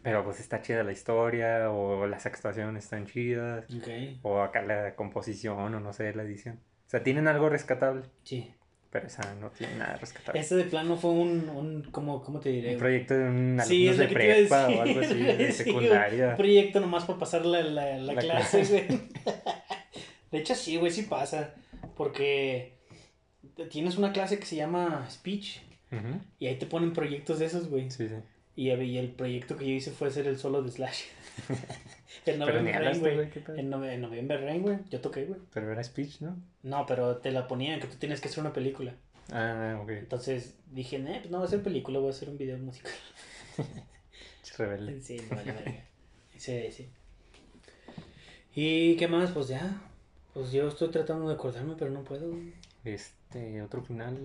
[0.02, 3.88] Pero pues está chida la historia, o las actuaciones están chidas, Ok,
[4.22, 6.56] o acá la composición, o no sé, la edición.
[6.86, 8.50] O sea, tienen algo rescatable, sí.
[8.90, 10.40] pero esa no tiene nada rescatable.
[10.40, 12.72] Ese de plano fue un, un ¿cómo, cómo te diré?
[12.74, 16.30] Un proyecto de un Sí, es de prepa o algo así, de secundaria.
[16.30, 18.86] Un proyecto nomás para pasar la, la, la La clase, güey.
[20.32, 21.54] De hecho, sí, güey, sí pasa.
[21.96, 22.78] Porque
[23.70, 25.60] tienes una clase que se llama Speech
[25.92, 26.20] Ujú.
[26.38, 27.90] y ahí te ponen proyectos de esos, güey.
[27.90, 28.14] Sí, sí.
[28.60, 31.04] Y, y el proyecto que yo hice fue hacer el solo de Slash.
[32.26, 33.14] el November Rain, güey.
[33.56, 34.78] El, Nove- el November Rain, güey.
[34.90, 35.40] Yo toqué, güey.
[35.54, 36.36] Pero era speech, ¿no?
[36.62, 38.94] No, pero te la ponían que tú tienes que hacer una película.
[39.32, 39.90] Ah, ok.
[39.90, 42.92] Entonces dije, eh, pues no voy a hacer película, voy a hacer un video musical.
[44.58, 45.00] Rebelde.
[45.00, 45.84] Sí, vale verga.
[46.36, 46.88] Sí, sí.
[48.54, 49.30] ¿Y qué más?
[49.30, 49.80] Pues ya.
[50.34, 52.34] Pues yo estoy tratando de acordarme, pero no puedo.
[52.84, 54.18] Este, otro final.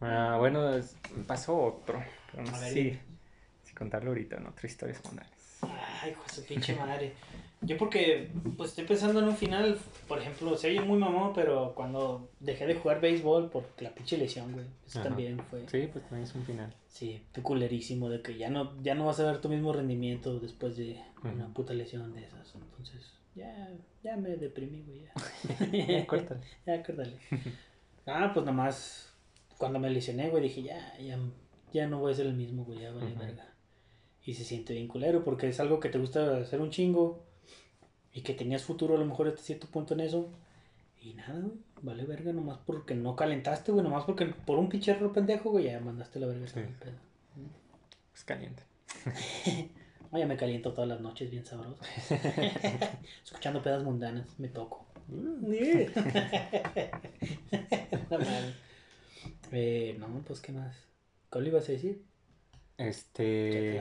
[0.00, 0.96] Ah, bueno, es-
[1.26, 2.02] pasó otro.
[2.30, 2.98] Pero no sé si,
[3.64, 5.30] si contarlo ahorita en otra historia secundaria.
[5.62, 7.14] Ay, hijo de su pinche madre.
[7.62, 9.76] Yo porque, pues estoy pensando en un final,
[10.06, 14.16] por ejemplo, se oye muy mamón, pero cuando dejé de jugar béisbol por la pinche
[14.16, 14.66] lesión, güey.
[14.86, 15.08] Eso Ajá.
[15.08, 15.68] también fue.
[15.68, 16.72] Sí, pues también es un final.
[16.88, 20.38] Sí, fue culerísimo de que ya no, ya no vas a ver tu mismo rendimiento
[20.38, 22.54] después de una puta lesión de esas.
[22.54, 23.68] Entonces, ya,
[24.04, 25.02] ya me deprimí, güey.
[25.02, 25.12] Ya,
[25.72, 26.06] Ya,
[26.66, 27.18] ya, acuérdale.
[28.06, 29.07] Ah, pues nomás
[29.58, 31.18] cuando me lesioné, güey, dije, ya, ya,
[31.72, 33.52] ya no voy a ser el mismo, güey, ya vale verga.
[34.24, 37.24] Y se siente bien culero porque es algo que te gusta hacer un chingo
[38.12, 40.30] y que tenías futuro a lo mejor hasta cierto punto en eso.
[41.00, 44.94] Y nada, güey, vale verga nomás porque no calentaste, güey, nomás porque por un pinche
[44.94, 46.46] pendejo, güey, ya mandaste la verga.
[46.46, 46.60] Sí.
[46.80, 46.94] pedo.
[48.14, 48.62] Es caliente.
[50.10, 51.76] No, ya me caliento todas las noches bien sabroso.
[53.24, 54.86] Escuchando pedas mundanas, me toco.
[55.06, 55.32] No
[58.10, 58.54] mames.
[59.52, 60.76] Eh, no, pues qué más.
[61.30, 62.04] ¿Cuál le ibas a decir?
[62.76, 63.80] Este.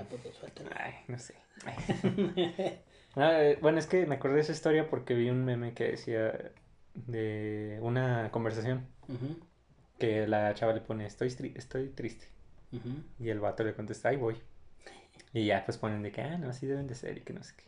[0.75, 1.35] Ay, no sé.
[3.19, 5.85] Ah, eh, bueno, es que me acordé de esa historia porque vi un meme que
[5.85, 6.51] decía
[6.93, 8.85] de una conversación
[9.99, 12.27] que la chava le pone estoy, tri- estoy triste
[13.19, 14.35] y el vato le contesta ahí voy
[15.33, 17.43] y ya pues ponen de que ah no así deben de ser y que no
[17.43, 17.63] sé qué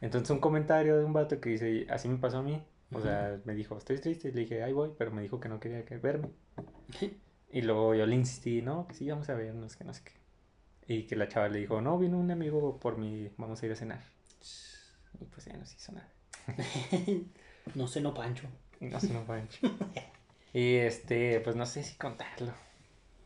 [0.00, 2.62] entonces un comentario de un vato que dice así me pasó a mí
[2.94, 5.48] o sea me dijo estoy triste y le dije ahí voy pero me dijo que
[5.48, 6.28] no quería que verme
[7.50, 10.12] y luego yo le insistí no que sí vamos a vernos que no sé qué
[10.86, 13.72] y que la chava le dijo no vino un amigo por mí vamos a ir
[13.72, 14.00] a cenar
[15.20, 16.08] y pues ya no se hizo nada
[17.74, 18.46] No sé, no pancho.
[18.80, 19.66] no se nos fue ancho.
[20.52, 22.52] y este pues no sé si contarlo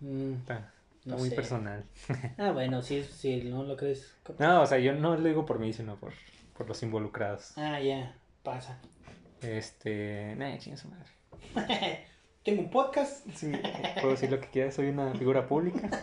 [0.00, 1.34] Mm, está, está No muy sé.
[1.36, 1.84] personal
[2.38, 4.14] Ah, bueno, sí, sí, no lo crees.
[4.38, 6.12] No, o sea, yo no lo digo por mí, sino por,
[6.56, 7.52] por los involucrados.
[7.56, 8.14] Ah, ya,
[8.44, 8.78] pasa.
[9.42, 10.34] Este.
[10.36, 11.10] Nah, chinga su madre.
[12.44, 13.28] Tengo un podcast.
[13.34, 13.52] Sí,
[14.00, 15.88] puedo decir lo que quiera, soy una figura pública.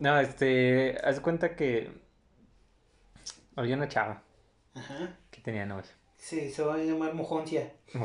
[0.00, 0.96] No, este.
[1.04, 1.90] Haz cuenta que.
[3.54, 4.22] Había una chava
[4.74, 5.16] Ajá.
[5.30, 5.90] que tenía novio.
[6.16, 7.72] Sí, se va a llamar mojoncia.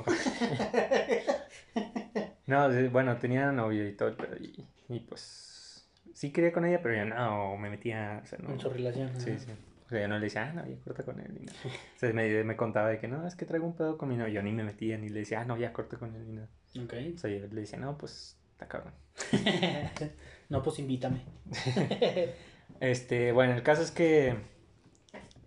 [2.47, 5.89] No, bueno, tenía novio y todo, y, y pues.
[6.13, 8.21] Sí quería con ella, pero yo no, me metía.
[8.23, 8.51] O sea, no.
[8.51, 9.19] En su relación.
[9.19, 9.47] Sí, sí.
[9.85, 11.31] O sea, yo no le decía, ah, no, ya corta con él.
[11.33, 11.57] ni nada.
[11.63, 14.17] O sea, me, me contaba de que no, es que traigo un pedo con mi
[14.17, 14.33] novio.
[14.33, 16.49] Yo ni me metía, ni le decía, ah, no, ya corta con él, ni nada.
[16.83, 16.93] Ok.
[17.15, 18.93] O sea, yo le decía, no, pues, está cabrón.
[20.49, 21.21] no, pues invítame.
[22.79, 24.35] Este, bueno, el caso es que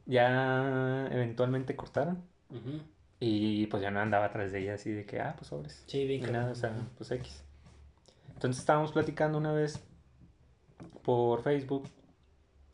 [0.07, 2.25] ya eventualmente cortaron
[3.21, 5.85] y pues ya no andaba atrás de ella así de que, ah, pues sobres.
[5.87, 7.45] Sí, bien Ni nada, o sea, pues X.
[8.33, 9.85] Entonces estábamos platicando una vez
[11.03, 11.91] por Facebook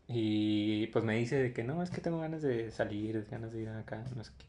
[0.06, 3.62] y pues me dice de que no, es que tengo ganas de salir, ganas de
[3.62, 4.44] ir acá, no sé qué.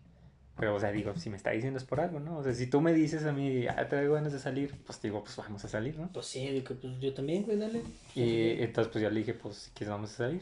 [0.58, 2.38] Pero, o sea, digo, si me está diciendo es por algo, ¿no?
[2.38, 5.22] O sea, si tú me dices a mí, ah, traigo ganas de salir, pues digo,
[5.22, 6.10] pues vamos a salir, ¿no?
[6.14, 7.82] Pues sí, que, pues yo también, güey, dale.
[8.16, 10.41] Y entonces pues yo le dije, pues si quieres vamos a salir.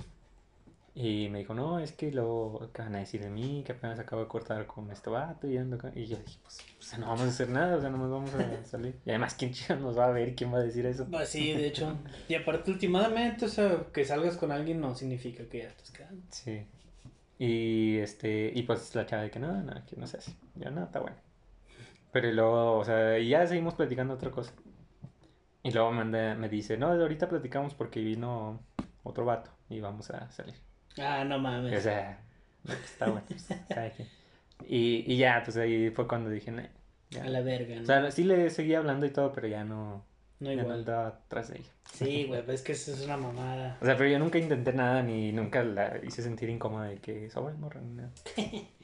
[0.96, 3.64] Y me dijo, no, es que luego, ¿qué van a decir de mí?
[3.66, 5.91] Que apenas acabo de cortar con este vato y ando acá".
[5.96, 8.32] Y yo dije, pues, o sea, no vamos a hacer nada, o sea, nomás vamos
[8.36, 9.00] a salir.
[9.04, 10.36] Y además, ¿quién chido nos va a ver?
[10.36, 11.08] ¿Quién va a decir eso?
[11.10, 11.98] Pues sí, de hecho.
[12.30, 16.22] Y aparte, últimamente, o sea, que salgas con alguien no significa que ya estás quedando.
[16.30, 16.64] Sí.
[17.39, 20.34] Y este, y pues la chava de que no, no, que no se hace.
[20.56, 21.18] Yo, no, está bueno.
[22.12, 24.54] Pero luego, o sea, y ya seguimos platicando otra cosa.
[25.64, 28.60] Y luego me, anda- me dice, no, ahorita platicamos porque vino
[29.02, 30.56] otro vato y vamos a salir.
[30.98, 31.82] Ah, no O mames.
[31.84, 32.20] sea,
[32.64, 33.26] no, pues, está bueno.
[33.28, 33.94] pues.
[34.68, 36.64] Y, y ya, pues ahí fue cuando dije, "Nah,
[37.10, 37.24] ya".
[37.24, 37.76] A la verga.
[37.76, 37.86] O ¿no?
[37.86, 40.04] sea, sí le seguía hablando y todo, pero ya no,
[40.39, 40.80] no ya no igual.
[40.80, 41.70] andaba tras de ella.
[41.91, 43.78] Sí, güey, pues es que eso es una mamada.
[43.82, 47.30] O sea, pero yo nunca intenté nada ni nunca la hice sentir incómoda de que
[47.30, 48.10] sobre morra ni nada.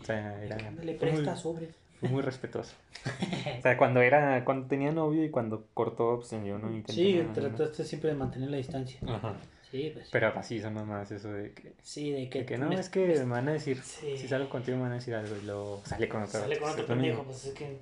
[0.01, 1.70] O sea, era Le presta sobres.
[1.99, 2.74] fue muy respetuoso.
[3.60, 7.14] O sea, cuando era, cuando tenía novio y cuando cortó, pues yo no intenté Sí,
[7.16, 7.34] nada, ¿no?
[7.34, 8.99] trataste siempre de mantener la distancia.
[9.07, 9.36] Ajá.
[9.72, 10.09] Sí, pues.
[10.11, 12.39] Pero así son mamás eso de que, Sí, de que.
[12.39, 14.17] de que no, me- es que me van a decir, Sí.
[14.17, 16.39] si salgo contigo me van a decir algo y luego sale con otro.
[16.39, 17.78] Sale con otro pendejo, pues es que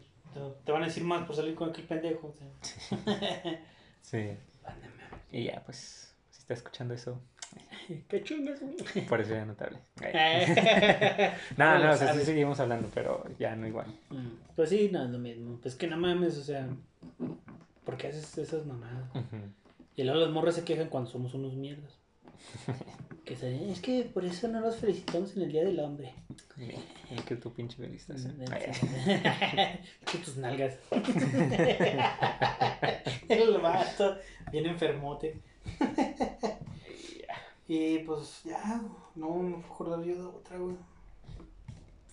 [0.66, 2.36] te, van a decir más por salir con aquel pendejo.
[4.02, 4.18] Sí.
[4.66, 4.94] Ándame.
[5.32, 7.22] Y ya, pues, si está escuchando eso,
[8.10, 8.60] ¿Qué chingas,
[9.08, 9.80] por eso ya no te hablé.
[10.02, 11.32] Eh.
[11.58, 13.88] No, No o sea, sí seguimos hablando, pero ya no igual.
[14.10, 15.58] Mm, Pues sí, no es lo mismo.
[15.62, 16.68] Pues que no mames, o sea.
[17.86, 19.10] ¿Por qué haces esas mamadas?
[19.16, 19.38] Ujú.
[19.98, 21.98] Y luego las morras se quejan cuando somos unos mierdas.
[23.26, 26.14] Que se, es que por eso no los felicitamos en el Día del Hombre.
[26.56, 26.80] Ay,
[27.26, 28.46] que tu pinche estás, Mm,
[30.10, 30.80] que tus nalgas.
[33.28, 34.16] el vato,
[34.50, 35.42] bien enfermote.
[37.68, 38.82] y pues ya,
[39.16, 40.78] no me acordar yo de otra, güey.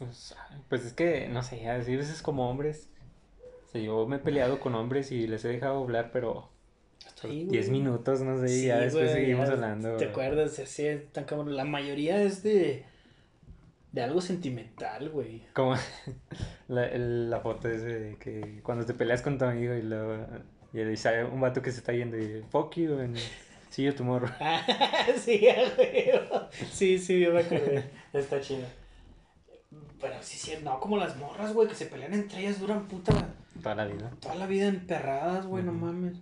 [0.01, 0.35] Pues,
[0.68, 2.89] pues es que, no sé, a veces como hombres.
[3.66, 6.51] O sea, yo me he peleado con hombres y les he dejado hablar, pero
[7.29, 7.45] Güey.
[7.47, 9.97] 10 minutos, no sé, Sí, ya después güey, seguimos ya, hablando.
[9.97, 10.59] ¿Te acuerdas?
[10.59, 11.57] Así, tan cabrón.
[11.57, 12.85] La mayoría es de.
[13.93, 15.43] de algo sentimental, güey.
[15.53, 15.75] Como
[16.68, 20.27] la, el- la foto ese de que cuando te peleas con tu amigo y luego
[20.72, 23.16] y le dice un vato que se está yendo y fuck you and
[23.70, 24.29] see you tomorrow.
[25.18, 25.47] sí,
[25.77, 26.11] güey.
[26.72, 27.85] Sí, sí, yo me acordé.
[28.12, 28.66] Está chido.
[30.01, 33.12] Pero sí, sí, no, como las morras, güey, que se pelean entre ellas duran puta
[33.62, 34.11] Toda la vida.
[34.20, 36.16] Toda la vida emperradas, güey, no mames.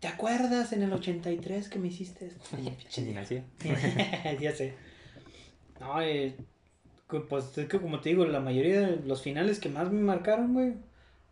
[0.00, 2.56] ¿Te acuerdas en el 83 que me hiciste esto?
[2.56, 3.12] Pinche
[4.40, 4.74] ya sé.
[5.80, 6.36] No, eh,
[7.28, 10.54] pues es que como te digo, la mayoría de los finales que más me marcaron,
[10.54, 10.74] güey,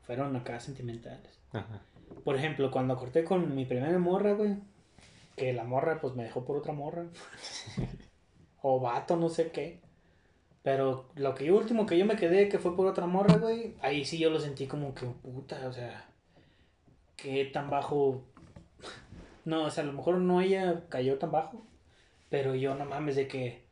[0.03, 1.39] fueron acá sentimentales.
[1.53, 1.81] Ajá.
[2.25, 4.57] Por ejemplo, cuando corté con mi primera morra, güey,
[5.37, 7.07] que la morra pues me dejó por otra morra.
[8.63, 9.81] o vato, no sé qué.
[10.63, 13.75] Pero lo que yo último que yo me quedé, que fue por otra morra, güey,
[13.83, 16.07] ahí sí yo lo sentí como que puta, o sea,
[17.17, 18.23] qué tan bajo.
[19.45, 21.67] No, o sea, a lo mejor no ella cayó tan bajo,
[22.31, 23.65] pero yo no mames de que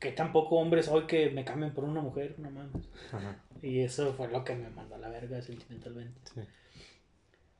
[0.00, 2.88] que tampoco hombre soy que me cambien por una mujer, no mames.
[3.12, 3.36] Ajá.
[3.62, 6.20] Y eso fue lo que me mandó a la verga sentimentalmente.
[6.34, 6.40] Sí.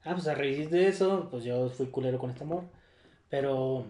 [0.05, 2.65] Ah, pues a raíz de eso, pues yo fui culero con este amor.
[3.29, 3.87] Pero,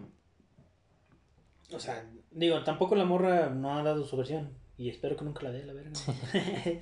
[1.71, 4.49] o sea, digo, tampoco la morra no ha dado su versión.
[4.77, 5.91] Y espero que nunca la dé, la verga.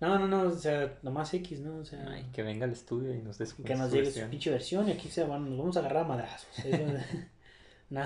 [0.00, 1.78] no, no, no, o sea, nomás X, ¿no?
[1.78, 4.50] O sea, Ay, que venga al estudio y nos des que nos llegue su pinche
[4.50, 6.48] versión y aquí se van, nos vamos a agarrar a madrazos.
[6.64, 6.78] Eso-
[7.90, 8.04] no.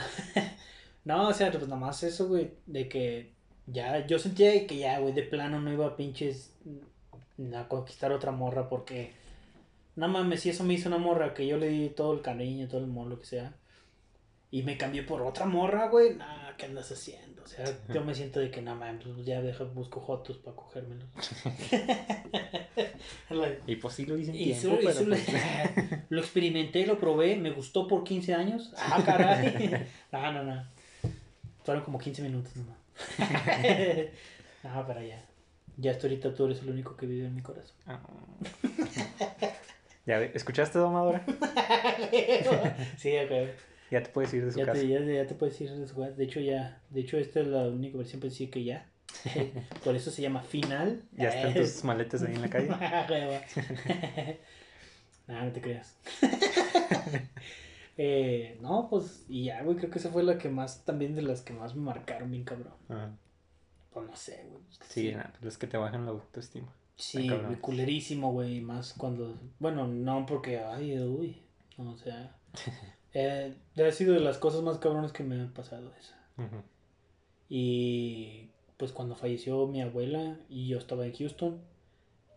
[1.05, 3.33] no, o sea, pues nomás eso, güey, de que
[3.67, 6.53] ya, yo sentía que ya, güey, de plano no iba a pinches
[7.55, 9.13] a conquistar otra morra porque,
[9.97, 12.69] no mames, si eso me hizo una morra que yo le di todo el cariño,
[12.69, 13.55] todo el amor, lo que sea,
[14.51, 17.43] y me cambié por otra morra, güey, nah, ¿qué andas haciendo?
[17.43, 20.57] O sea, yo me siento de que, no mames, pues ya deja, busco jotos para
[20.57, 21.07] cogérmelos.
[23.67, 25.25] Y pues sí lo hice en Y tiempo, su- y pero su- pues,
[26.09, 28.73] lo experimenté, lo probé, me gustó por 15 años.
[28.77, 29.87] Ah, caray.
[30.13, 30.65] No, no, no.
[31.65, 32.77] Fueron como 15 minutos nomás.
[34.65, 35.25] No, pero ya.
[35.77, 37.77] Ya hasta ahorita tú eres el único que vive en mi corazón.
[37.87, 38.01] ah.
[40.07, 41.25] Ya ¿Escuchaste, domadora?
[42.99, 43.49] Sí, ok.
[43.91, 44.81] Ya te puedes ir de su Ya casa.
[44.81, 46.13] te, ya, ya te puedes ir de su casa.
[46.13, 46.81] De hecho, ya.
[46.91, 48.87] De hecho, esta es la única versión decir que ya.
[49.85, 51.03] Por eso se llama final.
[51.13, 52.69] Ya están tus maletas ahí en la calle.
[52.69, 53.41] Hueva.
[55.27, 55.97] Nah, no te creas.
[57.97, 61.23] eh, no, pues, y ya, güey, creo que esa fue la que más, también de
[61.23, 62.73] las que más me marcaron bien cabrón.
[62.89, 63.11] Ajá.
[63.93, 64.63] Pues no sé, güey.
[64.79, 66.67] que Sí, nada, es que te bajan la autoestima.
[66.97, 71.41] Sí, güey, culerísimo, güey, más cuando, bueno, no porque, ay, uy,
[71.79, 72.35] no, o sea,
[73.15, 76.17] eh, ha sido de las cosas más cabrones que me han pasado esa.
[77.49, 81.61] Y pues cuando falleció mi abuela y yo estaba en Houston,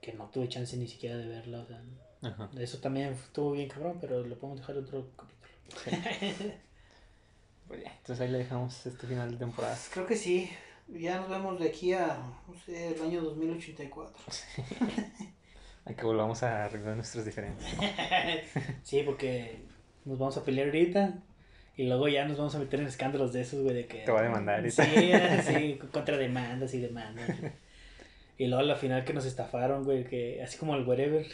[0.01, 1.81] que no tuve chance ni siquiera de verla, o sea,
[2.23, 2.49] Ajá.
[2.57, 6.53] eso también estuvo bien cabrón, pero lo podemos dejar en otro capítulo.
[7.65, 9.77] Pues ya, entonces ahí le dejamos este final de temporada.
[9.93, 10.49] Creo que sí,
[10.89, 14.17] ya nos vemos de aquí a, no sé, el año 2084.
[15.85, 17.73] Hay que volvamos a arreglar nuestras diferencias.
[18.83, 19.61] sí, porque
[20.05, 21.15] nos vamos a pelear ahorita.
[21.75, 23.99] Y luego ya nos vamos a meter en escándalos de esos, güey, de que...
[23.99, 24.81] Te va a demandar y Sí,
[25.43, 27.27] sí, contra demandas y demandas.
[28.37, 31.25] Y luego la final que nos estafaron, güey, que así como el wherever,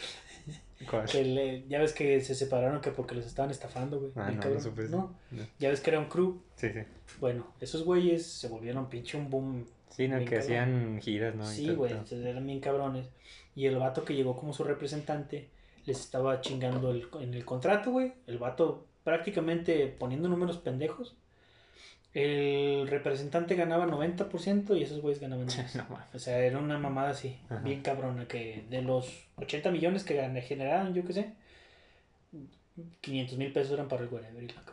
[0.90, 1.06] ¿Cuál?
[1.06, 4.12] que le- ya ves que se separaron que porque los estaban estafando, güey.
[4.16, 4.54] Ah, no, cabrón.
[4.56, 4.92] no supe eso.
[4.96, 5.44] No, No.
[5.60, 6.42] ya ves que era un crew.
[6.56, 6.80] Sí, sí.
[7.20, 9.66] Bueno, esos güeyes se volvieron pinche un boom.
[9.90, 10.42] Sí, en el que cabrón.
[10.44, 11.46] hacían giras, ¿no?
[11.46, 13.08] Sí, güey, eran bien cabrones.
[13.56, 15.50] Y el vato que llegó como su representante
[15.90, 18.14] les estaba chingando el- en el contrato, güey.
[18.28, 21.16] El vato prácticamente poniendo números pendejos.
[22.14, 25.76] El representante ganaba 90% y esos güeyes ganaban más.
[25.76, 26.08] No mames.
[26.16, 27.60] O sea, era una mamada así, Ajá.
[27.62, 30.16] bien cabrona, que de los 80 millones que
[30.48, 31.34] generaron, yo qué sé,
[33.02, 34.64] 500 mil pesos eran para el whatever y la.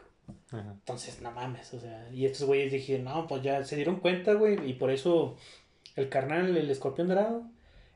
[0.58, 0.70] Ajá.
[0.72, 4.32] Entonces, no mames, o sea, y estos güeyes dijeron, no, pues ya se dieron cuenta,
[4.34, 5.36] güey, y por eso
[5.94, 7.42] el carnal, el escorpión dorado,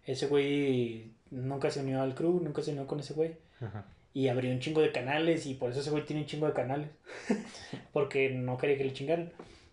[0.04, 3.84] ese güey nunca se unió al crew, nunca se unió con ese güey, Ajá.
[4.14, 6.52] y abrió un chingo de canales, y por eso ese güey tiene un chingo de
[6.52, 6.88] canales,
[7.92, 9.32] porque no quería que le chingaran.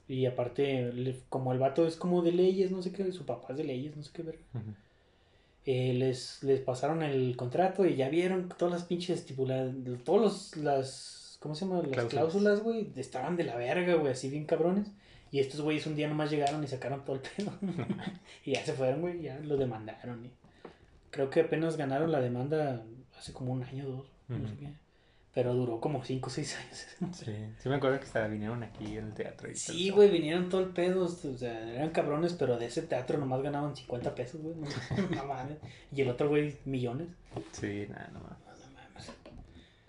[0.09, 0.89] Y aparte,
[1.29, 3.95] como el vato es como de leyes, no sé qué, su papá es de leyes,
[3.97, 4.39] no sé qué ver.
[5.65, 9.73] Eh, les, les pasaron el contrato y ya vieron todas las pinches estipuladas,
[10.05, 11.79] todos los, las, ¿cómo se llama?
[11.79, 12.09] Las Cláusulas.
[12.11, 14.87] cláusulas, güey, estaban de la verga, güey, así bien cabrones.
[15.29, 17.51] Y estos güeyes un día nomás llegaron y sacaron todo el pedo.
[18.45, 20.25] y ya se fueron, güey, ya lo demandaron.
[20.25, 20.31] Y
[21.11, 22.83] creo que apenas ganaron la demanda
[23.17, 24.73] hace como un año o dos, no sé qué.
[25.33, 26.87] Pero duró como 5 o 6 años.
[27.23, 29.51] Sí, sí me acuerdo que hasta vinieron aquí al teatro.
[29.51, 33.19] Y Sí, güey, vinieron todo el pedo, o sea, eran cabrones, pero de ese teatro
[33.19, 34.55] nomás ganaban 50 pesos, güey.
[34.55, 34.65] No,
[35.15, 35.57] no mames.
[35.91, 37.09] Y el otro, güey, millones.
[37.51, 38.46] Sí, nada, no mames.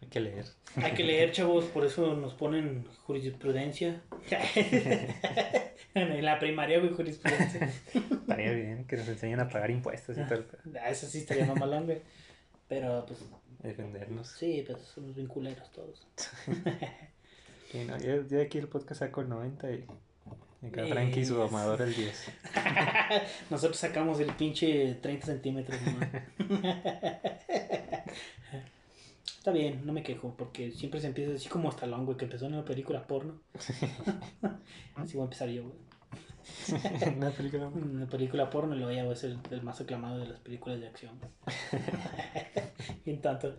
[0.09, 0.47] Hay que leer.
[0.76, 4.01] Hay que leer, chavos, por eso nos ponen jurisprudencia.
[5.94, 7.70] en la primaria, güey, jurisprudencia.
[7.93, 10.47] Estaría bien que nos enseñen a pagar impuestos y todo.
[10.47, 10.78] pedo.
[10.82, 12.01] Ah, Eso sí estaría mamalón, güey.
[12.68, 13.18] Pero, pues,
[13.62, 14.28] Defendernos.
[14.28, 16.06] sí, pues somos bien culeros todos.
[17.70, 19.85] Sí, no, yo, yo aquí el podcast saco el 90 y
[20.66, 22.32] Acá Frankie su domador el 10.
[23.51, 25.78] Nosotros sacamos el pinche 30 centímetros.
[25.82, 25.98] ¿no?
[29.48, 32.44] Está bien, no me quejo, porque siempre se empieza así como Stallone, güey, que empezó
[32.44, 33.40] en una película porno.
[34.94, 35.74] así voy a empezar yo, güey.
[37.16, 37.70] Una película.
[37.74, 40.38] En Una película porno y luego ya voy a ser el más aclamado de las
[40.40, 41.18] películas de acción.
[43.06, 43.56] y en tanto.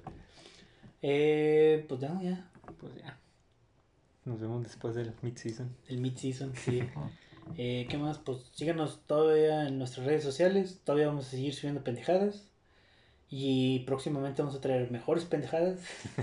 [1.01, 2.51] Eh, pues ya, ya.
[2.79, 3.17] Pues ya.
[4.25, 5.75] Nos vemos después del mid-season.
[5.87, 6.83] El mid-season, sí.
[7.57, 8.19] Eh, ¿Qué más?
[8.19, 10.81] Pues síganos todavía en nuestras redes sociales.
[10.83, 12.48] Todavía vamos a seguir subiendo pendejadas.
[13.29, 15.79] Y próximamente vamos a traer mejores pendejadas.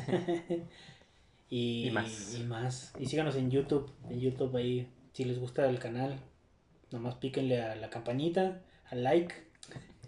[1.50, 2.34] y, Y más.
[2.34, 2.92] Y más.
[2.98, 3.90] Y síganos en YouTube.
[4.10, 6.18] En YouTube ahí, si les gusta el canal,
[6.90, 8.60] nomás píquenle a la campanita,
[8.90, 9.34] al like,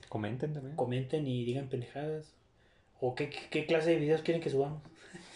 [0.08, 0.74] Comenten también.
[0.76, 2.34] comenten y digan pendejadas.
[3.00, 4.82] O qué, qué, qué clase de videos quieren que subamos.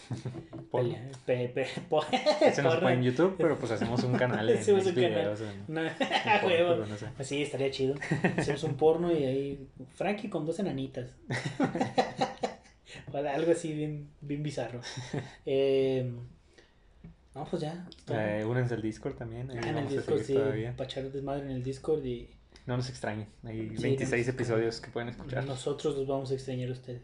[2.53, 2.79] Se porno.
[2.81, 5.09] puede en YouTube, pero pues hacemos un canal de Hacemos un canal.
[5.11, 5.41] videos.
[5.41, 5.91] en- No, en
[6.41, 7.07] porno, no sé.
[7.17, 7.95] Así estaría chido.
[8.37, 9.67] Hacemos un porno y ahí.
[9.95, 11.11] Frankie con dos enanitas.
[13.11, 14.81] O algo así bien, bien bizarro.
[15.45, 16.11] Eh,
[17.35, 17.87] no, pues ya.
[18.09, 19.49] Eh, únanse al Discord también.
[19.51, 20.33] Ahí Ah, en el Discord, seguir sí.
[20.33, 20.71] todavía.
[20.75, 22.29] Para echar desmadre en el Discord y
[22.65, 23.27] No nos extrañen.
[23.43, 25.45] Hay Sí, 26 nos- episodios que pueden escuchar.
[25.45, 27.01] nosotros los vamos a extrañar a ustedes.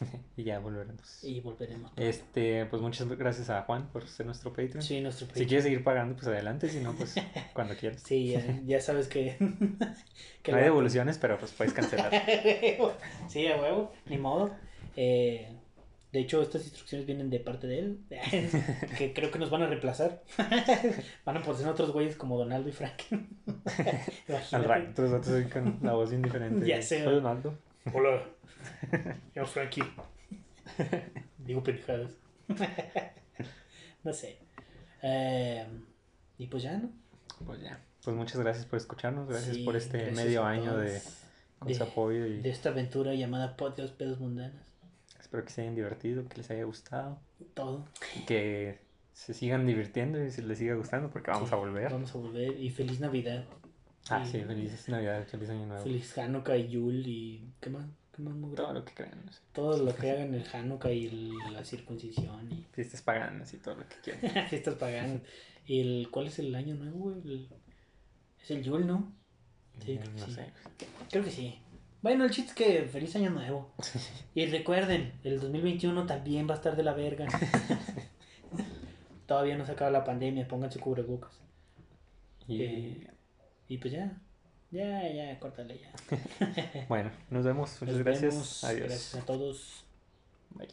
[0.36, 1.24] Y ya volveremos.
[1.24, 1.90] Y volveremos.
[1.96, 4.82] Este, pues muchas gracias a Juan por ser nuestro Patreon.
[4.82, 5.48] Sí, nuestro Si Patreon.
[5.48, 6.68] quieres seguir pagando, pues adelante.
[6.68, 7.14] Si no, pues
[7.54, 8.02] cuando quieras.
[8.04, 9.36] Sí, ya, ya sabes que.
[10.42, 12.10] que no hay devoluciones, pero pues puedes cancelar.
[13.28, 14.50] sí, a huevo, ni modo.
[14.96, 15.48] Eh,
[16.12, 17.98] de hecho, estas instrucciones vienen de parte de él,
[18.96, 20.22] que creo que nos van a reemplazar.
[21.24, 23.02] van a poner otros güeyes como Donaldo y Frank.
[24.52, 26.66] Al rato, los otros hoy con la voz bien diferente.
[26.66, 27.04] Ya sé.
[27.04, 27.58] Soy Donaldo.
[27.94, 28.24] Hola,
[29.34, 29.82] yo Frankie.
[31.38, 32.12] Digo pendejadas.
[34.04, 34.38] no sé.
[35.02, 35.66] Eh,
[36.38, 36.90] y pues ya, ¿no?
[37.44, 37.80] Pues ya.
[38.04, 39.28] Pues muchas gracias por escucharnos.
[39.28, 41.00] Gracias Sí, por este gracias medio año de,
[41.58, 42.26] con su de, apoyo.
[42.26, 44.60] Y de esta aventura llamada Podcast Pedos Mundanos.
[45.20, 47.20] espero que se hayan divertido, que les haya gustado.
[47.54, 47.86] Todo.
[48.16, 48.78] Y que
[49.12, 51.92] se sigan divirtiendo y si les siga gustando, porque vamos Sí, a volver.
[51.92, 52.58] Vamos a volver.
[52.60, 53.44] Y feliz Navidad.
[54.10, 55.82] Ah, sí, feliz Navidad, feliz Año Nuevo.
[55.82, 57.52] Feliz Hanukkah y Yule y.
[57.60, 57.86] ¿Qué más?
[58.12, 58.54] ¿Qué más?
[58.56, 59.22] Todo lo que crean.
[59.24, 59.40] no sé.
[59.52, 63.76] Todo lo que hagan el Hanukkah y el- la circuncisión y Fiestas paganas y todo
[63.76, 64.46] lo que quieran.
[64.48, 65.20] fiestas paganas.
[65.66, 67.12] ¿Y el cuál es el año nuevo?
[67.12, 67.48] El-
[68.42, 69.12] Es el Yule, ¿no?
[69.84, 70.32] Sí, creo que no sí.
[70.32, 70.52] sé.
[71.10, 71.58] Creo que sí.
[72.00, 73.72] Bueno, el chiste es que feliz año nuevo.
[74.34, 77.26] Y recuerden, el 2021 también va a estar de la verga.
[79.26, 81.38] Todavía no se acaba la pandemia, pónganse cubrebocas.
[82.46, 83.10] Y Eh,
[83.68, 84.20] Y pues ya.
[84.70, 86.86] Ya, ya, córtale ya.
[86.88, 87.70] bueno, nos vemos.
[87.80, 88.32] Muchas Nos gracias.
[88.34, 88.64] vemos.
[88.64, 88.88] Adiós.
[88.88, 89.84] Gracias a todos.
[90.50, 90.68] Bye.